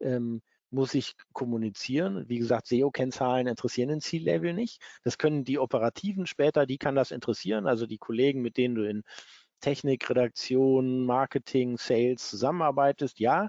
ähm, 0.00 0.40
muss 0.70 0.94
ich 0.94 1.14
kommunizieren. 1.32 2.28
Wie 2.28 2.38
gesagt, 2.38 2.68
SEO-Kennzahlen 2.68 3.46
interessieren 3.46 3.90
den 3.90 4.00
Ziellevel 4.00 4.54
nicht. 4.54 4.80
Das 5.02 5.18
können 5.18 5.44
die 5.44 5.58
Operativen 5.58 6.26
später, 6.26 6.64
die 6.64 6.78
kann 6.78 6.94
das 6.94 7.10
interessieren, 7.10 7.66
also 7.66 7.86
die 7.86 7.98
Kollegen, 7.98 8.40
mit 8.40 8.56
denen 8.56 8.76
du 8.76 8.88
in 8.88 9.02
Technik, 9.60 10.08
Redaktion, 10.10 11.04
Marketing, 11.04 11.76
Sales 11.78 12.28
zusammenarbeitest, 12.28 13.20
ja, 13.20 13.48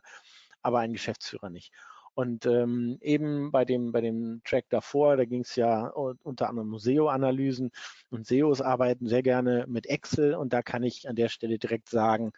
aber 0.62 0.80
ein 0.80 0.93
Geschäftsführer 0.93 1.50
nicht. 1.50 1.71
Und 2.13 2.45
ähm, 2.45 2.97
eben 3.02 3.52
bei 3.52 3.63
dem, 3.63 3.91
bei 3.93 4.02
dem 4.02 4.41
Track 4.43 4.65
davor, 4.69 5.15
da 5.15 5.24
ging 5.24 5.41
es 5.41 5.56
ja 5.56 5.88
unter 5.88 6.50
anderem 6.50 6.74
um 6.74 6.80
SEO-Analysen 6.80 7.71
und 8.10 8.28
SEOs 8.28 8.62
arbeiten 8.62 9.08
sehr 9.08 9.24
gerne 9.24 9.65
mit 9.67 9.88
Excel 9.88 10.36
und 10.36 10.52
da 10.52 10.62
kann 10.62 10.84
ich 10.84 11.08
an 11.08 11.15
der 11.15 11.30
Stelle 11.30 11.58
direkt 11.58 11.89
sagen, 11.89 12.34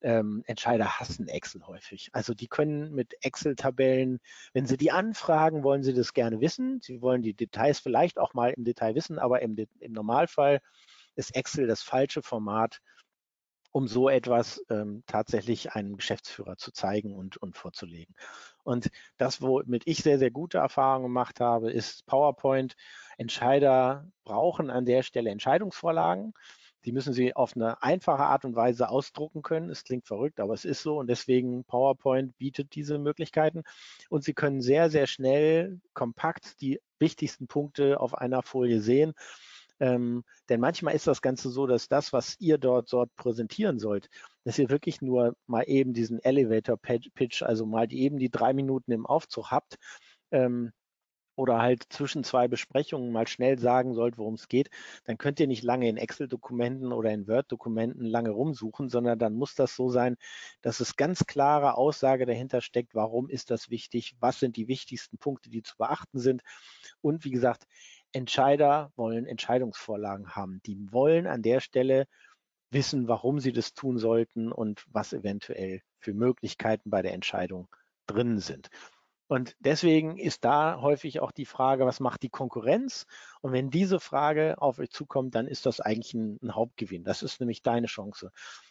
ähm, 0.00 0.44
Entscheider 0.46 1.00
hassen 1.00 1.26
Excel 1.26 1.66
häufig. 1.66 2.10
Also 2.12 2.34
die 2.34 2.46
können 2.46 2.94
mit 2.94 3.14
Excel-Tabellen, 3.22 4.20
wenn 4.52 4.66
sie 4.66 4.76
die 4.76 4.92
anfragen, 4.92 5.64
wollen 5.64 5.82
sie 5.82 5.94
das 5.94 6.12
gerne 6.12 6.40
wissen. 6.40 6.80
Sie 6.82 7.02
wollen 7.02 7.22
die 7.22 7.34
Details 7.34 7.80
vielleicht 7.80 8.18
auch 8.18 8.32
mal 8.32 8.52
im 8.52 8.64
Detail 8.64 8.94
wissen, 8.94 9.18
aber 9.18 9.42
im, 9.42 9.56
im 9.80 9.92
Normalfall 9.92 10.60
ist 11.16 11.34
Excel 11.34 11.66
das 11.66 11.82
falsche 11.82 12.22
Format, 12.22 12.80
um 13.76 13.88
so 13.88 14.08
etwas 14.08 14.64
ähm, 14.70 15.02
tatsächlich 15.06 15.72
einem 15.72 15.98
Geschäftsführer 15.98 16.56
zu 16.56 16.72
zeigen 16.72 17.14
und, 17.14 17.36
und 17.36 17.58
vorzulegen. 17.58 18.14
Und 18.64 18.90
das, 19.18 19.42
womit 19.42 19.82
ich 19.84 19.98
sehr, 19.98 20.18
sehr 20.18 20.30
gute 20.30 20.56
Erfahrungen 20.56 21.02
gemacht 21.02 21.40
habe, 21.40 21.70
ist 21.70 22.06
PowerPoint. 22.06 22.74
Entscheider 23.18 24.10
brauchen 24.24 24.70
an 24.70 24.86
der 24.86 25.02
Stelle 25.02 25.28
Entscheidungsvorlagen. 25.28 26.32
Die 26.86 26.92
müssen 26.92 27.12
sie 27.12 27.36
auf 27.36 27.54
eine 27.54 27.82
einfache 27.82 28.22
Art 28.22 28.46
und 28.46 28.56
Weise 28.56 28.88
ausdrucken 28.88 29.42
können. 29.42 29.68
Es 29.68 29.84
klingt 29.84 30.06
verrückt, 30.06 30.40
aber 30.40 30.54
es 30.54 30.64
ist 30.64 30.80
so 30.80 30.98
und 30.98 31.08
deswegen 31.08 31.64
PowerPoint 31.64 32.34
bietet 32.38 32.74
diese 32.74 32.96
Möglichkeiten. 32.98 33.62
Und 34.08 34.24
sie 34.24 34.32
können 34.32 34.62
sehr, 34.62 34.88
sehr 34.88 35.06
schnell 35.06 35.82
kompakt 35.92 36.62
die 36.62 36.80
wichtigsten 36.98 37.46
Punkte 37.46 38.00
auf 38.00 38.14
einer 38.14 38.40
Folie 38.40 38.80
sehen 38.80 39.12
ähm, 39.80 40.24
denn 40.48 40.60
manchmal 40.60 40.94
ist 40.94 41.06
das 41.06 41.22
Ganze 41.22 41.50
so, 41.50 41.66
dass 41.66 41.88
das, 41.88 42.12
was 42.12 42.36
ihr 42.40 42.58
dort, 42.58 42.92
dort 42.92 43.14
präsentieren 43.16 43.78
sollt, 43.78 44.08
dass 44.44 44.58
ihr 44.58 44.70
wirklich 44.70 45.02
nur 45.02 45.36
mal 45.46 45.64
eben 45.66 45.92
diesen 45.92 46.18
Elevator 46.20 46.78
Pitch, 46.78 47.42
also 47.42 47.66
mal 47.66 47.86
die, 47.86 48.00
eben 48.02 48.18
die 48.18 48.30
drei 48.30 48.52
Minuten 48.52 48.92
im 48.92 49.06
Aufzug 49.06 49.50
habt. 49.50 49.76
Ähm, 50.30 50.72
oder 51.36 51.60
halt 51.60 51.84
zwischen 51.90 52.24
zwei 52.24 52.48
Besprechungen 52.48 53.12
mal 53.12 53.28
schnell 53.28 53.58
sagen 53.58 53.94
sollt, 53.94 54.18
worum 54.18 54.34
es 54.34 54.48
geht, 54.48 54.70
dann 55.04 55.18
könnt 55.18 55.38
ihr 55.38 55.46
nicht 55.46 55.62
lange 55.62 55.88
in 55.88 55.98
Excel-Dokumenten 55.98 56.92
oder 56.92 57.10
in 57.12 57.28
Word-Dokumenten 57.28 58.06
lange 58.06 58.30
rumsuchen, 58.30 58.88
sondern 58.88 59.18
dann 59.18 59.34
muss 59.34 59.54
das 59.54 59.76
so 59.76 59.90
sein, 59.90 60.16
dass 60.62 60.80
es 60.80 60.96
ganz 60.96 61.26
klare 61.26 61.76
Aussage 61.76 62.26
dahinter 62.26 62.62
steckt, 62.62 62.94
warum 62.94 63.28
ist 63.28 63.50
das 63.50 63.70
wichtig, 63.70 64.16
was 64.18 64.40
sind 64.40 64.56
die 64.56 64.66
wichtigsten 64.66 65.18
Punkte, 65.18 65.50
die 65.50 65.62
zu 65.62 65.76
beachten 65.76 66.18
sind. 66.18 66.42
Und 67.02 67.24
wie 67.24 67.30
gesagt, 67.30 67.66
Entscheider 68.16 68.92
wollen 68.96 69.26
Entscheidungsvorlagen 69.26 70.34
haben. 70.34 70.60
Die 70.64 70.90
wollen 70.90 71.26
an 71.26 71.42
der 71.42 71.60
Stelle 71.60 72.06
wissen, 72.70 73.08
warum 73.08 73.40
sie 73.40 73.52
das 73.52 73.74
tun 73.74 73.98
sollten 73.98 74.50
und 74.50 74.84
was 74.88 75.12
eventuell 75.12 75.82
für 75.98 76.14
Möglichkeiten 76.14 76.88
bei 76.88 77.02
der 77.02 77.12
Entscheidung 77.12 77.68
drin 78.06 78.38
sind. 78.38 78.70
Und 79.28 79.54
deswegen 79.58 80.16
ist 80.16 80.44
da 80.44 80.80
häufig 80.80 81.20
auch 81.20 81.30
die 81.30 81.44
Frage, 81.44 81.84
was 81.84 82.00
macht 82.00 82.22
die 82.22 82.30
Konkurrenz? 82.30 83.06
Und 83.42 83.52
wenn 83.52 83.70
diese 83.70 84.00
Frage 84.00 84.54
auf 84.62 84.78
euch 84.78 84.90
zukommt, 84.90 85.34
dann 85.34 85.46
ist 85.46 85.66
das 85.66 85.80
eigentlich 85.80 86.14
ein, 86.14 86.38
ein, 86.42 86.54
Hauptgewinn. 86.54 87.04
Das 87.04 87.22
ist 87.22 87.40
nämlich 87.40 87.62
deine 87.62 87.88
Chance. 87.88 88.30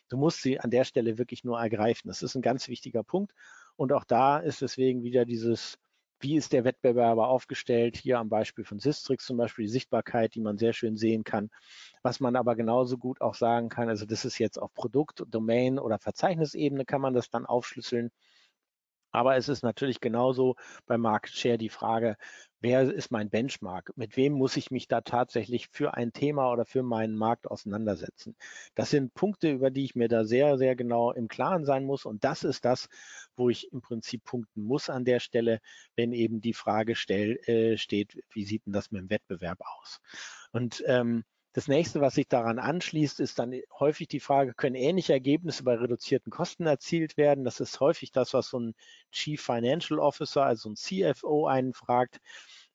Du 0.10 0.18
musst 0.18 0.42
sie 0.42 0.60
an 0.60 0.72
der 0.72 0.86
Stelle 0.86 1.20
wirklich 1.20 1.44
nur 1.44 1.60
ergreifen. 1.60 2.08
Das 2.08 2.24
ist 2.24 2.36
ein 2.36 2.42
ganz 2.42 2.68
wichtiger 2.68 3.04
Punkt. 3.04 3.34
Und 3.76 3.92
auch 3.94 4.06
da 4.06 4.40
ist 4.40 4.62
deswegen 4.62 5.04
wieder 5.04 5.26
dieses, 5.26 5.78
wie 6.20 6.36
ist 6.36 6.54
der 6.54 6.64
Wettbewerber 6.64 7.28
aufgestellt? 7.28 7.98
Hier 7.98 8.20
am 8.20 8.30
Beispiel 8.30 8.64
von 8.64 8.80
Sistrix 8.80 9.26
zum 9.26 9.38
Beispiel 9.38 9.66
die 9.66 9.72
Sichtbarkeit, 9.72 10.36
die 10.36 10.42
man 10.42 10.58
sehr 10.58 10.74
schön 10.74 10.98
sehen 10.98 11.24
kann. 11.24 11.50
Was 12.04 12.20
man 12.20 12.36
aber 12.36 12.56
genauso 12.56 12.98
gut 12.98 13.22
auch 13.22 13.36
sagen 13.36 13.70
kann, 13.70 13.90
also 13.90 14.06
das 14.06 14.26
ist 14.26 14.40
jetzt 14.40 14.58
auf 14.58 14.74
Produkt, 14.74 15.24
Domain 15.28 15.80
oder 15.80 16.00
Verzeichnisebene 16.00 16.86
kann 16.86 17.02
man 17.02 17.14
das 17.14 17.30
dann 17.30 17.46
aufschlüsseln. 17.46 18.12
Aber 19.12 19.38
es 19.38 19.48
ist 19.48 19.64
natürlich 19.64 20.02
genauso 20.02 20.56
bei 20.88 20.98
Market 20.98 21.34
Share 21.34 21.58
die 21.58 21.70
Frage, 21.70 22.18
wer 22.66 22.92
ist 22.92 23.12
mein 23.12 23.30
Benchmark? 23.30 23.92
Mit 23.96 24.18
wem 24.18 24.34
muss 24.34 24.58
ich 24.58 24.72
mich 24.72 24.88
da 24.88 25.02
tatsächlich 25.02 25.68
für 25.68 25.94
ein 25.94 26.14
Thema 26.14 26.52
oder 26.52 26.66
für 26.66 26.82
meinen 26.82 27.16
Markt 27.16 27.46
auseinandersetzen? 27.46 28.36
Das 28.74 28.90
sind 28.90 29.14
Punkte, 29.14 29.52
über 29.52 29.70
die 29.70 29.86
ich 29.86 29.94
mir 29.94 30.08
da 30.08 30.24
sehr, 30.26 30.58
sehr 30.58 30.76
genau 30.76 31.12
im 31.12 31.28
Klaren 31.28 31.64
sein 31.64 31.86
muss. 31.86 32.06
Und 32.06 32.24
das 32.24 32.44
ist 32.44 32.66
das, 32.66 32.90
wo 33.36 33.52
ich 33.52 33.72
im 33.72 33.82
Prinzip 33.82 34.24
punkten 34.24 34.64
muss 34.64 34.90
an 34.90 35.06
der 35.06 35.20
Stelle, 35.20 35.60
wenn 35.96 36.12
eben 36.12 36.42
die 36.42 36.56
Frage 36.56 36.96
stell, 36.96 37.38
äh, 37.48 37.78
steht, 37.78 38.24
wie 38.34 38.46
sieht 38.46 38.66
denn 38.66 38.74
das 38.74 38.90
mit 38.90 39.00
dem 39.00 39.10
Wettbewerb 39.12 39.60
aus? 39.62 40.02
Und 40.52 40.84
ähm, 40.88 41.24
das 41.56 41.70
nächste, 41.70 42.02
was 42.02 42.16
sich 42.16 42.28
daran 42.28 42.60
anschließt, 42.60 43.22
ist 43.22 43.40
dann 43.40 43.58
häufig 43.80 44.10
die 44.10 44.20
Frage, 44.20 44.54
können 44.54 44.76
ähnliche 44.76 45.14
Ergebnisse 45.14 45.64
bei 45.64 45.76
reduzierten 45.76 46.30
Kosten 46.30 46.66
erzielt 46.66 47.16
werden? 47.16 47.46
Das 47.46 47.62
ist 47.62 47.80
häufig 47.80 48.12
das, 48.12 48.34
was 48.34 48.50
so 48.50 48.60
ein 48.60 48.76
Chief 49.14 49.42
Financial 49.42 49.98
Officer, 49.98 50.44
also 50.44 50.70
ein 50.70 50.76
CFO 50.76 51.48
einen 51.48 51.72
fragt. 51.72 52.20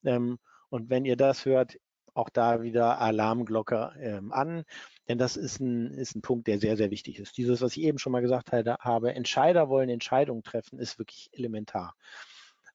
Ähm, 0.02 0.38
und 0.70 0.88
wenn 0.88 1.04
ihr 1.04 1.16
das 1.16 1.44
hört, 1.44 1.76
auch 2.14 2.30
da 2.30 2.62
wieder 2.62 2.98
Alarmglocke 2.98 3.92
ähm, 4.00 4.32
an, 4.32 4.64
denn 5.08 5.18
das 5.18 5.36
ist 5.36 5.60
ein, 5.60 5.92
ist 5.92 6.16
ein 6.16 6.22
Punkt, 6.22 6.46
der 6.46 6.58
sehr, 6.58 6.78
sehr 6.78 6.90
wichtig 6.90 7.18
ist. 7.18 7.36
Dieses, 7.36 7.60
was 7.60 7.76
ich 7.76 7.82
eben 7.82 7.98
schon 7.98 8.12
mal 8.12 8.22
gesagt 8.22 8.50
habe, 8.50 9.14
Entscheider 9.14 9.68
wollen 9.68 9.90
Entscheidungen 9.90 10.42
treffen, 10.42 10.78
ist 10.78 10.98
wirklich 10.98 11.28
elementar. 11.32 11.96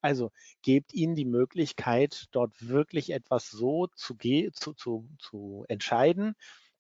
Also 0.06 0.32
gebt 0.62 0.94
ihnen 0.94 1.16
die 1.16 1.26
Möglichkeit, 1.26 2.26
dort 2.30 2.52
wirklich 2.70 3.12
etwas 3.12 3.50
so 3.50 3.88
zu, 3.96 4.16
zu, 4.54 4.74
zu, 4.74 5.10
zu 5.18 5.66
entscheiden, 5.68 6.36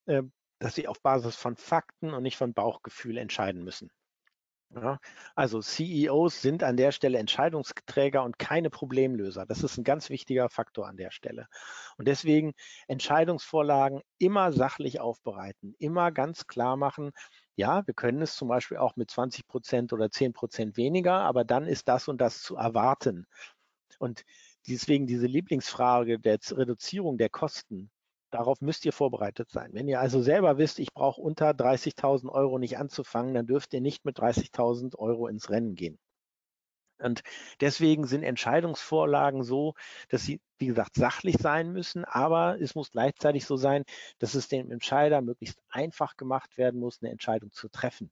äh, 0.05 0.21
dass 0.59 0.75
sie 0.75 0.88
auf 0.88 1.01
Basis 1.01 1.35
von 1.35 1.55
Fakten 1.55 2.13
und 2.13 2.21
nicht 2.21 2.38
von 2.38 2.53
Bauchgefühl 2.53 3.17
entscheiden 3.17 3.63
müssen. 3.63 3.89
Ja, 4.75 4.99
also 5.35 5.59
CEOs 5.59 6.41
sind 6.41 6.61
an 6.61 6.77
der 6.77 6.91
Stelle 6.91 7.17
Entscheidungsträger 7.17 8.23
und 8.23 8.38
keine 8.38 8.69
Problemlöser. 8.69 9.47
Das 9.47 9.63
ist 9.63 9.77
ein 9.77 9.83
ganz 9.83 10.11
wichtiger 10.11 10.49
Faktor 10.49 10.88
an 10.88 10.97
der 10.97 11.09
Stelle. 11.09 11.47
Und 11.97 12.07
deswegen 12.07 12.53
Entscheidungsvorlagen 12.88 14.01
immer 14.19 14.51
sachlich 14.51 14.99
aufbereiten, 14.99 15.73
immer 15.79 16.11
ganz 16.11 16.45
klar 16.45 16.75
machen, 16.77 17.11
ja, 17.55 17.85
wir 17.87 17.93
können 17.93 18.21
es 18.21 18.35
zum 18.35 18.47
Beispiel 18.47 18.77
auch 18.77 18.95
mit 18.95 19.09
20 19.11 19.47
Prozent 19.47 19.93
oder 19.93 20.11
10 20.11 20.33
Prozent 20.33 20.77
weniger, 20.77 21.19
aber 21.21 21.43
dann 21.45 21.67
ist 21.67 21.87
das 21.87 22.07
und 22.07 22.19
das 22.19 22.41
zu 22.41 22.55
erwarten. 22.55 23.27
Und 23.99 24.25
deswegen 24.67 25.07
diese 25.07 25.27
Lieblingsfrage 25.27 26.19
der 26.19 26.39
Reduzierung 26.51 27.17
der 27.17 27.29
Kosten, 27.29 27.91
darauf 28.31 28.61
müsst 28.61 28.85
ihr 28.85 28.93
vorbereitet 28.93 29.49
sein. 29.49 29.73
Wenn 29.73 29.87
ihr 29.87 29.99
also 30.01 30.21
selber 30.21 30.57
wisst, 30.57 30.79
ich 30.79 30.93
brauche 30.93 31.21
unter 31.21 31.51
30.000 31.51 32.29
Euro 32.29 32.59
nicht 32.59 32.77
anzufangen, 32.77 33.33
dann 33.33 33.47
dürft 33.47 33.73
ihr 33.73 33.81
nicht 33.81 34.05
mit 34.05 34.19
30.000 34.19 34.97
Euro 34.97 35.27
ins 35.27 35.49
Rennen 35.49 35.75
gehen. 35.75 35.97
Und 36.99 37.21
deswegen 37.60 38.08
sind 38.08 38.23
Entscheidungsvorlagen 38.23 39.43
so, 39.43 39.73
dass 40.10 40.23
sie, 40.23 40.41
wie 40.58 40.67
gesagt, 40.67 40.95
sachlich 40.95 41.38
sein 41.38 41.71
müssen, 41.71 42.05
aber 42.05 42.60
es 42.62 42.75
muss 42.75 42.91
gleichzeitig 42.91 43.45
so 43.45 43.58
sein, 43.58 43.84
dass 44.19 44.34
es 44.34 44.47
dem 44.47 44.71
Entscheider 44.71 45.21
möglichst 45.21 45.60
einfach 45.69 46.15
gemacht 46.17 46.58
werden 46.58 46.79
muss, 46.79 47.01
eine 47.01 47.12
Entscheidung 47.12 47.51
zu 47.51 47.69
treffen. 47.69 48.12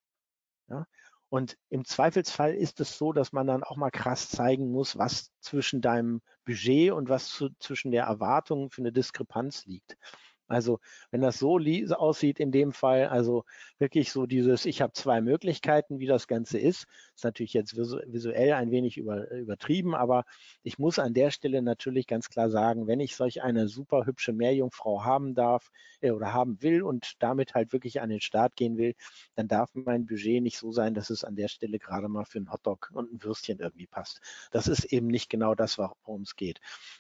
Ja? 0.67 0.85
Und 1.29 1.57
im 1.69 1.83
Zweifelsfall 1.83 2.53
ist 2.53 2.79
es 2.79 2.95
so, 2.95 3.11
dass 3.11 3.31
man 3.31 3.47
dann 3.47 3.63
auch 3.63 3.75
mal 3.75 3.89
krass 3.89 4.29
zeigen 4.29 4.71
muss, 4.71 4.99
was 4.99 5.31
zwischen 5.39 5.81
deinem 5.81 6.21
Budget 6.45 6.91
und 6.91 7.09
was 7.09 7.27
zu, 7.27 7.49
zwischen 7.57 7.91
der 7.91 8.03
Erwartung 8.03 8.69
für 8.69 8.81
eine 8.81 8.91
Diskrepanz 8.91 9.65
liegt. 9.65 9.97
Also 10.47 10.79
wenn 11.11 11.21
das 11.21 11.39
so 11.39 11.57
aussieht 11.57 12.39
in 12.39 12.51
dem 12.51 12.73
Fall, 12.73 13.07
also 13.07 13.45
wirklich 13.79 14.11
so 14.11 14.25
dieses, 14.25 14.65
ich 14.65 14.81
habe 14.81 14.93
zwei 14.93 15.21
Möglichkeiten, 15.21 15.99
wie 15.99 16.05
das 16.05 16.27
Ganze 16.27 16.59
ist, 16.59 16.85
ist 17.15 17.23
natürlich 17.23 17.53
jetzt 17.53 17.75
visuell 17.77 18.53
ein 18.53 18.71
wenig 18.71 18.97
über, 18.97 19.29
übertrieben, 19.31 19.95
aber 19.95 20.25
ich 20.61 20.77
muss 20.79 20.99
an 20.99 21.13
der 21.13 21.31
Stelle 21.31 21.61
natürlich 21.61 22.07
ganz 22.07 22.29
klar 22.29 22.49
sagen, 22.49 22.87
wenn 22.87 22.99
ich 22.99 23.15
solch 23.15 23.41
eine 23.41 23.67
super 23.67 24.05
hübsche 24.05 24.33
Meerjungfrau 24.33 25.03
haben 25.03 25.33
darf 25.33 25.71
äh, 26.01 26.11
oder 26.11 26.33
haben 26.33 26.61
will 26.61 26.83
und 26.83 27.13
damit 27.19 27.53
halt 27.55 27.73
wirklich 27.73 28.01
an 28.01 28.09
den 28.09 28.21
Start 28.21 28.55
gehen 28.55 28.77
will, 28.77 28.95
dann 29.35 29.47
darf 29.47 29.69
mein 29.73 30.05
Budget 30.05 30.43
nicht 30.43 30.57
so 30.57 30.71
sein, 30.71 30.93
dass 30.93 31.09
es 31.09 31.23
an 31.23 31.35
der 31.35 31.47
Stelle 31.47 31.79
gerade 31.79 32.07
mal 32.09 32.25
für 32.25 32.39
einen 32.39 32.51
Hotdog 32.51 32.91
und 32.93 33.11
ein 33.13 33.23
Würstchen 33.23 33.59
irgendwie 33.59 33.87
passt. 33.87 34.19
Das 34.51 34.67
ist 34.67 34.85
eben 34.85 35.07
nicht 35.07 35.29
genau 35.29 35.55
das, 35.55 35.77
worum 35.77 36.21
es 36.23 36.35
geht. 36.35 36.59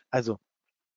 Also 0.09 0.39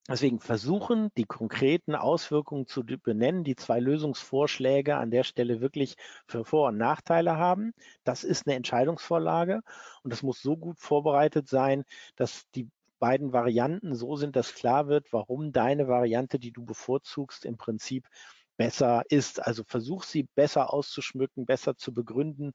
Deswegen 0.08 0.38
versuchen, 0.38 1.10
die 1.16 1.24
konkreten 1.24 1.96
Auswirkungen 1.96 2.66
zu 2.66 2.84
benennen, 2.84 3.42
die 3.42 3.56
zwei 3.56 3.80
Lösungsvorschläge 3.80 4.96
an 4.96 5.10
der 5.10 5.24
Stelle 5.24 5.60
wirklich 5.60 5.96
für 6.28 6.44
Vor- 6.44 6.68
und 6.68 6.76
Nachteile 6.76 7.36
haben. 7.36 7.72
Das 8.04 8.22
ist 8.22 8.46
eine 8.46 8.54
Entscheidungsvorlage 8.54 9.62
und 10.04 10.12
das 10.12 10.22
muss 10.22 10.40
so 10.40 10.56
gut 10.56 10.78
vorbereitet 10.78 11.48
sein, 11.48 11.84
dass 12.14 12.48
die 12.54 12.68
beiden 13.00 13.32
Varianten 13.32 13.96
so 13.96 14.14
sind, 14.16 14.36
dass 14.36 14.54
klar 14.54 14.86
wird, 14.86 15.12
warum 15.12 15.52
deine 15.52 15.88
Variante, 15.88 16.38
die 16.38 16.52
du 16.52 16.64
bevorzugst, 16.64 17.44
im 17.44 17.56
Prinzip 17.56 18.06
besser 18.56 19.02
ist. 19.08 19.44
Also 19.44 19.64
versuch 19.64 20.04
sie 20.04 20.28
besser 20.34 20.72
auszuschmücken, 20.72 21.46
besser 21.46 21.76
zu 21.76 21.92
begründen 21.92 22.52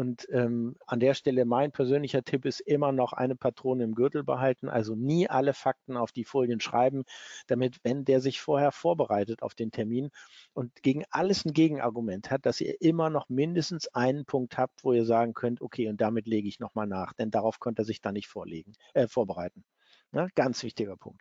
und 0.00 0.26
ähm, 0.30 0.76
an 0.86 0.98
der 0.98 1.12
Stelle 1.12 1.44
mein 1.44 1.72
persönlicher 1.72 2.22
Tipp 2.24 2.46
ist 2.46 2.60
immer 2.60 2.90
noch 2.90 3.12
eine 3.12 3.36
Patrone 3.36 3.84
im 3.84 3.94
Gürtel 3.94 4.24
behalten, 4.24 4.70
also 4.70 4.94
nie 4.94 5.28
alle 5.28 5.52
Fakten 5.52 5.98
auf 5.98 6.10
die 6.10 6.24
Folien 6.24 6.58
schreiben, 6.58 7.04
damit, 7.48 7.80
wenn 7.82 8.06
der 8.06 8.22
sich 8.22 8.40
vorher 8.40 8.72
vorbereitet 8.72 9.42
auf 9.42 9.54
den 9.54 9.72
Termin 9.72 10.08
und 10.54 10.82
gegen 10.82 11.04
alles 11.10 11.44
ein 11.44 11.52
Gegenargument 11.52 12.30
hat, 12.30 12.46
dass 12.46 12.62
ihr 12.62 12.80
immer 12.80 13.10
noch 13.10 13.28
mindestens 13.28 13.88
einen 13.88 14.24
Punkt 14.24 14.56
habt, 14.56 14.84
wo 14.84 14.94
ihr 14.94 15.04
sagen 15.04 15.34
könnt, 15.34 15.60
okay, 15.60 15.90
und 15.90 16.00
damit 16.00 16.26
lege 16.26 16.48
ich 16.48 16.60
nochmal 16.60 16.86
nach, 16.86 17.12
denn 17.12 17.30
darauf 17.30 17.58
konnte 17.58 17.82
er 17.82 17.84
sich 17.84 18.00
dann 18.00 18.14
nicht 18.14 18.28
vorlegen, 18.28 18.72
äh, 18.94 19.06
vorbereiten. 19.06 19.66
Ja, 20.12 20.28
ganz 20.34 20.62
wichtiger 20.62 20.96
Punkt. 20.96 21.20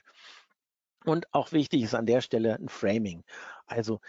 Und 1.03 1.27
auch 1.33 1.51
wichtig 1.51 1.83
ist 1.83 1.95
an 1.95 2.05
der 2.05 2.21
Stelle 2.21 2.55
ein 2.55 2.69
Framing. 2.69 3.25
Also 3.65 3.99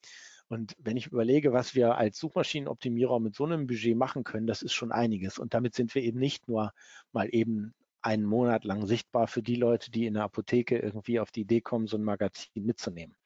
Und 0.49 0.75
wenn 0.79 0.97
ich 0.97 1.07
überlege, 1.07 1.53
was 1.53 1.75
wir 1.75 1.97
als 1.97 2.19
Suchmaschinenoptimierer 2.19 3.19
mit 3.19 3.35
so 3.35 3.45
einem 3.45 3.67
Budget 3.67 3.97
machen 3.97 4.25
können, 4.25 4.47
das 4.47 4.63
ist 4.63 4.75
schon 4.75 4.93
einiges. 4.93 5.39
Und 5.39 5.55
damit 5.55 5.75
sind 5.75 5.95
wir 5.95 6.03
eben 6.03 6.19
nicht 6.19 6.49
nur 6.49 6.73
mal 7.13 7.29
eben 7.33 7.75
einen 8.05 8.25
Monat 8.25 8.65
lang 8.65 8.87
sichtbar 8.87 9.27
für 9.27 9.43
die 9.43 9.57
Leute, 9.57 9.91
die 9.91 10.05
in 10.05 10.15
der 10.15 10.25
Apotheke 10.25 10.79
irgendwie 10.79 11.21
auf 11.21 11.31
die 11.33 11.41
Idee 11.41 11.63
kommen, 11.63 11.87
so 11.87 11.97
ein 11.97 12.05
Magazin 12.05 12.67
mitzunehmen. 12.67 13.17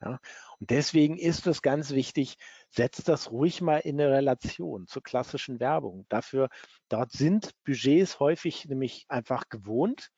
Ja, 0.00 0.20
und 0.60 0.70
deswegen 0.70 1.18
ist 1.18 1.48
es 1.48 1.60
ganz 1.60 1.90
wichtig, 1.90 2.36
setzt 2.70 3.08
das 3.08 3.32
ruhig 3.32 3.60
mal 3.60 3.78
in 3.78 4.00
eine 4.00 4.12
Relation 4.12 4.86
zur 4.86 5.02
klassischen 5.02 5.58
Werbung. 5.58 6.06
Dafür, 6.08 6.50
dort 6.88 7.10
sind 7.10 7.50
Budgets 7.64 8.20
häufig 8.20 8.66
nämlich 8.66 9.06
einfach 9.08 9.48
gewohnt. 9.48 10.10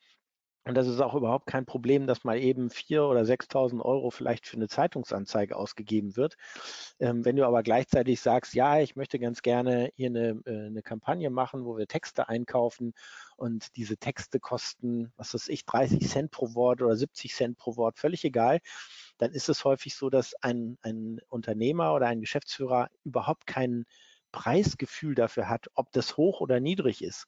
Und 0.66 0.74
das 0.74 0.86
ist 0.86 1.00
auch 1.00 1.14
überhaupt 1.14 1.46
kein 1.46 1.64
Problem, 1.64 2.06
dass 2.06 2.22
mal 2.22 2.38
eben 2.38 2.68
4.000 2.68 3.08
oder 3.08 3.24
6.000 3.24 3.80
Euro 3.82 4.10
vielleicht 4.10 4.46
für 4.46 4.56
eine 4.56 4.68
Zeitungsanzeige 4.68 5.56
ausgegeben 5.56 6.16
wird. 6.16 6.36
Ähm, 6.98 7.24
wenn 7.24 7.36
du 7.36 7.46
aber 7.46 7.62
gleichzeitig 7.62 8.20
sagst, 8.20 8.52
ja, 8.54 8.78
ich 8.78 8.94
möchte 8.94 9.18
ganz 9.18 9.40
gerne 9.40 9.90
hier 9.96 10.08
eine, 10.10 10.42
äh, 10.44 10.66
eine 10.66 10.82
Kampagne 10.82 11.30
machen, 11.30 11.64
wo 11.64 11.78
wir 11.78 11.86
Texte 11.86 12.28
einkaufen 12.28 12.92
und 13.36 13.74
diese 13.76 13.96
Texte 13.96 14.38
kosten, 14.38 15.12
was 15.16 15.32
weiß 15.32 15.48
ich, 15.48 15.64
30 15.64 16.06
Cent 16.06 16.30
pro 16.30 16.54
Wort 16.54 16.82
oder 16.82 16.94
70 16.94 17.34
Cent 17.34 17.56
pro 17.56 17.76
Wort, 17.76 17.98
völlig 17.98 18.22
egal, 18.24 18.60
dann 19.16 19.32
ist 19.32 19.48
es 19.48 19.64
häufig 19.64 19.94
so, 19.94 20.10
dass 20.10 20.34
ein, 20.42 20.76
ein 20.82 21.20
Unternehmer 21.28 21.94
oder 21.94 22.06
ein 22.06 22.20
Geschäftsführer 22.20 22.90
überhaupt 23.02 23.46
kein 23.46 23.86
Preisgefühl 24.30 25.14
dafür 25.14 25.48
hat, 25.48 25.68
ob 25.74 25.90
das 25.92 26.16
hoch 26.16 26.40
oder 26.40 26.60
niedrig 26.60 27.02
ist. 27.02 27.26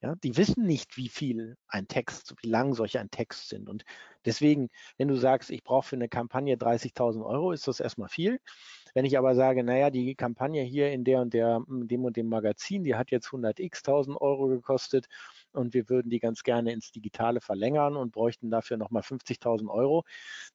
Ja, 0.00 0.14
die 0.14 0.36
wissen 0.36 0.64
nicht, 0.64 0.96
wie 0.96 1.08
viel 1.08 1.56
ein 1.66 1.88
Text, 1.88 2.32
wie 2.40 2.48
lang 2.48 2.72
solche 2.72 3.00
ein 3.00 3.10
Text 3.10 3.48
sind. 3.48 3.68
Und 3.68 3.84
deswegen, 4.24 4.68
wenn 4.96 5.08
du 5.08 5.16
sagst, 5.16 5.50
ich 5.50 5.64
brauche 5.64 5.88
für 5.88 5.96
eine 5.96 6.08
Kampagne 6.08 6.56
30.000 6.56 7.26
Euro, 7.26 7.50
ist 7.50 7.66
das 7.66 7.80
erstmal 7.80 8.08
viel. 8.08 8.38
Wenn 8.94 9.04
ich 9.04 9.18
aber 9.18 9.34
sage, 9.34 9.64
naja, 9.64 9.90
die 9.90 10.14
Kampagne 10.14 10.62
hier 10.62 10.92
in 10.92 11.02
der 11.02 11.20
und 11.20 11.34
der, 11.34 11.62
dem 11.66 12.04
und 12.04 12.16
dem 12.16 12.28
Magazin, 12.28 12.84
die 12.84 12.94
hat 12.94 13.10
jetzt 13.10 13.32
100x 13.32 14.16
Euro 14.20 14.46
gekostet 14.46 15.08
und 15.50 15.74
wir 15.74 15.88
würden 15.88 16.10
die 16.10 16.20
ganz 16.20 16.44
gerne 16.44 16.72
ins 16.72 16.92
Digitale 16.92 17.40
verlängern 17.40 17.96
und 17.96 18.12
bräuchten 18.12 18.50
dafür 18.52 18.76
nochmal 18.76 19.02
50.000 19.02 19.68
Euro, 19.68 20.04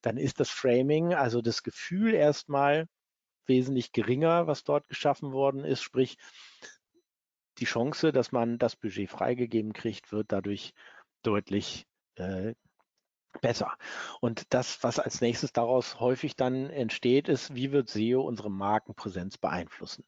dann 0.01 0.15
ist 0.15 0.39
das 0.39 0.49
Framing, 0.49 1.13
also 1.13 1.41
das 1.41 1.63
Gefühl 1.63 2.13
erstmal 2.13 2.87
wesentlich 3.45 3.91
geringer, 3.91 4.47
was 4.47 4.63
dort 4.63 4.87
geschaffen 4.87 5.33
worden 5.33 5.65
ist. 5.65 5.81
Sprich, 5.81 6.17
die 7.63 7.69
Chance, 7.69 8.11
dass 8.11 8.33
man 8.33 8.57
das 8.57 8.75
Budget 8.75 9.09
freigegeben 9.09 9.71
kriegt, 9.71 10.11
wird 10.11 10.33
dadurch 10.33 10.73
deutlich 11.21 11.87
äh, 12.15 12.55
besser. 13.39 13.77
Und 14.19 14.53
das, 14.53 14.83
was 14.83 14.99
als 14.99 15.21
nächstes 15.21 15.53
daraus 15.53 16.01
häufig 16.01 16.35
dann 16.35 16.69
entsteht, 16.69 17.29
ist, 17.29 17.55
wie 17.55 17.71
wird 17.71 17.89
SEO 17.89 18.21
unsere 18.21 18.51
Markenpräsenz 18.51 19.37
beeinflussen? 19.37 20.03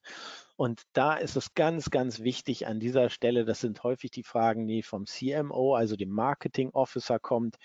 Und 0.57 0.81
da 0.91 1.15
ist 1.15 1.37
es 1.37 1.53
ganz, 1.53 1.89
ganz 1.91 2.19
wichtig 2.19 2.67
an 2.67 2.81
dieser 2.81 3.09
Stelle, 3.09 3.45
das 3.45 3.61
sind 3.61 3.81
häufig 3.83 4.11
die 4.11 4.23
Fragen, 4.23 4.67
die 4.67 4.83
vom 4.83 5.05
CMO, 5.05 5.75
also 5.75 5.95
dem 5.95 6.09
Marketing 6.09 6.71
Officer 6.71 7.19
kommt. 7.19 7.55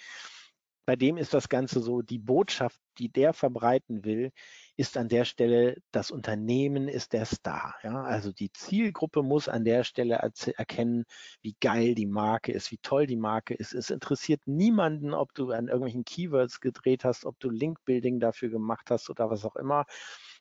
Bei 0.87 0.95
dem 0.95 1.17
ist 1.17 1.35
das 1.35 1.49
Ganze 1.49 1.81
so, 1.81 2.01
die 2.01 2.19
Botschaft, 2.19 2.81
die 2.99 3.11
der 3.11 3.33
verbreiten 3.33 4.05
will, 4.05 4.31
ist 4.81 4.97
an 4.97 5.09
der 5.09 5.27
Stelle, 5.27 5.77
das 5.91 6.11
Unternehmen 6.11 6.89
ist 6.89 7.13
der 7.13 7.27
Star. 7.27 7.75
Ja? 7.83 8.03
Also 8.03 8.33
die 8.33 8.51
Zielgruppe 8.51 9.23
muss 9.23 9.47
an 9.47 9.63
der 9.63 9.85
Stelle 9.85 10.15
erkennen, 10.15 11.05
wie 11.43 11.55
geil 11.61 11.95
die 11.95 12.07
Marke 12.07 12.51
ist, 12.51 12.71
wie 12.71 12.79
toll 12.79 13.07
die 13.07 13.19
Marke 13.19 13.53
ist. 13.53 13.75
Es 13.75 13.91
interessiert 13.91 14.41
niemanden, 14.47 15.13
ob 15.13 15.35
du 15.35 15.51
an 15.51 15.69
irgendwelchen 15.69 16.07
Keywords 16.07 16.61
gedreht 16.61 17.05
hast, 17.05 17.27
ob 17.27 17.39
du 17.41 17.51
Link-Building 17.51 18.21
dafür 18.21 18.49
gemacht 18.49 18.91
hast 18.91 19.11
oder 19.11 19.29
was 19.29 19.45
auch 19.45 19.57
immer. 19.57 19.85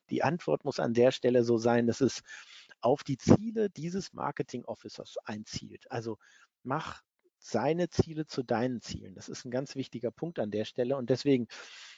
Die 0.10 0.23
Antwort 0.23 0.63
muss 0.63 0.80
an 0.80 0.93
der 0.93 1.12
Stelle 1.12 1.43
so 1.43 1.58
sein, 1.58 1.86
dass 1.86 1.99
es 1.99 2.21
auf 2.80 3.04
die 3.04 3.17
Ziele 3.17 3.69
dieses 3.69 4.13
Marketing 4.13 4.63
Officers 4.63 5.17
einzielt. 5.25 5.91
Also 5.91 6.17
mach 6.63 7.02
seine 7.39 7.89
Ziele 7.89 8.25
zu 8.25 8.43
deinen 8.43 8.82
Zielen. 8.82 9.15
Das 9.15 9.30
ist 9.30 9.45
ein 9.45 9.52
ganz 9.52 9.75
wichtiger 9.75 10.12
Punkt 10.12 10.39
an 10.39 10.52
der 10.52 10.65
Stelle. 10.65 10.97
Und 10.97 11.10
deswegen, 11.10 11.47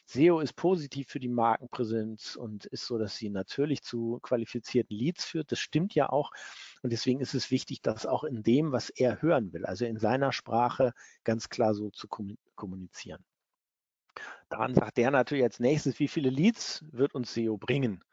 SEO 0.06 0.40
ist 0.40 0.54
positiv 0.54 1.10
für 1.10 1.20
die 1.20 1.30
Markenpräsenz 1.30 2.36
und 2.36 2.66
ist 2.68 2.86
so, 2.86 2.98
dass 2.98 3.18
sie 3.18 3.30
natürlich 3.30 3.82
zu 3.82 4.20
qualifizierten 4.22 4.96
Leads 4.96 5.26
führt. 5.26 5.52
Das 5.52 5.60
stimmt 5.60 5.96
ja 5.96 6.10
auch. 6.10 6.32
Und 6.84 6.92
deswegen 6.92 7.20
ist 7.20 7.34
es 7.34 7.52
wichtig, 7.52 7.82
das 7.82 8.06
auch 8.06 8.24
in 8.24 8.44
dem, 8.44 8.72
was 8.72 8.90
er 8.90 9.22
hören 9.22 9.52
will, 9.54 9.66
also 9.66 9.86
in 9.86 9.98
seiner 9.98 10.32
Sprache 10.32 10.94
ganz 11.24 11.50
klar 11.50 11.74
so 11.74 11.90
zu 11.90 12.08
kommunizieren. 12.56 13.24
Dann 14.50 14.76
sagt 14.76 14.98
der 14.98 15.12
natürlich 15.12 15.44
als 15.44 15.60
nächstes, 15.60 16.00
wie 16.00 16.08
viele 16.08 16.30
Leads 16.30 16.84
wird 16.92 17.16
uns 17.16 17.34
SEO 17.34 17.58
bringen? 17.58 18.04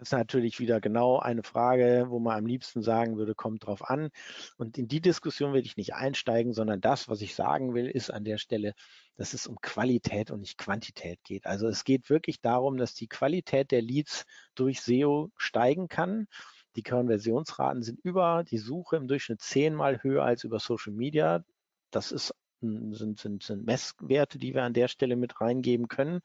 Das 0.00 0.08
ist 0.08 0.12
natürlich 0.12 0.60
wieder 0.60 0.80
genau 0.80 1.18
eine 1.18 1.42
Frage, 1.42 2.06
wo 2.08 2.18
man 2.20 2.38
am 2.38 2.46
liebsten 2.46 2.80
sagen 2.80 3.18
würde, 3.18 3.34
kommt 3.34 3.66
drauf 3.66 3.90
an. 3.90 4.08
Und 4.56 4.78
in 4.78 4.88
die 4.88 5.02
Diskussion 5.02 5.52
will 5.52 5.66
ich 5.66 5.76
nicht 5.76 5.92
einsteigen, 5.92 6.54
sondern 6.54 6.80
das, 6.80 7.10
was 7.10 7.20
ich 7.20 7.34
sagen 7.34 7.74
will, 7.74 7.86
ist 7.86 8.10
an 8.10 8.24
der 8.24 8.38
Stelle, 8.38 8.72
dass 9.18 9.34
es 9.34 9.46
um 9.46 9.60
Qualität 9.60 10.30
und 10.30 10.40
nicht 10.40 10.56
Quantität 10.56 11.22
geht. 11.22 11.44
Also 11.44 11.68
es 11.68 11.84
geht 11.84 12.08
wirklich 12.08 12.40
darum, 12.40 12.78
dass 12.78 12.94
die 12.94 13.08
Qualität 13.08 13.72
der 13.72 13.82
Leads 13.82 14.24
durch 14.54 14.80
SEO 14.80 15.30
steigen 15.36 15.88
kann. 15.88 16.28
Die 16.76 16.82
Konversionsraten 16.82 17.82
sind 17.82 18.00
über 18.02 18.42
die 18.42 18.56
Suche 18.56 18.96
im 18.96 19.06
Durchschnitt 19.06 19.42
zehnmal 19.42 20.02
höher 20.02 20.24
als 20.24 20.44
über 20.44 20.60
Social 20.60 20.94
Media. 20.94 21.44
Das 21.90 22.10
ist 22.10 22.34
sind, 22.60 23.18
sind, 23.18 23.42
sind 23.42 23.66
Messwerte, 23.66 24.38
die 24.38 24.54
wir 24.54 24.62
an 24.62 24.74
der 24.74 24.88
Stelle 24.88 25.16
mit 25.16 25.40
reingeben 25.40 25.88
können. 25.88 26.20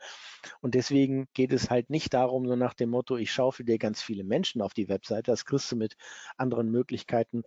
Und 0.61 0.75
deswegen 0.75 1.27
geht 1.33 1.53
es 1.53 1.69
halt 1.69 1.89
nicht 1.89 2.13
darum, 2.13 2.47
so 2.47 2.55
nach 2.55 2.73
dem 2.73 2.89
Motto, 2.89 3.17
ich 3.17 3.31
schaufel 3.31 3.65
dir 3.65 3.77
ganz 3.77 4.01
viele 4.01 4.23
Menschen 4.23 4.61
auf 4.61 4.73
die 4.73 4.89
Webseite. 4.89 5.31
Das 5.31 5.45
kriegst 5.45 5.71
du 5.71 5.75
mit 5.75 5.95
anderen 6.37 6.69
Möglichkeiten 6.71 7.43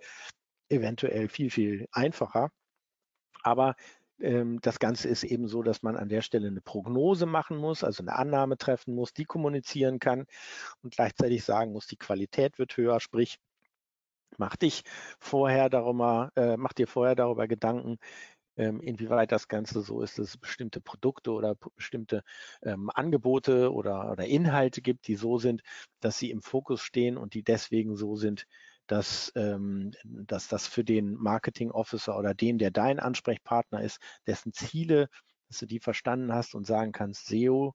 eventuell 0.68 1.29
viel, 1.29 1.51
viel 1.51 1.87
einfacher. 1.92 2.51
Aber 3.42 3.77
ähm, 4.20 4.61
das 4.62 4.79
Ganze 4.79 5.09
ist 5.09 5.24
eben 5.24 5.48
so, 5.48 5.62
dass 5.62 5.83
man 5.83 5.96
an 5.96 6.09
der 6.09 6.22
Stelle 6.22 6.48
eine 6.48 6.61
Prognose 6.61 7.27
machen 7.27 7.57
muss, 7.57 7.85
also 7.85 8.03
eine 8.03 8.16
Annahme 8.16 8.59
treffen 8.59 8.94
muss, 8.94 9.12
die 9.12 9.24
kommunizieren 9.24 9.98
kann 10.01 10.27
und 10.83 10.94
gleichzeitig 10.94 11.44
sagen 11.44 11.72
muss, 11.72 11.87
die 11.87 11.96
Qualität 11.96 12.59
wird 12.59 12.77
höher, 12.77 13.01
sprich, 13.01 13.38
mach 14.37 14.57
dich 14.57 14.83
vorher 15.20 15.70
darüber, 15.70 16.31
äh, 16.37 16.57
mach 16.57 16.72
dir 16.72 16.87
vorher 16.87 17.14
darüber 17.14 17.48
Gedanken, 17.48 17.98
inwieweit 18.64 19.33
das 19.33 19.49
Ganze 19.49 19.83
so 19.83 20.03
ist, 20.03 20.18
dass 20.18 20.29
es 20.31 20.37
bestimmte 20.37 20.81
Produkte 20.81 21.33
oder 21.33 21.55
bestimmte 21.77 22.23
ähm, 22.62 22.90
Angebote 22.94 23.73
oder, 23.73 24.11
oder 24.11 24.25
Inhalte 24.27 24.83
gibt, 24.83 25.07
die 25.07 25.16
so 25.16 25.38
sind, 25.38 25.62
dass 26.01 26.18
sie 26.18 26.31
im 26.31 26.42
Fokus 26.42 26.81
stehen 26.83 27.16
und 27.16 27.35
die 27.35 27.42
deswegen 27.42 27.97
so 27.97 28.16
sind, 28.16 28.47
dass, 28.88 29.31
ähm, 29.37 29.92
dass 30.05 30.49
das 30.49 30.66
für 30.66 30.83
den 30.83 31.14
Marketing 31.14 31.71
Officer 31.71 32.18
oder 32.18 32.35
den, 32.35 32.59
der 32.59 32.71
dein 32.71 32.99
Ansprechpartner 32.99 33.83
ist, 33.83 34.01
dessen 34.27 34.53
Ziele, 34.53 35.09
dass 35.49 35.59
du 35.59 35.66
die 35.66 35.81
verstanden 35.81 36.33
hast 36.33 36.55
und 36.55 36.66
sagen 36.66 36.92
kannst, 36.92 37.27
SEO 37.27 37.75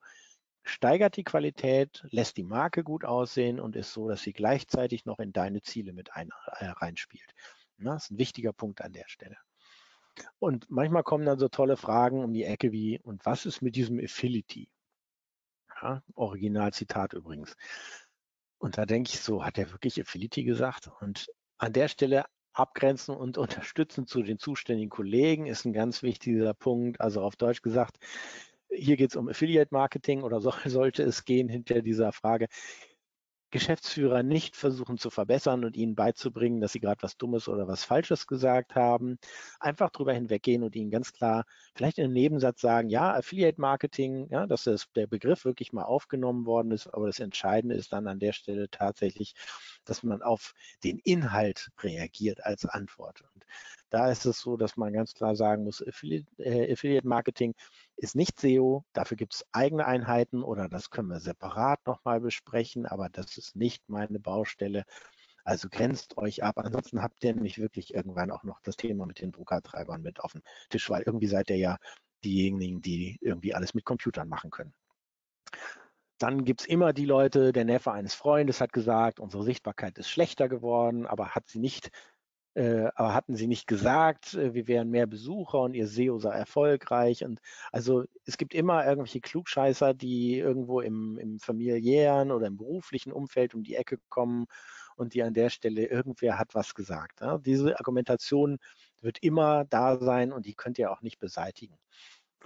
steigert 0.63 1.17
die 1.17 1.23
Qualität, 1.23 2.03
lässt 2.09 2.37
die 2.37 2.43
Marke 2.43 2.83
gut 2.83 3.05
aussehen 3.05 3.59
und 3.59 3.75
ist 3.75 3.93
so, 3.93 4.09
dass 4.09 4.21
sie 4.21 4.33
gleichzeitig 4.33 5.05
noch 5.05 5.19
in 5.19 5.33
deine 5.33 5.61
Ziele 5.61 5.93
mit 5.93 6.13
ein, 6.13 6.29
äh, 6.59 6.65
reinspielt. 6.65 7.33
das 7.77 8.05
ist 8.05 8.11
ein 8.11 8.17
wichtiger 8.17 8.53
Punkt 8.53 8.81
an 8.81 8.93
der 8.93 9.07
Stelle. 9.07 9.37
Und 10.39 10.69
manchmal 10.69 11.03
kommen 11.03 11.25
dann 11.25 11.39
so 11.39 11.47
tolle 11.47 11.77
Fragen 11.77 12.23
um 12.23 12.33
die 12.33 12.43
Ecke 12.43 12.71
wie, 12.71 12.99
und 12.99 13.25
was 13.25 13.45
ist 13.45 13.61
mit 13.61 13.75
diesem 13.75 13.99
Affinity? 13.99 14.69
Ja, 15.81 16.03
Originalzitat 16.15 17.13
übrigens. 17.13 17.55
Und 18.57 18.77
da 18.77 18.85
denke 18.85 19.11
ich 19.13 19.19
so, 19.19 19.43
hat 19.43 19.57
er 19.57 19.71
wirklich 19.71 19.99
Affinity 19.99 20.43
gesagt? 20.43 20.89
Und 21.01 21.27
an 21.57 21.73
der 21.73 21.87
Stelle 21.87 22.25
abgrenzen 22.53 23.15
und 23.15 23.37
unterstützen 23.73 24.07
zu 24.07 24.21
den 24.21 24.39
zuständigen 24.39 24.89
Kollegen 24.89 25.47
ist 25.47 25.65
ein 25.65 25.73
ganz 25.73 26.03
wichtiger 26.03 26.53
Punkt. 26.53 27.01
Also 27.01 27.21
auf 27.21 27.35
Deutsch 27.35 27.61
gesagt, 27.61 27.97
hier 28.69 28.97
geht 28.97 29.11
es 29.11 29.15
um 29.15 29.27
Affiliate 29.27 29.73
Marketing 29.73 30.23
oder 30.23 30.39
so, 30.41 30.53
sollte 30.65 31.03
es 31.03 31.25
gehen 31.25 31.49
hinter 31.49 31.81
dieser 31.81 32.11
Frage. 32.11 32.47
Geschäftsführer 33.53 34.23
nicht 34.23 34.55
versuchen 34.55 34.97
zu 34.97 35.11
verbessern 35.11 35.63
und 35.63 35.77
ihnen 35.77 35.93
beizubringen, 35.93 36.59
dass 36.59 36.73
sie 36.73 36.79
gerade 36.79 37.03
was 37.03 37.17
Dummes 37.17 37.47
oder 37.47 37.67
was 37.67 37.83
Falsches 37.83 38.25
gesagt 38.25 38.73
haben. 38.73 39.19
Einfach 39.59 39.91
drüber 39.91 40.11
hinweggehen 40.11 40.63
und 40.63 40.75
ihnen 40.75 40.89
ganz 40.89 41.13
klar 41.13 41.45
vielleicht 41.75 41.99
in 41.99 42.05
einem 42.05 42.13
Nebensatz 42.13 42.61
sagen, 42.61 42.89
ja, 42.89 43.13
Affiliate 43.13 43.61
Marketing, 43.61 44.27
ja, 44.31 44.47
dass 44.47 44.63
das, 44.63 44.91
der 44.95 45.05
Begriff 45.05 45.45
wirklich 45.45 45.71
mal 45.71 45.83
aufgenommen 45.83 46.47
worden 46.47 46.71
ist, 46.71 46.87
aber 46.87 47.05
das 47.05 47.19
Entscheidende 47.19 47.75
ist 47.75 47.93
dann 47.93 48.07
an 48.07 48.17
der 48.17 48.33
Stelle 48.33 48.69
tatsächlich, 48.71 49.35
dass 49.85 50.01
man 50.01 50.23
auf 50.23 50.55
den 50.83 50.97
Inhalt 50.97 51.69
reagiert 51.79 52.43
als 52.43 52.65
Antwort. 52.65 53.21
Und 53.35 53.45
da 53.91 54.09
ist 54.11 54.25
es 54.25 54.39
so, 54.39 54.57
dass 54.57 54.77
man 54.77 54.93
ganz 54.93 55.13
klar 55.13 55.35
sagen 55.35 55.63
muss, 55.63 55.87
Affiliate, 55.87 56.25
äh, 56.39 56.73
Affiliate 56.73 57.07
Marketing 57.07 57.53
ist 58.03 58.15
nicht 58.15 58.39
SEO, 58.39 58.83
dafür 58.91 59.15
gibt 59.15 59.33
es 59.33 59.45
eigene 59.53 59.85
Einheiten 59.85 60.43
oder 60.43 60.67
das 60.67 60.89
können 60.89 61.07
wir 61.07 61.21
separat 61.21 61.79
nochmal 61.87 62.19
besprechen, 62.19 62.85
aber 62.85 63.07
das 63.09 63.37
ist 63.37 63.55
nicht 63.55 63.87
meine 63.87 64.19
Baustelle. 64.19 64.83
Also 65.45 65.69
grenzt 65.69 66.17
euch 66.17 66.43
ab. 66.43 66.57
Ansonsten 66.57 67.01
habt 67.01 67.23
ihr 67.23 67.33
nämlich 67.33 67.59
wirklich 67.59 67.93
irgendwann 67.93 68.31
auch 68.31 68.43
noch 68.43 68.59
das 68.61 68.75
Thema 68.75 69.05
mit 69.05 69.21
den 69.21 69.31
Druckertreibern 69.31 70.01
mit 70.01 70.19
auf 70.19 70.33
dem 70.33 70.41
Tisch, 70.69 70.89
weil 70.89 71.03
irgendwie 71.03 71.27
seid 71.27 71.49
ihr 71.49 71.57
ja 71.57 71.77
diejenigen, 72.25 72.81
die 72.81 73.17
irgendwie 73.21 73.53
alles 73.53 73.73
mit 73.73 73.85
Computern 73.85 74.27
machen 74.27 74.51
können. 74.51 74.73
Dann 76.17 76.43
gibt 76.45 76.61
es 76.61 76.67
immer 76.67 76.93
die 76.93 77.05
Leute, 77.05 77.53
der 77.53 77.65
Neffe 77.65 77.91
eines 77.91 78.13
Freundes 78.13 78.61
hat 78.61 78.73
gesagt, 78.73 79.19
unsere 79.19 79.43
Sichtbarkeit 79.43 79.97
ist 79.97 80.09
schlechter 80.09 80.49
geworden, 80.49 81.05
aber 81.05 81.29
hat 81.29 81.47
sie 81.47 81.59
nicht 81.59 81.89
äh, 82.55 82.87
aber 82.95 83.13
hatten 83.13 83.35
sie 83.35 83.47
nicht 83.47 83.67
gesagt, 83.67 84.35
äh, 84.35 84.53
wir 84.53 84.67
wären 84.67 84.89
mehr 84.89 85.07
Besucher 85.07 85.61
und 85.61 85.73
ihr 85.73 85.87
SEO 85.87 86.19
sei 86.19 86.33
erfolgreich. 86.33 87.23
Und 87.23 87.39
also 87.71 88.05
es 88.25 88.37
gibt 88.37 88.53
immer 88.53 88.85
irgendwelche 88.85 89.21
Klugscheißer, 89.21 89.93
die 89.93 90.37
irgendwo 90.37 90.79
im, 90.81 91.17
im 91.17 91.39
familiären 91.39 92.31
oder 92.31 92.47
im 92.47 92.57
beruflichen 92.57 93.11
Umfeld 93.11 93.55
um 93.55 93.63
die 93.63 93.75
Ecke 93.75 93.97
kommen 94.09 94.45
und 94.95 95.13
die 95.15 95.23
an 95.23 95.33
der 95.33 95.49
Stelle 95.49 95.85
irgendwer 95.85 96.37
hat 96.37 96.53
was 96.53 96.75
gesagt. 96.75 97.21
Ja? 97.21 97.39
Diese 97.39 97.77
Argumentation 97.79 98.59
wird 99.01 99.17
immer 99.21 99.65
da 99.65 99.97
sein 99.97 100.31
und 100.31 100.45
die 100.45 100.53
könnt 100.53 100.77
ihr 100.77 100.91
auch 100.91 101.01
nicht 101.01 101.19
beseitigen. 101.19 101.77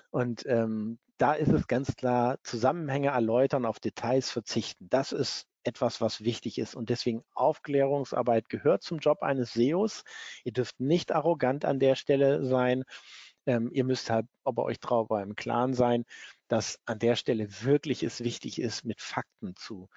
Und 0.10 0.46
ähm, 0.46 1.00
da 1.18 1.34
ist 1.34 1.52
es 1.52 1.68
ganz 1.68 1.96
klar, 1.96 2.38
Zusammenhänge 2.44 3.10
erläutern, 3.10 3.66
auf 3.66 3.80
Details 3.80 4.32
verzichten. 4.32 4.88
Das 4.90 5.12
ist 5.12 5.48
etwas, 5.68 6.02
was 6.02 6.24
wichtig 6.24 6.58
ist. 6.58 6.76
Und 6.76 6.90
deswegen 6.90 7.24
Aufklärungsarbeit 7.34 8.50
gehört 8.50 8.84
zum 8.84 9.00
Job 9.00 9.22
eines 9.22 9.54
SEOs. 9.54 10.04
Ihr 10.44 10.54
dürft 10.54 10.80
nicht 10.80 11.12
arrogant 11.12 11.66
an 11.66 11.80
der 11.80 11.96
Stelle 11.96 12.46
sein. 12.46 12.84
Ähm, 13.46 13.70
ihr 13.74 13.84
müsst 13.84 14.10
halt 14.10 14.26
aber 14.44 14.64
euch 14.64 14.80
darüber 14.80 15.22
im 15.22 15.36
Klaren 15.36 15.74
sein, 15.74 16.06
dass 16.48 16.80
an 16.86 17.00
der 17.00 17.16
Stelle 17.16 17.48
wirklich 17.64 18.04
es 18.04 18.24
wichtig 18.24 18.60
ist, 18.60 18.86
mit 18.86 19.02
Fakten 19.02 19.56
zu 19.56 19.88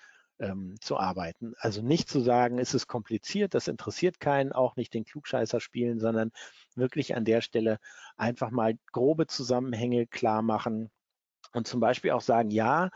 ähm, 0.41 0.77
zu 0.81 0.97
arbeiten. 0.99 1.55
Also 1.59 1.83
nicht 1.83 2.09
zu 2.09 2.21
sagen, 2.21 2.59
es 2.59 2.75
ist 2.75 2.87
kompliziert, 2.87 3.55
das 3.55 3.69
interessiert 3.69 4.21
keinen, 4.21 4.53
auch 4.53 4.77
nicht 4.77 4.95
den 4.95 5.05
Klugscheißer 5.05 5.61
spielen, 5.61 6.01
sondern 6.01 6.33
wirklich 6.75 7.15
an 7.15 7.25
der 7.25 7.43
Stelle 7.43 7.79
einfach 8.17 8.51
mal 8.51 8.77
grobe 8.91 9.27
Zusammenhänge 9.27 10.07
klar 10.07 10.43
machen 10.43 10.91
und 11.53 11.67
zum 11.67 11.81
Beispiel 11.81 12.13
auch 12.13 12.21
sagen, 12.23 12.51
ja, 12.51 12.91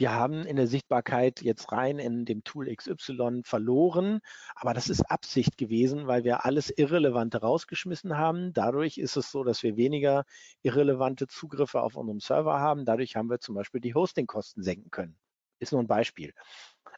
wir 0.00 0.12
haben 0.12 0.46
in 0.46 0.56
der 0.56 0.66
Sichtbarkeit 0.66 1.42
jetzt 1.42 1.72
rein 1.72 1.98
in 1.98 2.24
dem 2.24 2.42
Tool 2.42 2.74
XY 2.74 3.42
verloren, 3.44 4.20
aber 4.54 4.72
das 4.72 4.88
ist 4.88 5.02
Absicht 5.02 5.58
gewesen, 5.58 6.06
weil 6.06 6.24
wir 6.24 6.46
alles 6.46 6.70
Irrelevante 6.70 7.42
rausgeschmissen 7.42 8.16
haben. 8.16 8.54
Dadurch 8.54 8.96
ist 8.96 9.16
es 9.16 9.30
so, 9.30 9.44
dass 9.44 9.62
wir 9.62 9.76
weniger 9.76 10.24
irrelevante 10.62 11.26
Zugriffe 11.26 11.82
auf 11.82 11.96
unserem 11.96 12.20
Server 12.20 12.58
haben. 12.58 12.86
Dadurch 12.86 13.14
haben 13.14 13.28
wir 13.28 13.40
zum 13.40 13.54
Beispiel 13.54 13.82
die 13.82 13.92
Hostingkosten 13.92 14.62
senken 14.62 14.90
können. 14.90 15.18
Ist 15.58 15.72
nur 15.72 15.82
ein 15.82 15.86
Beispiel. 15.86 16.32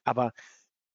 Aber 0.04 0.32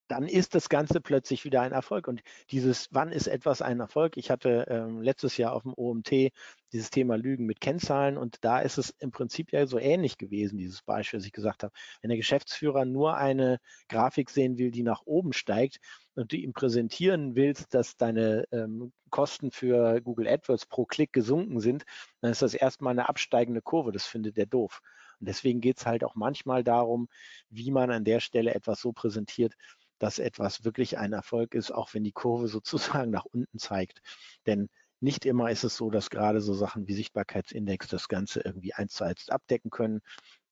dann 0.07 0.27
ist 0.27 0.55
das 0.55 0.69
Ganze 0.69 1.01
plötzlich 1.01 1.43
wieder 1.43 1.61
ein 1.61 1.71
Erfolg. 1.71 2.07
Und 2.07 2.21
dieses, 2.51 2.89
wann 2.91 3.11
ist 3.11 3.27
etwas 3.27 3.61
ein 3.61 3.79
Erfolg? 3.79 4.17
Ich 4.17 4.31
hatte 4.31 4.65
ähm, 4.69 5.01
letztes 5.01 5.37
Jahr 5.37 5.53
auf 5.53 5.63
dem 5.63 5.73
OMT 5.75 6.31
dieses 6.73 6.89
Thema 6.89 7.17
Lügen 7.17 7.45
mit 7.45 7.61
Kennzahlen 7.61 8.17
und 8.17 8.37
da 8.41 8.59
ist 8.59 8.77
es 8.77 8.89
im 8.99 9.11
Prinzip 9.11 9.51
ja 9.51 9.65
so 9.67 9.79
ähnlich 9.79 10.17
gewesen, 10.17 10.57
dieses 10.57 10.81
Beispiel, 10.81 11.19
das 11.19 11.25
ich 11.25 11.31
gesagt 11.31 11.63
habe. 11.63 11.73
Wenn 12.01 12.09
der 12.09 12.17
Geschäftsführer 12.17 12.85
nur 12.85 13.15
eine 13.15 13.59
Grafik 13.87 14.29
sehen 14.29 14.57
will, 14.57 14.71
die 14.71 14.83
nach 14.83 15.03
oben 15.05 15.33
steigt 15.33 15.79
und 16.15 16.31
du 16.31 16.37
ihm 16.37 16.53
präsentieren 16.53 17.35
willst, 17.35 17.73
dass 17.73 17.95
deine 17.95 18.45
ähm, 18.51 18.91
Kosten 19.09 19.51
für 19.51 20.01
Google 20.01 20.27
AdWords 20.27 20.65
pro 20.65 20.85
Klick 20.85 21.13
gesunken 21.13 21.59
sind, 21.61 21.85
dann 22.21 22.31
ist 22.31 22.41
das 22.41 22.53
erstmal 22.53 22.91
eine 22.91 23.07
absteigende 23.07 23.61
Kurve. 23.61 23.91
Das 23.91 24.05
findet 24.05 24.37
er 24.37 24.45
doof. 24.45 24.81
Und 25.19 25.27
deswegen 25.27 25.61
geht 25.61 25.77
es 25.79 25.85
halt 25.85 26.03
auch 26.03 26.15
manchmal 26.15 26.63
darum, 26.63 27.07
wie 27.49 27.71
man 27.71 27.91
an 27.91 28.03
der 28.03 28.19
Stelle 28.19 28.53
etwas 28.53 28.81
so 28.81 28.91
präsentiert, 28.91 29.53
dass 29.99 30.19
etwas 30.19 30.63
wirklich 30.63 30.97
ein 30.97 31.13
Erfolg 31.13 31.53
ist, 31.53 31.71
auch 31.71 31.93
wenn 31.93 32.03
die 32.03 32.11
Kurve 32.11 32.47
sozusagen 32.47 33.11
nach 33.11 33.25
unten 33.25 33.57
zeigt. 33.59 34.01
Denn 34.45 34.69
nicht 34.99 35.25
immer 35.25 35.51
ist 35.51 35.63
es 35.63 35.77
so, 35.77 35.91
dass 35.91 36.09
gerade 36.09 36.41
so 36.41 36.53
Sachen 36.53 36.87
wie 36.87 36.93
Sichtbarkeitsindex 36.93 37.87
das 37.87 38.07
Ganze 38.07 38.41
irgendwie 38.41 38.73
eins 38.73 38.93
zu 38.93 39.03
eins 39.03 39.29
abdecken 39.29 39.69
können. 39.69 40.01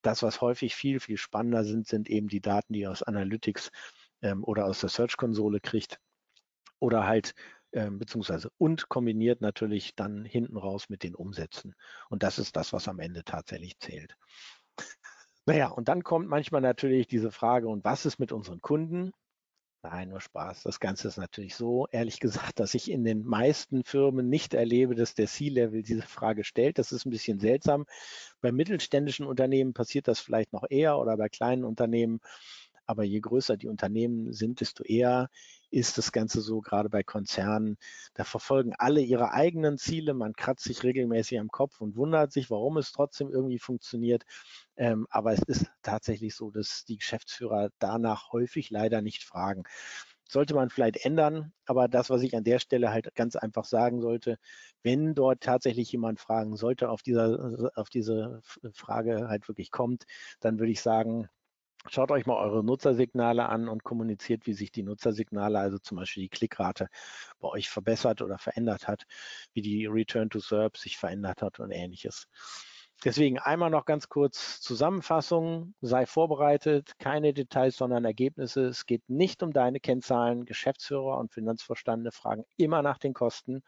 Das, 0.03 0.21
was 0.21 0.41
häufig 0.41 0.75
viel, 0.75 0.99
viel 0.99 1.17
spannender 1.17 1.63
sind, 1.63 1.87
sind 1.87 2.09
eben 2.09 2.27
die 2.27 2.41
Daten, 2.41 2.73
die 2.73 2.81
ihr 2.81 2.91
aus 2.91 3.01
Analytics 3.01 3.71
ähm, 4.21 4.43
oder 4.43 4.65
aus 4.65 4.81
der 4.81 4.89
Search-Konsole 4.89 5.59
kriegt 5.59 5.99
oder 6.79 7.07
halt 7.07 7.33
ähm, 7.73 7.97
beziehungsweise 7.99 8.49
und 8.57 8.87
kombiniert 8.87 9.41
natürlich 9.41 9.95
dann 9.95 10.23
hinten 10.23 10.57
raus 10.57 10.89
mit 10.89 11.03
den 11.03 11.15
Umsätzen. 11.15 11.75
Und 12.09 12.23
das 12.23 12.39
ist 12.39 12.55
das, 12.55 12.71
was 12.71 12.87
am 12.87 12.99
Ende 12.99 13.23
tatsächlich 13.23 13.77
zählt. 13.79 14.15
Naja, 15.45 15.67
und 15.67 15.89
dann 15.89 16.03
kommt 16.03 16.27
manchmal 16.27 16.61
natürlich 16.61 17.07
diese 17.07 17.31
Frage, 17.31 17.67
und 17.67 17.83
was 17.83 18.05
ist 18.05 18.17
mit 18.17 18.31
unseren 18.31 18.61
Kunden? 18.61 19.11
Nein, 19.91 20.09
nur 20.09 20.19
Spaß. 20.19 20.63
Das 20.63 20.79
Ganze 20.79 21.07
ist 21.09 21.17
natürlich 21.17 21.55
so, 21.55 21.87
ehrlich 21.91 22.19
gesagt, 22.19 22.59
dass 22.59 22.73
ich 22.73 22.89
in 22.89 23.03
den 23.03 23.23
meisten 23.23 23.83
Firmen 23.83 24.29
nicht 24.29 24.55
erlebe, 24.55 24.95
dass 24.95 25.13
der 25.13 25.27
C-Level 25.27 25.83
diese 25.83 26.01
Frage 26.01 26.43
stellt. 26.43 26.79
Das 26.79 26.91
ist 26.91 27.05
ein 27.05 27.11
bisschen 27.11 27.39
seltsam. 27.39 27.85
Bei 28.41 28.51
mittelständischen 28.51 29.27
Unternehmen 29.27 29.73
passiert 29.73 30.07
das 30.07 30.19
vielleicht 30.19 30.53
noch 30.53 30.63
eher 30.67 30.97
oder 30.97 31.15
bei 31.17 31.29
kleinen 31.29 31.63
Unternehmen. 31.63 32.19
Aber 32.85 33.03
je 33.03 33.19
größer 33.19 33.57
die 33.57 33.67
Unternehmen 33.67 34.33
sind, 34.33 34.61
desto 34.61 34.83
eher 34.83 35.29
ist 35.71 35.97
das 35.97 36.11
Ganze 36.11 36.41
so, 36.41 36.61
gerade 36.61 36.89
bei 36.89 37.03
Konzernen. 37.03 37.77
Da 38.13 38.23
verfolgen 38.23 38.73
alle 38.77 39.01
ihre 39.01 39.31
eigenen 39.31 39.77
Ziele. 39.77 40.13
Man 40.13 40.33
kratzt 40.33 40.63
sich 40.63 40.83
regelmäßig 40.83 41.39
am 41.39 41.49
Kopf 41.49 41.81
und 41.81 41.95
wundert 41.95 42.31
sich, 42.31 42.49
warum 42.49 42.77
es 42.77 42.91
trotzdem 42.91 43.29
irgendwie 43.29 43.59
funktioniert. 43.59 44.23
Ähm, 44.77 45.07
aber 45.09 45.33
es 45.33 45.41
ist 45.47 45.65
tatsächlich 45.81 46.35
so, 46.35 46.51
dass 46.51 46.85
die 46.85 46.97
Geschäftsführer 46.97 47.69
danach 47.79 48.31
häufig 48.31 48.69
leider 48.69 49.01
nicht 49.01 49.23
fragen 49.23 49.63
sollte 50.27 50.55
man 50.55 50.69
vielleicht 50.69 51.05
ändern. 51.05 51.53
Aber 51.65 51.87
das, 51.87 52.09
was 52.09 52.21
ich 52.21 52.35
an 52.35 52.43
der 52.43 52.59
Stelle 52.59 52.91
halt 52.91 53.13
ganz 53.15 53.35
einfach 53.35 53.65
sagen 53.65 54.01
sollte, 54.01 54.37
wenn 54.83 55.15
dort 55.15 55.41
tatsächlich 55.41 55.91
jemand 55.91 56.19
fragen 56.19 56.55
sollte, 56.55 56.89
auf, 56.89 57.01
dieser, 57.01 57.71
auf 57.75 57.89
diese 57.89 58.41
Frage 58.73 59.27
halt 59.27 59.47
wirklich 59.47 59.71
kommt, 59.71 60.05
dann 60.39 60.59
würde 60.59 60.71
ich 60.71 60.81
sagen, 60.81 61.29
Schaut 61.87 62.09
euch 62.11 62.25
mal 62.25 62.37
eure 62.37 62.63
Nutzersignale 62.63 63.47
an 63.47 63.69
und 63.69 63.83
kommuniziert, 63.83 64.47
wie 64.47 64.53
sich 64.53 64.71
die 64.71 64.83
Nutzersignale, 64.83 65.59
also 65.59 65.77
zum 65.77 65.97
Beispiel 65.97 66.23
die 66.23 66.29
Klickrate, 66.29 66.87
bei 67.39 67.47
euch 67.49 67.69
verbessert 67.69 68.21
oder 68.21 68.39
verändert 68.39 68.87
hat, 68.87 69.03
wie 69.53 69.61
die 69.61 69.85
Return 69.85 70.29
to 70.29 70.39
SERP 70.39 70.77
sich 70.77 70.97
verändert 70.97 71.41
hat 71.43 71.59
und 71.59 71.71
ähnliches. 71.71 72.27
Deswegen 73.03 73.37
einmal 73.37 73.69
noch 73.69 73.85
ganz 73.85 74.09
kurz 74.09 74.61
Zusammenfassung. 74.61 75.75
Sei 75.81 76.05
vorbereitet, 76.05 76.97
keine 76.97 77.33
Details, 77.33 77.77
sondern 77.77 78.05
Ergebnisse. 78.05 78.65
Es 78.65 78.85
geht 78.85 79.07
nicht 79.09 79.43
um 79.43 79.51
deine 79.51 79.79
Kennzahlen. 79.79 80.45
Geschäftsführer 80.45 81.17
und 81.19 81.33
Finanzverstandene 81.33 82.11
fragen 82.11 82.45
immer 82.57 82.81
nach 82.81 82.97
den 82.97 83.13
Kosten. 83.13 83.61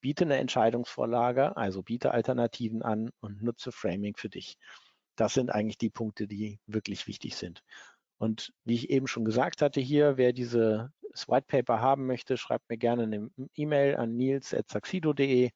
Biete 0.00 0.24
eine 0.24 0.36
Entscheidungsvorlage, 0.36 1.56
also 1.56 1.82
biete 1.82 2.12
Alternativen 2.12 2.82
an 2.82 3.10
und 3.20 3.42
nutze 3.42 3.72
Framing 3.72 4.16
für 4.16 4.28
dich. 4.28 4.58
Das 5.16 5.34
sind 5.34 5.50
eigentlich 5.50 5.78
die 5.78 5.90
Punkte, 5.90 6.26
die 6.26 6.60
wirklich 6.66 7.06
wichtig 7.06 7.36
sind. 7.36 7.62
Und 8.18 8.52
wie 8.64 8.74
ich 8.74 8.90
eben 8.90 9.06
schon 9.06 9.24
gesagt 9.24 9.62
hatte 9.62 9.80
hier, 9.80 10.16
wer 10.16 10.32
diese 10.32 10.92
White 11.26 11.46
Paper 11.48 11.80
haben 11.80 12.06
möchte, 12.06 12.36
schreibt 12.36 12.68
mir 12.68 12.78
gerne 12.78 13.04
eine 13.04 13.30
E-Mail 13.54 13.96
an 13.96 14.16
nils.saxido.de. 14.16 15.50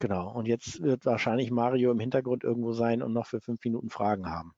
Genau. 0.00 0.32
Und 0.32 0.46
jetzt 0.46 0.82
wird 0.82 1.06
wahrscheinlich 1.06 1.50
Mario 1.50 1.90
im 1.90 2.00
Hintergrund 2.00 2.44
irgendwo 2.44 2.72
sein 2.72 3.02
und 3.02 3.12
noch 3.12 3.26
für 3.26 3.40
fünf 3.40 3.64
Minuten 3.64 3.90
Fragen 3.90 4.28
haben. 4.28 4.52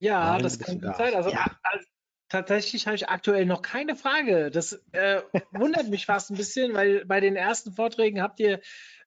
Ja, 0.00 0.20
Mario, 0.20 0.42
das 0.42 0.58
kann 0.58 0.80
gut 0.80 0.96
sein. 0.96 1.14
Also, 1.14 1.30
ja. 1.30 1.46
also, 1.62 1.86
tatsächlich 2.28 2.86
habe 2.86 2.96
ich 2.96 3.08
aktuell 3.08 3.46
noch 3.46 3.62
keine 3.62 3.96
Frage. 3.96 4.50
Das 4.50 4.72
äh, 4.92 5.22
wundert 5.52 5.88
mich 5.88 6.06
fast 6.06 6.30
ein 6.30 6.36
bisschen, 6.36 6.74
weil 6.74 7.04
bei 7.04 7.20
den 7.20 7.36
ersten 7.36 7.72
Vorträgen 7.72 8.22
habt 8.22 8.40
ihr 8.40 8.60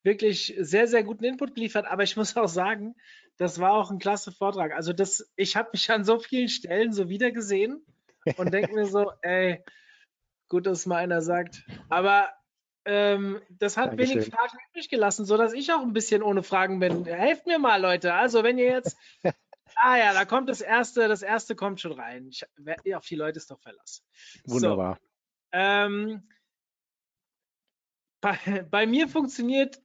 wirklich 0.04 0.54
sehr, 0.60 0.88
sehr 0.88 1.04
guten 1.04 1.24
Input 1.24 1.56
geliefert. 1.56 1.86
Aber 1.86 2.04
ich 2.04 2.16
muss 2.18 2.36
auch 2.38 2.48
sagen, 2.48 2.96
das 3.38 3.60
war 3.60 3.74
auch 3.74 3.92
ein 3.92 4.00
klasse 4.00 4.32
Vortrag. 4.32 4.74
Also 4.74 4.94
das, 4.94 5.32
ich 5.36 5.56
habe 5.56 5.70
mich 5.74 5.90
an 5.92 6.04
so 6.04 6.20
vielen 6.20 6.50
Stellen 6.50 6.94
so 6.94 7.10
wiedergesehen 7.10 7.86
und 8.38 8.54
denke 8.54 8.74
mir 8.74 8.86
so, 8.86 9.12
ey, 9.22 9.64
gut, 10.50 10.68
dass 10.68 10.86
mal 10.86 10.98
einer 10.98 11.22
sagt. 11.22 11.66
Aber 11.90 12.30
ähm, 12.86 13.42
das 13.50 13.78
hat 13.78 13.92
Dankeschön. 13.92 14.16
wenig 14.16 14.30
Fragen 14.30 14.58
übrig 14.70 14.90
gelassen, 14.90 15.26
sodass 15.26 15.54
ich 15.54 15.72
auch 15.72 15.82
ein 15.82 15.94
bisschen 15.94 16.22
ohne 16.22 16.44
Fragen 16.44 16.80
bin. 16.80 17.06
Helft 17.06 17.48
mir 17.48 17.60
mal, 17.60 17.82
Leute. 17.82 18.14
Also 18.14 18.44
wenn 18.44 18.58
ihr 18.58 18.66
jetzt. 18.66 18.98
ah 19.76 19.98
ja, 19.98 20.14
da 20.14 20.26
kommt 20.26 20.50
das 20.50 20.62
erste, 20.62 21.08
das 21.08 21.22
erste 21.22 21.56
kommt 21.56 21.80
schon 21.80 21.94
rein. 21.94 22.28
Ich, 22.28 22.44
auf 22.96 23.06
die 23.06 23.16
Leute 23.16 23.38
ist 23.38 23.50
doch 23.50 23.60
Verlass. 23.62 24.04
Wunderbar. 24.46 25.00
So, 25.00 25.10
ähm, 25.54 26.28
bei, 28.22 28.66
bei, 28.70 28.86
mir 28.86 29.08
funktioniert 29.08 29.82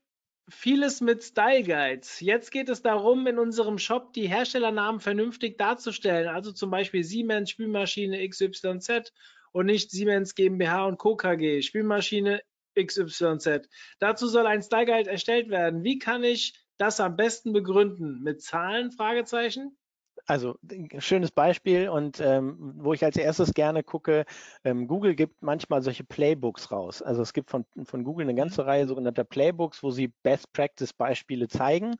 vieles 0.49 1.01
mit 1.01 1.23
Style 1.23 1.63
Guides. 1.63 2.19
Jetzt 2.19 2.51
geht 2.51 2.69
es 2.69 2.81
darum, 2.81 3.25
in 3.27 3.39
unserem 3.39 3.77
Shop 3.77 4.13
die 4.13 4.27
Herstellernamen 4.27 4.99
vernünftig 4.99 5.57
darzustellen. 5.57 6.27
Also 6.27 6.51
zum 6.51 6.69
Beispiel 6.69 7.03
Siemens 7.03 7.49
Spülmaschine 7.49 8.27
XYZ 8.27 9.11
und 9.51 9.65
nicht 9.65 9.91
Siemens 9.91 10.35
GmbH 10.35 10.85
und 10.85 10.97
Co. 10.97 11.15
KG 11.15 11.61
Spülmaschine 11.61 12.41
XYZ. 12.79 13.69
Dazu 13.99 14.27
soll 14.27 14.45
ein 14.45 14.61
Style 14.61 14.85
Guide 14.85 15.09
erstellt 15.09 15.49
werden. 15.49 15.83
Wie 15.83 15.99
kann 15.99 16.23
ich 16.23 16.53
das 16.77 16.99
am 16.99 17.15
besten 17.15 17.53
begründen? 17.53 18.21
Mit 18.21 18.41
Zahlen? 18.41 18.91
Fragezeichen? 18.91 19.78
Also 20.25 20.57
schönes 20.99 21.31
Beispiel 21.31 21.89
und 21.89 22.19
ähm, 22.19 22.73
wo 22.77 22.93
ich 22.93 23.03
als 23.03 23.17
erstes 23.17 23.53
gerne 23.53 23.83
gucke, 23.83 24.25
ähm, 24.63 24.87
Google 24.87 25.15
gibt 25.15 25.41
manchmal 25.41 25.81
solche 25.81 26.03
Playbooks 26.03 26.71
raus. 26.71 27.01
Also 27.01 27.21
es 27.21 27.33
gibt 27.33 27.49
von, 27.49 27.65
von 27.83 28.03
Google 28.03 28.25
eine 28.25 28.35
ganze 28.35 28.65
Reihe 28.65 28.87
sogenannter 28.87 29.23
Playbooks, 29.23 29.83
wo 29.83 29.91
sie 29.91 30.13
Best 30.23 30.51
Practice 30.53 30.93
Beispiele 30.93 31.47
zeigen. 31.47 31.95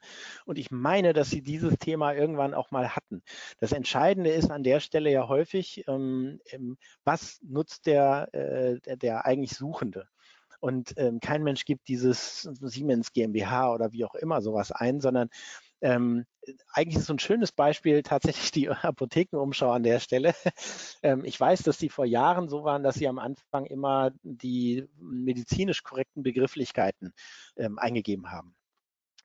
Und 0.45 0.57
ich 0.57 0.71
meine, 0.71 1.13
dass 1.13 1.29
sie 1.29 1.41
dieses 1.41 1.77
Thema 1.77 2.13
irgendwann 2.13 2.53
auch 2.53 2.71
mal 2.71 2.95
hatten. 2.95 3.21
Das 3.59 3.71
Entscheidende 3.71 4.29
ist 4.31 4.51
an 4.51 4.63
der 4.63 4.79
Stelle 4.79 5.11
ja 5.11 5.27
häufig, 5.27 5.83
ähm, 5.87 6.39
was 7.03 7.39
nutzt 7.43 7.85
der, 7.85 8.29
äh, 8.33 8.79
der, 8.81 8.97
der 8.97 9.25
eigentlich 9.25 9.51
Suchende? 9.51 10.07
Und 10.59 10.93
ähm, 10.97 11.19
kein 11.19 11.43
Mensch 11.43 11.63
gibt 11.65 11.87
dieses 11.87 12.41
Siemens 12.41 13.13
GmbH 13.13 13.73
oder 13.73 13.93
wie 13.93 14.03
auch 14.03 14.15
immer 14.15 14.41
sowas 14.41 14.71
ein, 14.71 14.99
sondern 14.99 15.29
ähm, 15.81 16.25
eigentlich 16.73 16.97
ist 16.97 17.05
so 17.05 17.13
ein 17.13 17.19
schönes 17.19 17.51
Beispiel 17.51 18.03
tatsächlich 18.03 18.51
die 18.51 18.69
Apothekenumschau 18.69 19.71
an 19.71 19.83
der 19.83 19.99
Stelle. 19.99 20.33
Ähm, 21.01 21.23
ich 21.23 21.39
weiß, 21.39 21.63
dass 21.63 21.77
die 21.77 21.87
vor 21.87 22.05
Jahren 22.05 22.49
so 22.49 22.65
waren, 22.65 22.83
dass 22.83 22.95
sie 22.95 23.07
am 23.07 23.19
Anfang 23.19 23.65
immer 23.65 24.11
die 24.23 24.85
medizinisch 24.99 25.81
korrekten 25.81 26.23
Begrifflichkeiten 26.23 27.13
ähm, 27.55 27.79
eingegeben 27.79 28.31
haben. 28.31 28.53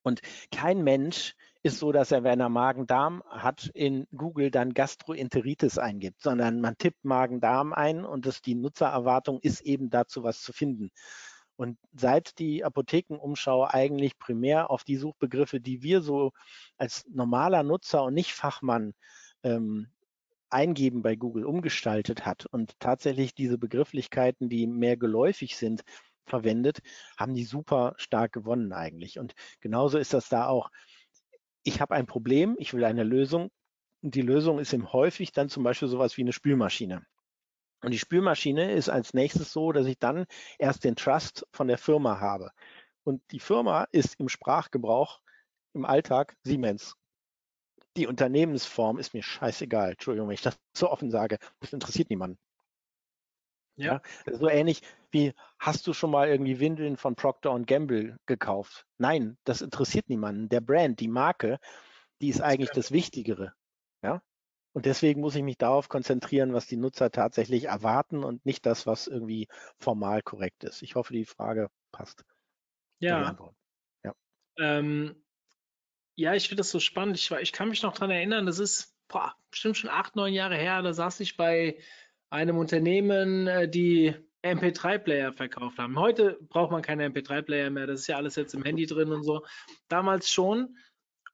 Und 0.05 0.21
kein 0.53 0.85
Mensch 0.85 1.35
ist 1.65 1.79
so, 1.79 1.91
dass 1.91 2.13
er, 2.13 2.23
wenn 2.23 2.39
er 2.39 2.51
Magen-Darm 2.51 3.25
hat, 3.29 3.71
in 3.75 4.07
Google 4.15 4.51
dann 4.51 4.75
Gastroenteritis 4.75 5.79
eingibt, 5.79 6.21
sondern 6.23 6.61
man 6.61 6.77
tippt 6.77 7.05
Magen-Darm 7.05 7.73
ein 7.73 8.05
und 8.05 8.27
das, 8.27 8.43
die 8.43 8.55
Nutzererwartung 8.55 9.41
ist 9.41 9.63
eben 9.63 9.91
dazu 9.91 10.23
was 10.23 10.43
zu 10.43 10.53
finden. 10.53 10.91
Und 11.57 11.79
seit 11.93 12.39
die 12.39 12.65
Apothekenumschau 12.65 13.67
eigentlich 13.67 14.19
primär 14.19 14.71
auf 14.71 14.85
die 14.85 14.97
Suchbegriffe, 14.97 15.61
die 15.61 15.83
wir 15.83 16.01
so 16.01 16.33
als 16.77 17.07
normaler 17.09 17.63
Nutzer 17.63 18.03
und 18.05 18.15
nicht 18.15 18.33
Fachmann 18.33 18.95
ähm, 19.43 19.89
eingeben 20.51 21.03
bei 21.03 21.17
Google 21.17 21.45
umgestaltet 21.45 22.25
hat 22.27 22.47
und 22.47 22.79
tatsächlich 22.79 23.35
diese 23.35 23.59
Begrifflichkeiten, 23.59 24.49
die 24.49 24.67
mehr 24.67 24.97
geläufig 24.97 25.57
sind, 25.57 25.83
verwendet, 26.27 26.81
haben 27.17 27.35
die 27.35 27.45
super 27.45 27.95
stark 27.99 28.33
gewonnen 28.33 28.73
eigentlich. 28.73 29.19
Und 29.19 29.35
genauso 29.61 29.99
ist 29.99 30.15
das 30.15 30.29
da 30.29 30.47
auch. 30.47 30.71
Ich 31.63 31.81
habe 31.81 31.95
ein 31.95 32.07
Problem, 32.07 32.57
ich 32.59 32.73
will 32.75 32.85
eine 32.85 33.05
Lösung. 33.05 33.51
Und 34.03 34.15
die 34.15 34.23
Lösung 34.23 34.59
ist 34.59 34.73
eben 34.73 34.93
häufig 34.93 35.33
dann 35.33 35.49
zum 35.49 35.65
Beispiel 35.65 35.89
sowas 35.89 36.17
wie 36.17 36.23
eine 36.23 36.33
Spülmaschine. 36.33 37.05
Und 37.85 37.93
die 37.93 37.99
Spülmaschine 37.99 38.73
ist 38.73 38.89
als 38.89 39.15
nächstes 39.15 39.53
so, 39.53 39.73
dass 39.73 39.87
ich 39.87 39.99
dann 39.99 40.27
erst 40.59 40.85
den 40.85 40.97
Trust 40.97 41.47
von 41.53 41.69
der 41.69 41.79
Firma 41.79 42.21
habe. 42.21 42.51
Und 43.05 43.23
die 43.31 43.41
Firma 43.41 43.87
ist 43.93 44.19
im 44.19 44.29
Sprachgebrauch 44.29 45.21
im 45.75 45.85
Alltag 45.85 46.37
Siemens. 46.43 46.97
Die 47.97 48.07
Unternehmensform 48.07 48.99
ist 48.99 49.15
mir 49.15 49.23
scheißegal. 49.23 49.93
Entschuldigung, 49.93 50.29
wenn 50.29 50.35
ich 50.35 50.43
das 50.43 50.59
so 50.77 50.91
offen 50.91 51.11
sage. 51.11 51.39
Das 51.61 51.73
interessiert 51.73 52.11
niemanden. 52.11 52.39
Ja. 53.77 54.01
ja. 54.27 54.35
So 54.39 54.49
ähnlich 54.49 54.83
wie, 55.11 55.33
hast 55.59 55.87
du 55.87 55.93
schon 55.93 56.11
mal 56.11 56.29
irgendwie 56.29 56.61
Windeln 56.61 56.97
von 56.97 57.15
Procter 57.15 57.59
Gamble 57.61 58.19
gekauft? 58.27 58.87
Nein, 58.99 59.37
das 59.45 59.63
interessiert 59.63 60.09
niemanden. 60.09 60.49
Der 60.49 60.61
Brand, 60.61 61.01
die 61.01 61.09
Marke, 61.09 61.59
die 62.21 62.29
ist 62.29 62.41
eigentlich 62.41 62.71
das 62.71 62.93
Wichtigere. 62.93 63.53
Ja. 64.03 64.23
Und 64.75 64.87
deswegen 64.87 65.21
muss 65.21 65.37
ich 65.37 65.43
mich 65.43 65.57
darauf 65.57 65.89
konzentrieren, 65.89 66.53
was 66.53 66.67
die 66.67 66.77
Nutzer 66.77 67.11
tatsächlich 67.11 67.67
erwarten 67.67 68.25
und 68.25 68.45
nicht 68.45 68.67
das, 68.67 68.87
was 68.87 69.07
irgendwie 69.07 69.47
formal 69.79 70.21
korrekt 70.21 70.65
ist. 70.65 70.83
Ich 70.83 70.97
hoffe, 70.97 71.13
die 71.13 71.25
Frage 71.25 71.69
passt. 71.93 72.25
Ja. 72.99 73.37
Ja. 74.03 74.15
Ähm, 74.59 75.25
ja, 76.17 76.35
ich 76.35 76.49
finde 76.49 76.61
das 76.61 76.71
so 76.71 76.81
spannend. 76.81 77.17
Ich, 77.17 77.31
ich 77.31 77.53
kann 77.53 77.69
mich 77.69 77.83
noch 77.83 77.95
daran 77.95 78.11
erinnern, 78.11 78.47
das 78.47 78.59
ist 78.59 78.95
boah, 79.09 79.35
bestimmt 79.51 79.77
schon 79.77 79.91
acht, 79.91 80.17
neun 80.17 80.33
Jahre 80.33 80.57
her. 80.57 80.83
Da 80.83 80.93
saß 80.93 81.21
ich 81.21 81.37
bei 81.37 81.79
einem 82.31 82.59
Unternehmen, 82.59 83.47
äh, 83.47 83.69
die 83.69 84.15
MP3-Player 84.43 85.33
verkauft 85.33 85.79
haben. 85.79 85.99
Heute 85.99 86.39
braucht 86.49 86.73
man 86.73 86.83
keine 86.83 87.09
MP3-Player 87.09 87.71
mehr. 87.71 87.87
Das 87.87 88.01
ist 88.01 88.07
ja 88.09 88.17
alles 88.17 88.37
jetzt 88.37 88.55
im 88.55 88.65
Handy 88.65 88.87
drin 88.87 89.13
und 89.13 89.23
so. 89.23 89.45
Damals 89.89 90.31
schon. 90.31 90.77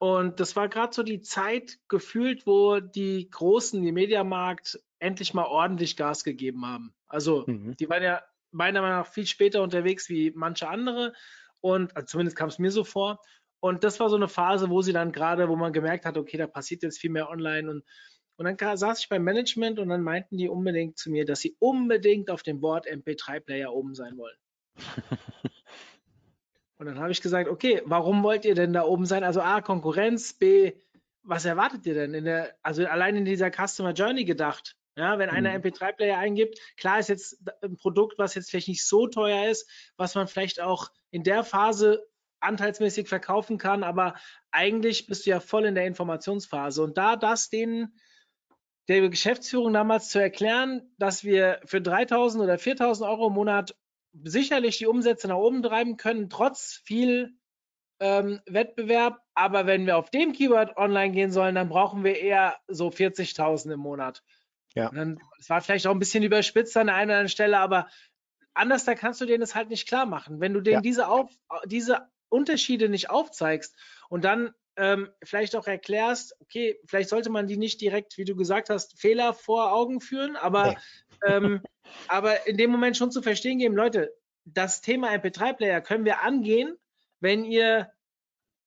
Und 0.00 0.40
das 0.40 0.56
war 0.56 0.70
gerade 0.70 0.94
so 0.94 1.02
die 1.02 1.20
Zeit 1.20 1.78
gefühlt, 1.88 2.46
wo 2.46 2.80
die 2.80 3.28
Großen, 3.28 3.82
die 3.82 3.92
Mediamarkt, 3.92 4.80
endlich 4.98 5.34
mal 5.34 5.44
ordentlich 5.44 5.94
Gas 5.94 6.24
gegeben 6.24 6.64
haben. 6.64 6.94
Also 7.06 7.44
mhm. 7.46 7.76
die 7.76 7.88
waren 7.90 8.02
ja 8.02 8.22
meiner 8.50 8.80
Meinung 8.80 9.00
nach 9.00 9.06
viel 9.06 9.26
später 9.26 9.62
unterwegs 9.62 10.08
wie 10.08 10.32
manche 10.34 10.68
andere. 10.68 11.12
Und 11.60 11.94
also 11.94 12.06
zumindest 12.06 12.34
kam 12.34 12.48
es 12.48 12.58
mir 12.58 12.70
so 12.70 12.82
vor. 12.82 13.20
Und 13.60 13.84
das 13.84 14.00
war 14.00 14.08
so 14.08 14.16
eine 14.16 14.28
Phase, 14.28 14.70
wo 14.70 14.80
sie 14.80 14.94
dann 14.94 15.12
gerade, 15.12 15.50
wo 15.50 15.56
man 15.56 15.74
gemerkt 15.74 16.06
hat, 16.06 16.16
okay, 16.16 16.38
da 16.38 16.46
passiert 16.46 16.82
jetzt 16.82 16.98
viel 16.98 17.10
mehr 17.10 17.28
online. 17.28 17.70
Und, 17.70 17.84
und 18.38 18.46
dann 18.46 18.76
saß 18.78 19.00
ich 19.00 19.08
beim 19.10 19.22
Management 19.22 19.78
und 19.78 19.90
dann 19.90 20.02
meinten 20.02 20.38
die 20.38 20.48
unbedingt 20.48 20.96
zu 20.96 21.10
mir, 21.10 21.26
dass 21.26 21.40
sie 21.40 21.56
unbedingt 21.58 22.30
auf 22.30 22.42
dem 22.42 22.60
Board 22.60 22.88
MP3-Player 22.88 23.70
oben 23.70 23.94
sein 23.94 24.16
wollen. 24.16 24.36
Und 26.80 26.86
dann 26.86 26.98
habe 26.98 27.12
ich 27.12 27.20
gesagt, 27.20 27.46
okay, 27.46 27.82
warum 27.84 28.22
wollt 28.22 28.46
ihr 28.46 28.54
denn 28.54 28.72
da 28.72 28.84
oben 28.84 29.04
sein? 29.04 29.22
Also 29.22 29.42
A, 29.42 29.60
Konkurrenz, 29.60 30.32
B, 30.32 30.72
was 31.22 31.44
erwartet 31.44 31.84
ihr 31.84 31.92
denn? 31.92 32.14
In 32.14 32.24
der, 32.24 32.56
also 32.62 32.86
allein 32.86 33.16
in 33.16 33.26
dieser 33.26 33.50
Customer 33.50 33.92
Journey 33.92 34.24
gedacht. 34.24 34.78
Ja, 34.96 35.18
wenn 35.18 35.28
einer 35.28 35.50
mhm. 35.50 35.62
MP3-Player 35.62 36.16
eingibt, 36.16 36.58
klar 36.78 36.98
ist 36.98 37.10
jetzt 37.10 37.38
ein 37.62 37.76
Produkt, 37.76 38.18
was 38.18 38.34
jetzt 38.34 38.48
vielleicht 38.48 38.68
nicht 38.68 38.86
so 38.86 39.06
teuer 39.06 39.50
ist, 39.50 39.68
was 39.98 40.14
man 40.14 40.26
vielleicht 40.26 40.62
auch 40.62 40.90
in 41.10 41.22
der 41.22 41.44
Phase 41.44 42.08
anteilsmäßig 42.40 43.08
verkaufen 43.08 43.58
kann, 43.58 43.84
aber 43.84 44.14
eigentlich 44.50 45.06
bist 45.06 45.26
du 45.26 45.30
ja 45.30 45.40
voll 45.40 45.66
in 45.66 45.74
der 45.74 45.86
Informationsphase. 45.86 46.82
Und 46.82 46.96
da 46.96 47.16
das 47.16 47.50
den 47.50 47.92
der 48.88 49.06
Geschäftsführung 49.10 49.74
damals 49.74 50.08
zu 50.08 50.18
erklären, 50.18 50.90
dass 50.98 51.24
wir 51.24 51.60
für 51.66 51.82
3000 51.82 52.42
oder 52.42 52.58
4000 52.58 53.08
Euro 53.08 53.26
im 53.26 53.34
Monat 53.34 53.76
sicherlich 54.12 54.78
die 54.78 54.86
Umsätze 54.86 55.28
nach 55.28 55.36
oben 55.36 55.62
treiben 55.62 55.96
können, 55.96 56.28
trotz 56.28 56.80
viel 56.84 57.34
ähm, 58.00 58.40
Wettbewerb. 58.46 59.20
Aber 59.34 59.66
wenn 59.66 59.86
wir 59.86 59.96
auf 59.96 60.10
dem 60.10 60.32
Keyword 60.32 60.76
online 60.76 61.12
gehen 61.12 61.30
sollen, 61.30 61.54
dann 61.54 61.68
brauchen 61.68 62.04
wir 62.04 62.18
eher 62.18 62.56
so 62.68 62.88
40.000 62.88 63.72
im 63.72 63.80
Monat. 63.80 64.22
Ja. 64.74 64.90
Es 65.38 65.50
war 65.50 65.60
vielleicht 65.60 65.86
auch 65.86 65.92
ein 65.92 65.98
bisschen 65.98 66.22
überspitzt 66.22 66.76
an 66.76 66.86
der 66.86 66.96
einen 66.96 67.10
oder 67.10 67.18
anderen 67.18 67.28
Stelle, 67.28 67.58
aber 67.58 67.88
anders, 68.54 68.84
da 68.84 68.94
kannst 68.94 69.20
du 69.20 69.26
denen 69.26 69.40
das 69.40 69.54
halt 69.54 69.68
nicht 69.68 69.88
klar 69.88 70.06
machen. 70.06 70.40
Wenn 70.40 70.54
du 70.54 70.60
denen 70.60 70.76
ja. 70.76 70.80
diese, 70.80 71.08
auf, 71.08 71.30
diese 71.66 72.08
Unterschiede 72.28 72.88
nicht 72.88 73.10
aufzeigst 73.10 73.76
und 74.08 74.24
dann 74.24 74.54
ähm, 74.76 75.10
vielleicht 75.22 75.56
auch 75.56 75.66
erklärst, 75.66 76.36
okay, 76.40 76.78
vielleicht 76.86 77.08
sollte 77.08 77.30
man 77.30 77.46
die 77.46 77.56
nicht 77.56 77.80
direkt, 77.80 78.16
wie 78.16 78.24
du 78.24 78.36
gesagt 78.36 78.70
hast, 78.70 78.98
Fehler 78.98 79.34
vor 79.34 79.72
Augen 79.72 80.00
führen, 80.00 80.36
aber, 80.36 80.72
nee. 80.72 80.76
Ähm, 81.26 81.60
aber 82.08 82.46
in 82.46 82.56
dem 82.56 82.70
Moment 82.70 82.96
schon 82.96 83.10
zu 83.10 83.22
verstehen 83.22 83.58
geben, 83.58 83.76
Leute, 83.76 84.14
das 84.44 84.80
Thema 84.80 85.10
MP3-Player 85.12 85.80
können 85.80 86.04
wir 86.04 86.22
angehen, 86.22 86.76
wenn 87.20 87.44
ihr 87.44 87.90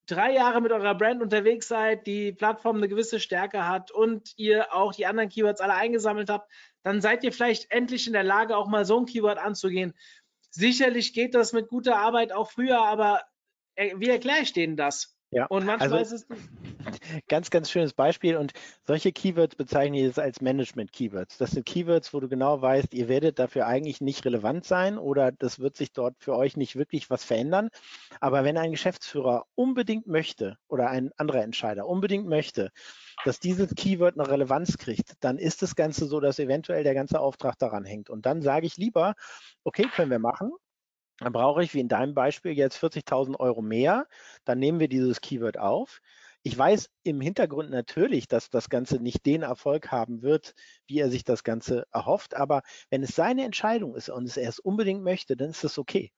drei 0.06 0.34
Jahre 0.34 0.62
mit 0.62 0.72
eurer 0.72 0.96
Brand 0.96 1.22
unterwegs 1.22 1.68
seid, 1.68 2.06
die 2.08 2.32
Plattform 2.32 2.78
eine 2.78 2.90
gewisse 2.90 3.20
Stärke 3.20 3.68
hat 3.68 3.92
und 3.92 4.34
ihr 4.38 4.74
auch 4.74 4.94
die 4.94 5.06
anderen 5.06 5.30
Keywords 5.30 5.62
alle 5.62 5.76
eingesammelt 5.76 6.30
habt, 6.30 6.52
dann 6.84 7.02
seid 7.02 7.24
ihr 7.24 7.32
vielleicht 7.32 7.72
endlich 7.72 8.08
in 8.08 8.14
der 8.14 8.24
Lage, 8.24 8.58
auch 8.58 8.68
mal 8.68 8.86
so 8.86 9.00
ein 9.00 9.06
Keyword 9.06 9.38
anzugehen. 9.38 9.94
Sicherlich 10.50 11.14
geht 11.14 11.34
das 11.34 11.54
mit 11.54 11.68
guter 11.68 11.98
Arbeit 11.98 12.34
auch 12.34 12.52
früher, 12.52 12.82
aber 12.82 13.22
wie 13.76 14.10
erkläre 14.10 14.42
ich 14.42 14.54
denen 14.54 14.78
das? 14.78 15.18
Ja, 15.32 15.48
und 15.48 15.66
manchmal 15.66 15.94
also, 15.94 16.16
ist 16.16 16.28
es 16.30 16.38
ganz, 17.28 17.50
ganz 17.50 17.70
schönes 17.70 17.94
Beispiel 17.94 18.38
und 18.38 18.54
solche 18.86 19.12
Keywords 19.12 19.56
bezeichne 19.56 19.98
ich 19.98 20.04
jetzt 20.04 20.20
als 20.20 20.42
Management-Keywords. 20.42 21.38
Das 21.38 21.52
sind 21.52 21.66
Keywords, 21.66 22.14
wo 22.14 22.20
du 22.20 22.28
genau 22.28 22.62
weißt, 22.62 22.94
ihr 22.94 23.08
werdet 23.08 23.40
dafür 23.40 23.68
eigentlich 23.68 24.02
nicht 24.02 24.26
relevant 24.26 24.66
sein 24.66 24.98
oder 24.98 25.32
das 25.32 25.60
wird 25.60 25.78
sich 25.78 25.94
dort 25.94 26.16
für 26.20 26.36
euch 26.36 26.58
nicht 26.58 26.76
wirklich 26.76 27.10
was 27.10 27.24
verändern. 27.24 27.70
Aber 28.20 28.44
wenn 28.44 28.58
ein 28.58 28.72
Geschäftsführer 28.72 29.46
unbedingt 29.56 30.08
möchte 30.08 30.58
oder 30.68 30.90
ein 30.90 31.12
anderer 31.18 31.44
Entscheider 31.44 31.88
unbedingt 31.88 32.28
möchte, 32.28 32.72
dass 33.26 33.40
dieses 33.40 33.74
Keyword 33.76 34.20
eine 34.20 34.30
Relevanz 34.30 34.78
kriegt, 34.78 35.14
dann 35.22 35.38
ist 35.38 35.62
das 35.62 35.76
Ganze 35.76 36.06
so, 36.06 36.20
dass 36.20 36.40
eventuell 36.40 36.84
der 36.84 36.94
ganze 36.94 37.20
Auftrag 37.20 37.58
daran 37.58 37.86
hängt. 37.86 38.10
Und 38.10 38.26
dann 38.26 38.42
sage 38.42 38.66
ich 38.66 38.78
lieber, 38.78 39.14
okay, 39.64 39.88
können 39.94 40.12
wir 40.12 40.20
machen, 40.20 40.52
dann 41.20 41.32
brauche 41.32 41.64
ich, 41.64 41.74
wie 41.74 41.80
in 41.80 41.88
deinem 41.88 42.14
Beispiel, 42.14 42.54
jetzt 42.54 42.84
40.000 42.84 43.40
Euro 43.40 43.62
mehr. 43.62 44.08
Dann 44.46 44.60
nehmen 44.60 44.80
wir 44.80 44.88
dieses 44.88 45.22
Keyword 45.22 45.58
auf. 45.58 46.02
Ich 46.44 46.58
weiß 46.58 46.90
im 47.04 47.20
Hintergrund 47.22 47.70
natürlich, 47.70 48.28
dass 48.30 48.50
das 48.50 48.70
Ganze 48.70 48.98
nicht 49.02 49.26
den 49.26 49.42
Erfolg 49.44 49.92
haben 49.92 50.22
wird, 50.22 50.54
wie 50.88 51.00
er 51.00 51.10
sich 51.10 51.24
das 51.24 51.44
Ganze 51.44 51.86
erhofft. 51.92 52.34
Aber 52.36 52.62
wenn 52.90 53.04
es 53.04 53.16
seine 53.16 53.44
Entscheidung 53.46 53.96
ist 53.96 54.10
und 54.10 54.36
es 54.38 54.60
unbedingt 54.60 55.04
möchte, 55.04 55.36
dann 55.38 55.50
ist 55.52 55.64
das 55.64 55.78
okay. 55.78 56.12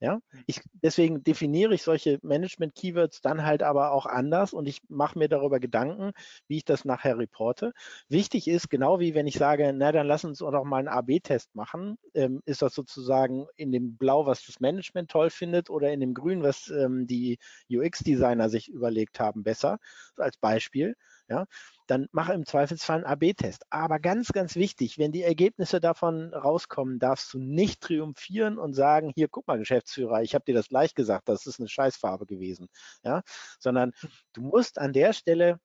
Ja, 0.00 0.16
mhm. 0.16 0.44
ich, 0.46 0.60
deswegen 0.82 1.24
definiere 1.24 1.74
ich 1.74 1.82
solche 1.82 2.18
Management-Keywords 2.22 3.22
dann 3.22 3.44
halt 3.44 3.62
aber 3.62 3.92
auch 3.92 4.04
anders 4.06 4.52
und 4.52 4.66
ich 4.68 4.82
mache 4.88 5.18
mir 5.18 5.28
darüber 5.28 5.58
Gedanken, 5.58 6.12
wie 6.48 6.58
ich 6.58 6.64
das 6.66 6.84
nachher 6.84 7.16
reporte. 7.18 7.72
Wichtig 8.08 8.46
ist, 8.46 8.68
genau 8.68 9.00
wie 9.00 9.14
wenn 9.14 9.26
ich 9.26 9.36
sage, 9.36 9.72
na 9.72 9.92
dann 9.92 10.06
lass 10.06 10.24
uns 10.24 10.42
auch 10.42 10.50
noch 10.50 10.64
mal 10.64 10.78
einen 10.78 10.88
AB-Test 10.88 11.54
machen, 11.54 11.96
ähm, 12.14 12.42
ist 12.44 12.60
das 12.62 12.74
sozusagen 12.74 13.46
in 13.56 13.72
dem 13.72 13.96
Blau, 13.96 14.26
was 14.26 14.44
das 14.44 14.60
Management 14.60 15.10
toll 15.10 15.30
findet 15.30 15.70
oder 15.70 15.90
in 15.92 16.00
dem 16.00 16.12
Grün, 16.14 16.42
was 16.42 16.68
ähm, 16.68 17.06
die 17.06 17.38
UX-Designer 17.70 18.50
sich 18.50 18.68
überlegt 18.68 19.18
haben, 19.18 19.44
besser 19.44 19.78
als 20.16 20.36
Beispiel. 20.36 20.94
Ja, 21.28 21.46
dann 21.88 22.08
mache 22.12 22.32
im 22.34 22.46
Zweifelsfall 22.46 23.04
einen 23.04 23.06
AB-Test. 23.06 23.64
Aber 23.70 23.98
ganz, 23.98 24.28
ganz 24.28 24.54
wichtig, 24.54 24.96
wenn 24.98 25.10
die 25.12 25.22
Ergebnisse 25.22 25.80
davon 25.80 26.32
rauskommen, 26.32 26.98
darfst 27.00 27.32
du 27.34 27.38
nicht 27.38 27.80
triumphieren 27.80 28.58
und 28.58 28.74
sagen, 28.74 29.12
hier, 29.14 29.28
guck 29.28 29.46
mal, 29.48 29.58
Geschäftsführer, 29.58 30.22
ich 30.22 30.34
habe 30.34 30.44
dir 30.44 30.54
das 30.54 30.68
gleich 30.68 30.94
gesagt, 30.94 31.28
das 31.28 31.46
ist 31.46 31.58
eine 31.58 31.68
Scheißfarbe 31.68 32.26
gewesen. 32.26 32.68
Ja, 33.02 33.22
sondern 33.58 33.92
du 34.34 34.42
musst 34.42 34.78
an 34.78 34.92
der 34.92 35.12
Stelle 35.12 35.58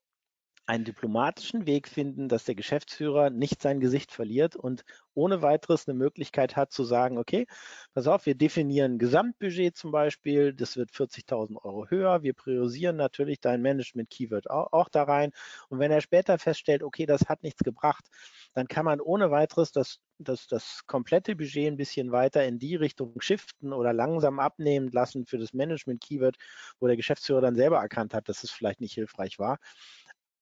einen 0.71 0.85
diplomatischen 0.85 1.67
Weg 1.67 1.89
finden, 1.89 2.29
dass 2.29 2.45
der 2.45 2.55
Geschäftsführer 2.55 3.29
nicht 3.29 3.61
sein 3.61 3.81
Gesicht 3.81 4.13
verliert 4.13 4.55
und 4.55 4.85
ohne 5.13 5.41
weiteres 5.41 5.85
eine 5.85 5.97
Möglichkeit 5.97 6.55
hat 6.55 6.71
zu 6.71 6.85
sagen, 6.85 7.17
okay, 7.17 7.45
pass 7.93 8.07
auf, 8.07 8.25
wir 8.25 8.35
definieren 8.35 8.97
Gesamtbudget 8.97 9.75
zum 9.75 9.91
Beispiel, 9.91 10.53
das 10.53 10.77
wird 10.77 10.91
40.000 10.91 11.61
Euro 11.61 11.87
höher, 11.89 12.23
wir 12.23 12.33
priorisieren 12.33 12.95
natürlich 12.95 13.41
dein 13.41 13.61
Management-Keyword 13.61 14.49
auch, 14.49 14.71
auch 14.71 14.87
da 14.87 15.03
rein. 15.03 15.31
Und 15.67 15.79
wenn 15.79 15.91
er 15.91 15.99
später 15.99 16.39
feststellt, 16.39 16.83
okay, 16.83 17.05
das 17.05 17.27
hat 17.27 17.43
nichts 17.43 17.63
gebracht, 17.65 18.07
dann 18.53 18.69
kann 18.69 18.85
man 18.85 19.01
ohne 19.01 19.29
weiteres 19.29 19.73
das, 19.73 19.99
das, 20.19 20.47
das 20.47 20.83
komplette 20.87 21.35
Budget 21.35 21.67
ein 21.67 21.75
bisschen 21.75 22.13
weiter 22.13 22.45
in 22.45 22.59
die 22.59 22.75
Richtung 22.77 23.19
shiften 23.19 23.73
oder 23.73 23.91
langsam 23.91 24.39
abnehmen 24.39 24.89
lassen 24.93 25.25
für 25.25 25.37
das 25.37 25.51
Management-Keyword, 25.51 26.37
wo 26.79 26.87
der 26.87 26.95
Geschäftsführer 26.95 27.41
dann 27.41 27.55
selber 27.55 27.79
erkannt 27.79 28.13
hat, 28.13 28.29
dass 28.29 28.45
es 28.45 28.51
vielleicht 28.51 28.79
nicht 28.79 28.93
hilfreich 28.93 29.37
war 29.37 29.57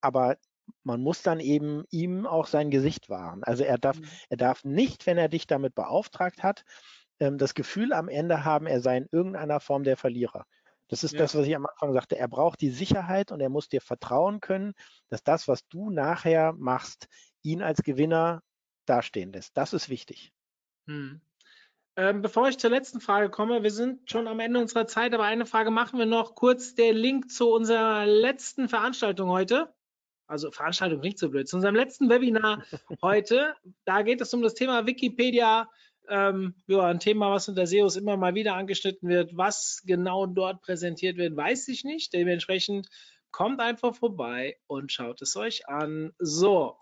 aber 0.01 0.37
man 0.83 1.01
muss 1.01 1.21
dann 1.21 1.39
eben 1.39 1.83
ihm 1.89 2.25
auch 2.25 2.47
sein 2.47 2.69
Gesicht 2.69 3.09
wahren. 3.09 3.43
Also 3.43 3.63
er 3.63 3.77
darf, 3.77 3.99
mhm. 3.99 4.07
er 4.29 4.37
darf 4.37 4.63
nicht, 4.63 5.05
wenn 5.05 5.17
er 5.17 5.29
dich 5.29 5.47
damit 5.47 5.75
beauftragt 5.75 6.43
hat, 6.43 6.63
ähm, 7.19 7.37
das 7.37 7.53
Gefühl 7.53 7.93
am 7.93 8.07
Ende 8.09 8.45
haben, 8.45 8.67
er 8.67 8.81
sei 8.81 8.97
in 8.97 9.07
irgendeiner 9.11 9.59
Form 9.59 9.83
der 9.83 9.97
Verlierer. 9.97 10.45
Das 10.87 11.03
ist 11.03 11.13
ja. 11.13 11.19
das, 11.19 11.35
was 11.35 11.45
ich 11.45 11.55
am 11.55 11.67
Anfang 11.67 11.93
sagte. 11.93 12.17
Er 12.17 12.27
braucht 12.27 12.61
die 12.61 12.71
Sicherheit 12.71 13.31
und 13.31 13.39
er 13.41 13.49
muss 13.49 13.69
dir 13.69 13.81
vertrauen 13.81 14.41
können, 14.41 14.73
dass 15.09 15.23
das, 15.23 15.47
was 15.47 15.67
du 15.67 15.91
nachher 15.91 16.53
machst, 16.53 17.07
ihn 17.43 17.61
als 17.61 17.83
Gewinner 17.83 18.41
dastehen 18.85 19.31
lässt. 19.31 19.55
Das 19.55 19.73
ist 19.73 19.89
wichtig. 19.89 20.33
Hm. 20.87 21.21
Ähm, 21.95 22.21
bevor 22.21 22.47
ich 22.47 22.57
zur 22.57 22.69
letzten 22.69 23.01
Frage 23.01 23.29
komme, 23.29 23.61
wir 23.61 23.71
sind 23.71 24.09
schon 24.09 24.27
am 24.27 24.39
Ende 24.39 24.59
unserer 24.59 24.87
Zeit, 24.87 25.13
aber 25.13 25.25
eine 25.25 25.45
Frage 25.45 25.69
machen 25.69 25.99
wir 25.99 26.05
noch 26.05 26.33
kurz. 26.33 26.73
Der 26.73 26.93
Link 26.93 27.29
zu 27.29 27.51
unserer 27.51 28.05
letzten 28.05 28.67
Veranstaltung 28.67 29.29
heute 29.29 29.71
also 30.29 30.51
Veranstaltung 30.51 30.99
nicht 30.99 31.19
so 31.19 31.29
blöd, 31.29 31.47
zu 31.47 31.55
unserem 31.55 31.75
letzten 31.75 32.09
Webinar 32.09 32.63
heute. 33.01 33.55
Da 33.85 34.03
geht 34.03 34.21
es 34.21 34.33
um 34.33 34.41
das 34.41 34.53
Thema 34.53 34.85
Wikipedia. 34.85 35.67
Ähm, 36.07 36.55
ja, 36.67 36.85
ein 36.85 36.99
Thema, 36.99 37.31
was 37.31 37.49
unter 37.49 37.67
SEOs 37.67 37.95
immer 37.95 38.17
mal 38.17 38.35
wieder 38.35 38.55
angeschnitten 38.55 39.09
wird. 39.09 39.35
Was 39.35 39.81
genau 39.85 40.25
dort 40.25 40.61
präsentiert 40.61 41.17
wird, 41.17 41.35
weiß 41.35 41.67
ich 41.67 41.83
nicht. 41.83 42.13
Dementsprechend 42.13 42.87
kommt 43.31 43.59
einfach 43.59 43.95
vorbei 43.95 44.57
und 44.67 44.91
schaut 44.91 45.21
es 45.21 45.35
euch 45.35 45.67
an. 45.67 46.13
So, 46.19 46.77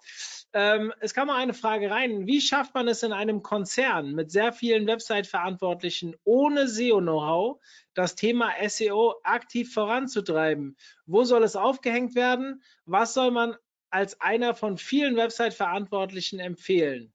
ähm, 0.54 0.94
es 1.00 1.14
kam 1.14 1.28
mal 1.28 1.38
eine 1.38 1.54
Frage 1.54 1.92
rein. 1.92 2.26
Wie 2.26 2.42
schafft 2.42 2.74
man 2.74 2.88
es 2.88 3.04
in 3.04 3.14
einem 3.14 3.44
Konzern 3.44 4.14
mit 4.14 4.32
sehr 4.32 4.54
vielen 4.54 4.88
Website-Verantwortlichen 4.88 6.16
ohne 6.24 6.68
SEO-Know-how, 6.68 7.60
das 7.94 8.16
Thema 8.16 8.54
SEO 8.68 9.16
aktiv 9.24 9.74
voranzutreiben? 9.74 10.78
Wo 11.06 11.24
soll 11.24 11.44
es 11.44 11.56
aufgehängt 11.56 12.16
werden? 12.16 12.64
Was 12.86 13.14
soll 13.14 13.32
man 13.32 13.56
als 13.90 14.20
einer 14.22 14.54
von 14.54 14.78
vielen 14.78 15.16
Website-Verantwortlichen 15.16 16.40
empfehlen? 16.40 17.14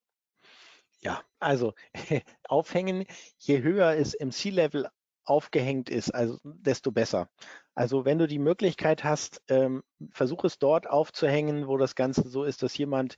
Ja, 1.00 1.22
also 1.40 1.74
aufhängen, 2.48 3.06
je 3.38 3.62
höher 3.62 3.94
es 3.96 4.14
im 4.14 4.30
C-Level 4.30 4.88
aufgehängt 5.24 5.88
ist, 5.88 6.14
also 6.14 6.38
desto 6.42 6.92
besser. 6.92 7.28
Also 7.74 8.04
wenn 8.04 8.18
du 8.18 8.26
die 8.26 8.38
Möglichkeit 8.38 9.04
hast, 9.04 9.42
ähm, 9.48 9.82
versuch 10.10 10.44
es 10.44 10.58
dort 10.58 10.88
aufzuhängen, 10.88 11.66
wo 11.68 11.76
das 11.76 11.94
Ganze 11.94 12.28
so 12.28 12.44
ist, 12.44 12.62
dass 12.62 12.76
jemand 12.76 13.16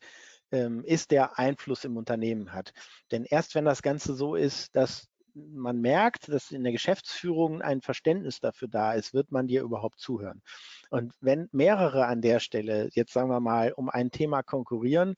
ähm, 0.52 0.84
ist, 0.84 1.10
der 1.10 1.38
Einfluss 1.38 1.84
im 1.84 1.96
Unternehmen 1.96 2.52
hat. 2.52 2.72
Denn 3.10 3.24
erst 3.24 3.54
wenn 3.54 3.64
das 3.64 3.82
Ganze 3.82 4.14
so 4.14 4.34
ist, 4.34 4.74
dass 4.76 5.08
man 5.34 5.80
merkt, 5.80 6.28
dass 6.28 6.52
in 6.52 6.62
der 6.62 6.72
Geschäftsführung 6.72 7.60
ein 7.60 7.80
Verständnis 7.80 8.38
dafür 8.40 8.68
da 8.68 8.92
ist, 8.92 9.14
wird 9.14 9.32
man 9.32 9.48
dir 9.48 9.62
überhaupt 9.62 9.98
zuhören. 9.98 10.42
Und 10.90 11.12
wenn 11.20 11.48
mehrere 11.50 12.06
an 12.06 12.20
der 12.20 12.38
Stelle, 12.38 12.88
jetzt 12.92 13.12
sagen 13.12 13.30
wir 13.30 13.40
mal, 13.40 13.72
um 13.72 13.88
ein 13.88 14.12
Thema 14.12 14.42
konkurrieren, 14.42 15.16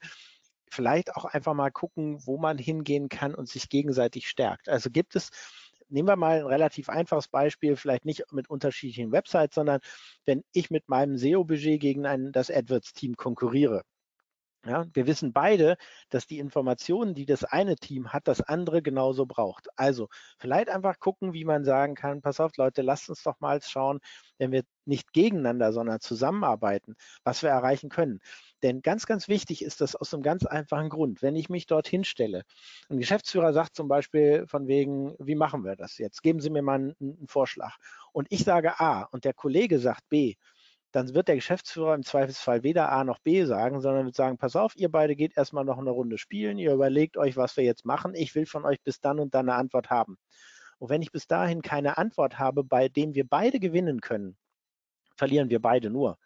vielleicht 0.70 1.14
auch 1.14 1.24
einfach 1.24 1.54
mal 1.54 1.70
gucken, 1.70 2.18
wo 2.26 2.38
man 2.38 2.58
hingehen 2.58 3.08
kann 3.08 3.34
und 3.34 3.48
sich 3.48 3.68
gegenseitig 3.68 4.28
stärkt. 4.28 4.68
Also 4.68 4.90
gibt 4.90 5.16
es 5.16 5.30
nehmen 5.88 6.08
wir 6.08 6.16
mal 6.16 6.40
ein 6.40 6.46
relativ 6.46 6.88
einfaches 6.88 7.28
Beispiel, 7.28 7.76
vielleicht 7.76 8.04
nicht 8.04 8.24
mit 8.32 8.50
unterschiedlichen 8.50 9.12
Websites, 9.12 9.54
sondern 9.54 9.80
wenn 10.24 10.42
ich 10.52 10.70
mit 10.70 10.88
meinem 10.88 11.16
SEO-Budget 11.16 11.80
gegen 11.80 12.06
ein, 12.06 12.32
das 12.32 12.50
AdWords-Team 12.50 13.16
konkurriere. 13.16 13.82
Ja, 14.66 14.84
wir 14.94 15.06
wissen 15.06 15.32
beide, 15.32 15.76
dass 16.10 16.26
die 16.26 16.40
Informationen, 16.40 17.14
die 17.14 17.24
das 17.24 17.44
eine 17.44 17.76
Team 17.76 18.12
hat, 18.12 18.26
das 18.26 18.40
andere 18.40 18.82
genauso 18.82 19.24
braucht. 19.24 19.68
Also 19.76 20.08
vielleicht 20.38 20.70
einfach 20.70 20.98
gucken, 20.98 21.32
wie 21.32 21.44
man 21.44 21.64
sagen 21.64 21.94
kann, 21.94 22.20
pass 22.20 22.40
auf 22.40 22.56
Leute, 22.56 22.82
lasst 22.82 23.08
uns 23.08 23.22
doch 23.22 23.38
mal 23.38 23.62
schauen, 23.62 24.00
wenn 24.38 24.50
wir 24.50 24.64
nicht 24.84 25.12
gegeneinander, 25.12 25.72
sondern 25.72 26.00
zusammenarbeiten, 26.00 26.96
was 27.22 27.44
wir 27.44 27.50
erreichen 27.50 27.90
können. 27.90 28.18
Denn 28.64 28.82
ganz, 28.82 29.06
ganz 29.06 29.28
wichtig 29.28 29.62
ist 29.62 29.80
das 29.80 29.94
aus 29.94 30.12
einem 30.12 30.24
ganz 30.24 30.44
einfachen 30.44 30.88
Grund. 30.88 31.22
Wenn 31.22 31.36
ich 31.36 31.48
mich 31.48 31.66
dorthin 31.66 32.02
stelle, 32.02 32.42
ein 32.88 32.98
Geschäftsführer 32.98 33.52
sagt 33.52 33.76
zum 33.76 33.86
Beispiel 33.86 34.46
von 34.48 34.66
wegen, 34.66 35.14
wie 35.20 35.36
machen 35.36 35.64
wir 35.64 35.76
das 35.76 35.96
jetzt? 35.98 36.22
Geben 36.24 36.40
Sie 36.40 36.50
mir 36.50 36.62
mal 36.62 36.74
einen, 36.74 36.96
einen 37.00 37.28
Vorschlag. 37.28 37.76
Und 38.12 38.26
ich 38.30 38.42
sage 38.42 38.80
A 38.80 39.02
und 39.02 39.24
der 39.24 39.34
Kollege 39.34 39.78
sagt 39.78 40.08
B, 40.08 40.34
dann 40.96 41.12
wird 41.12 41.28
der 41.28 41.34
Geschäftsführer 41.34 41.94
im 41.94 42.04
Zweifelsfall 42.04 42.62
weder 42.62 42.90
A 42.90 43.04
noch 43.04 43.18
B 43.18 43.44
sagen, 43.44 43.82
sondern 43.82 44.06
wird 44.06 44.16
sagen, 44.16 44.38
pass 44.38 44.56
auf, 44.56 44.74
ihr 44.76 44.90
beide 44.90 45.14
geht 45.14 45.36
erstmal 45.36 45.66
noch 45.66 45.76
eine 45.76 45.90
Runde 45.90 46.16
spielen, 46.16 46.56
ihr 46.56 46.72
überlegt 46.72 47.18
euch, 47.18 47.36
was 47.36 47.54
wir 47.58 47.64
jetzt 47.64 47.84
machen. 47.84 48.14
Ich 48.14 48.34
will 48.34 48.46
von 48.46 48.64
euch 48.64 48.82
bis 48.82 48.98
dann 49.00 49.20
und 49.20 49.34
dann 49.34 49.50
eine 49.50 49.58
Antwort 49.58 49.90
haben. 49.90 50.16
Und 50.78 50.88
wenn 50.88 51.02
ich 51.02 51.12
bis 51.12 51.26
dahin 51.26 51.60
keine 51.60 51.98
Antwort 51.98 52.38
habe, 52.38 52.64
bei 52.64 52.88
dem 52.88 53.14
wir 53.14 53.28
beide 53.28 53.60
gewinnen 53.60 54.00
können, 54.00 54.38
verlieren 55.16 55.50
wir 55.50 55.60
beide 55.60 55.90
nur. 55.90 56.18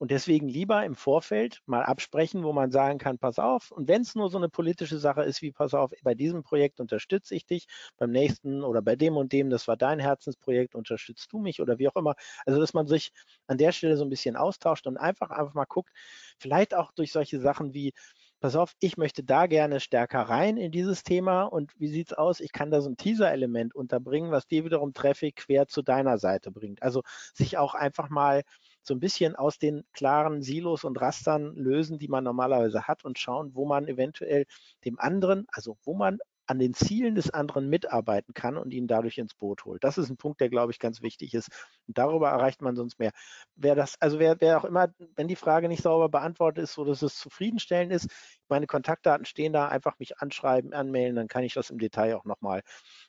Und 0.00 0.10
deswegen 0.10 0.48
lieber 0.48 0.84
im 0.84 0.94
Vorfeld 0.94 1.60
mal 1.66 1.82
absprechen, 1.84 2.42
wo 2.42 2.52
man 2.54 2.70
sagen 2.70 2.98
kann, 2.98 3.18
pass 3.18 3.38
auf. 3.38 3.70
Und 3.70 3.86
wenn 3.86 4.00
es 4.00 4.14
nur 4.14 4.30
so 4.30 4.38
eine 4.38 4.48
politische 4.48 4.98
Sache 4.98 5.22
ist, 5.24 5.42
wie 5.42 5.52
pass 5.52 5.74
auf, 5.74 5.92
bei 6.02 6.14
diesem 6.14 6.42
Projekt 6.42 6.80
unterstütze 6.80 7.34
ich 7.34 7.44
dich, 7.44 7.66
beim 7.98 8.10
nächsten 8.10 8.62
oder 8.64 8.80
bei 8.82 8.96
dem 8.96 9.18
und 9.18 9.32
dem, 9.32 9.50
das 9.50 9.68
war 9.68 9.76
dein 9.76 9.98
Herzensprojekt, 10.00 10.74
unterstützt 10.74 11.30
du 11.32 11.38
mich 11.38 11.60
oder 11.60 11.78
wie 11.78 11.88
auch 11.88 11.96
immer. 11.96 12.14
Also, 12.46 12.58
dass 12.58 12.72
man 12.74 12.86
sich 12.86 13.12
an 13.46 13.58
der 13.58 13.72
Stelle 13.72 13.98
so 13.98 14.04
ein 14.04 14.10
bisschen 14.10 14.36
austauscht 14.36 14.86
und 14.86 14.96
einfach, 14.96 15.30
einfach 15.30 15.54
mal 15.54 15.66
guckt, 15.66 15.90
vielleicht 16.38 16.74
auch 16.74 16.92
durch 16.92 17.12
solche 17.12 17.38
Sachen 17.40 17.74
wie, 17.74 17.92
pass 18.40 18.56
auf, 18.56 18.72
ich 18.80 18.96
möchte 18.96 19.22
da 19.22 19.46
gerne 19.46 19.80
stärker 19.80 20.20
rein 20.22 20.56
in 20.56 20.72
dieses 20.72 21.02
Thema 21.02 21.42
und 21.44 21.72
wie 21.78 21.88
sieht's 21.88 22.14
aus? 22.14 22.40
Ich 22.40 22.52
kann 22.52 22.70
da 22.70 22.80
so 22.80 22.88
ein 22.88 22.96
Teaser-Element 22.96 23.74
unterbringen, 23.74 24.30
was 24.30 24.46
dir 24.46 24.64
wiederum 24.64 24.94
Traffic 24.94 25.36
quer 25.36 25.66
zu 25.68 25.82
deiner 25.82 26.16
Seite 26.18 26.50
bringt. 26.50 26.82
Also 26.82 27.02
sich 27.34 27.58
auch 27.58 27.74
einfach 27.74 28.08
mal 28.08 28.42
so 28.82 28.94
ein 28.94 29.00
bisschen 29.00 29.36
aus 29.36 29.58
den 29.58 29.84
klaren 29.92 30.42
Silos 30.42 30.84
und 30.84 31.00
Rastern 31.00 31.54
lösen, 31.54 31.98
die 31.98 32.08
man 32.08 32.24
normalerweise 32.24 32.86
hat 32.86 33.04
und 33.04 33.18
schauen, 33.18 33.54
wo 33.54 33.66
man 33.66 33.88
eventuell 33.88 34.46
dem 34.84 34.98
anderen, 34.98 35.46
also 35.52 35.76
wo 35.84 35.94
man 35.94 36.18
an 36.50 36.58
den 36.58 36.74
Zielen 36.74 37.14
des 37.14 37.30
anderen 37.30 37.68
mitarbeiten 37.68 38.34
kann 38.34 38.56
und 38.56 38.72
ihn 38.72 38.88
dadurch 38.88 39.18
ins 39.18 39.34
Boot 39.34 39.64
holt. 39.64 39.84
Das 39.84 39.98
ist 39.98 40.10
ein 40.10 40.16
Punkt, 40.16 40.40
der, 40.40 40.48
glaube 40.48 40.72
ich, 40.72 40.80
ganz 40.80 41.00
wichtig 41.00 41.32
ist. 41.32 41.48
Und 41.86 41.96
darüber 41.96 42.28
erreicht 42.30 42.60
man 42.60 42.74
sonst 42.74 42.98
mehr. 42.98 43.12
Wer 43.54 43.76
das, 43.76 43.94
also 44.00 44.18
wer, 44.18 44.40
wer 44.40 44.58
auch 44.58 44.64
immer, 44.64 44.92
wenn 45.14 45.28
die 45.28 45.36
Frage 45.36 45.68
nicht 45.68 45.84
sauber 45.84 46.08
beantwortet 46.08 46.64
ist, 46.64 46.72
so 46.72 46.84
dass 46.84 47.02
es 47.02 47.14
zufriedenstellend 47.14 47.92
ist, 47.92 48.08
meine 48.48 48.66
Kontaktdaten 48.66 49.26
stehen 49.26 49.52
da, 49.52 49.68
einfach 49.68 50.00
mich 50.00 50.18
anschreiben, 50.18 50.72
anmelden, 50.72 51.14
dann 51.14 51.28
kann 51.28 51.44
ich 51.44 51.54
das 51.54 51.70
im 51.70 51.78
Detail 51.78 52.16
auch 52.16 52.24
nochmal. 52.24 52.62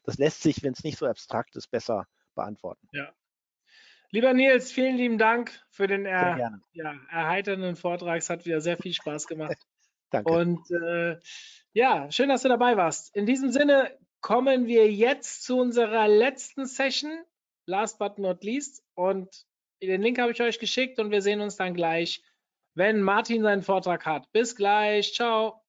Das 0.03 0.19
lässt 0.19 0.43
sich, 0.43 0.61
wenn 0.61 0.73
es 0.73 0.83
nicht 0.83 0.99
so 0.99 1.07
abstrakt 1.07 1.55
ist, 1.55 1.71
besser 1.71 2.05
beantworten. 2.35 2.87
Ja, 2.91 3.11
Lieber 4.13 4.33
Nils, 4.33 4.73
vielen 4.73 4.97
lieben 4.97 5.17
Dank 5.17 5.51
für 5.69 5.87
den 5.87 6.05
er, 6.05 6.59
ja, 6.73 6.95
erheiternden 7.09 7.77
Vortrag. 7.77 8.17
Es 8.17 8.29
hat 8.29 8.45
wieder 8.45 8.59
sehr 8.59 8.77
viel 8.77 8.93
Spaß 8.93 9.25
gemacht. 9.25 9.57
Danke. 10.09 10.29
Und 10.29 10.69
äh, 10.69 11.17
ja, 11.71 12.11
schön, 12.11 12.27
dass 12.27 12.41
du 12.41 12.49
dabei 12.49 12.75
warst. 12.75 13.15
In 13.15 13.25
diesem 13.25 13.51
Sinne 13.51 13.97
kommen 14.19 14.67
wir 14.67 14.91
jetzt 14.91 15.45
zu 15.45 15.57
unserer 15.57 16.09
letzten 16.09 16.65
Session, 16.65 17.23
last 17.65 17.99
but 17.99 18.19
not 18.19 18.43
least. 18.43 18.83
Und 18.95 19.45
den 19.81 20.01
Link 20.01 20.19
habe 20.19 20.33
ich 20.33 20.41
euch 20.41 20.59
geschickt 20.59 20.99
und 20.99 21.11
wir 21.11 21.21
sehen 21.21 21.39
uns 21.39 21.55
dann 21.55 21.73
gleich, 21.73 22.21
wenn 22.75 23.01
Martin 23.01 23.43
seinen 23.43 23.63
Vortrag 23.63 24.05
hat. 24.05 24.29
Bis 24.33 24.57
gleich. 24.57 25.13
Ciao. 25.13 25.60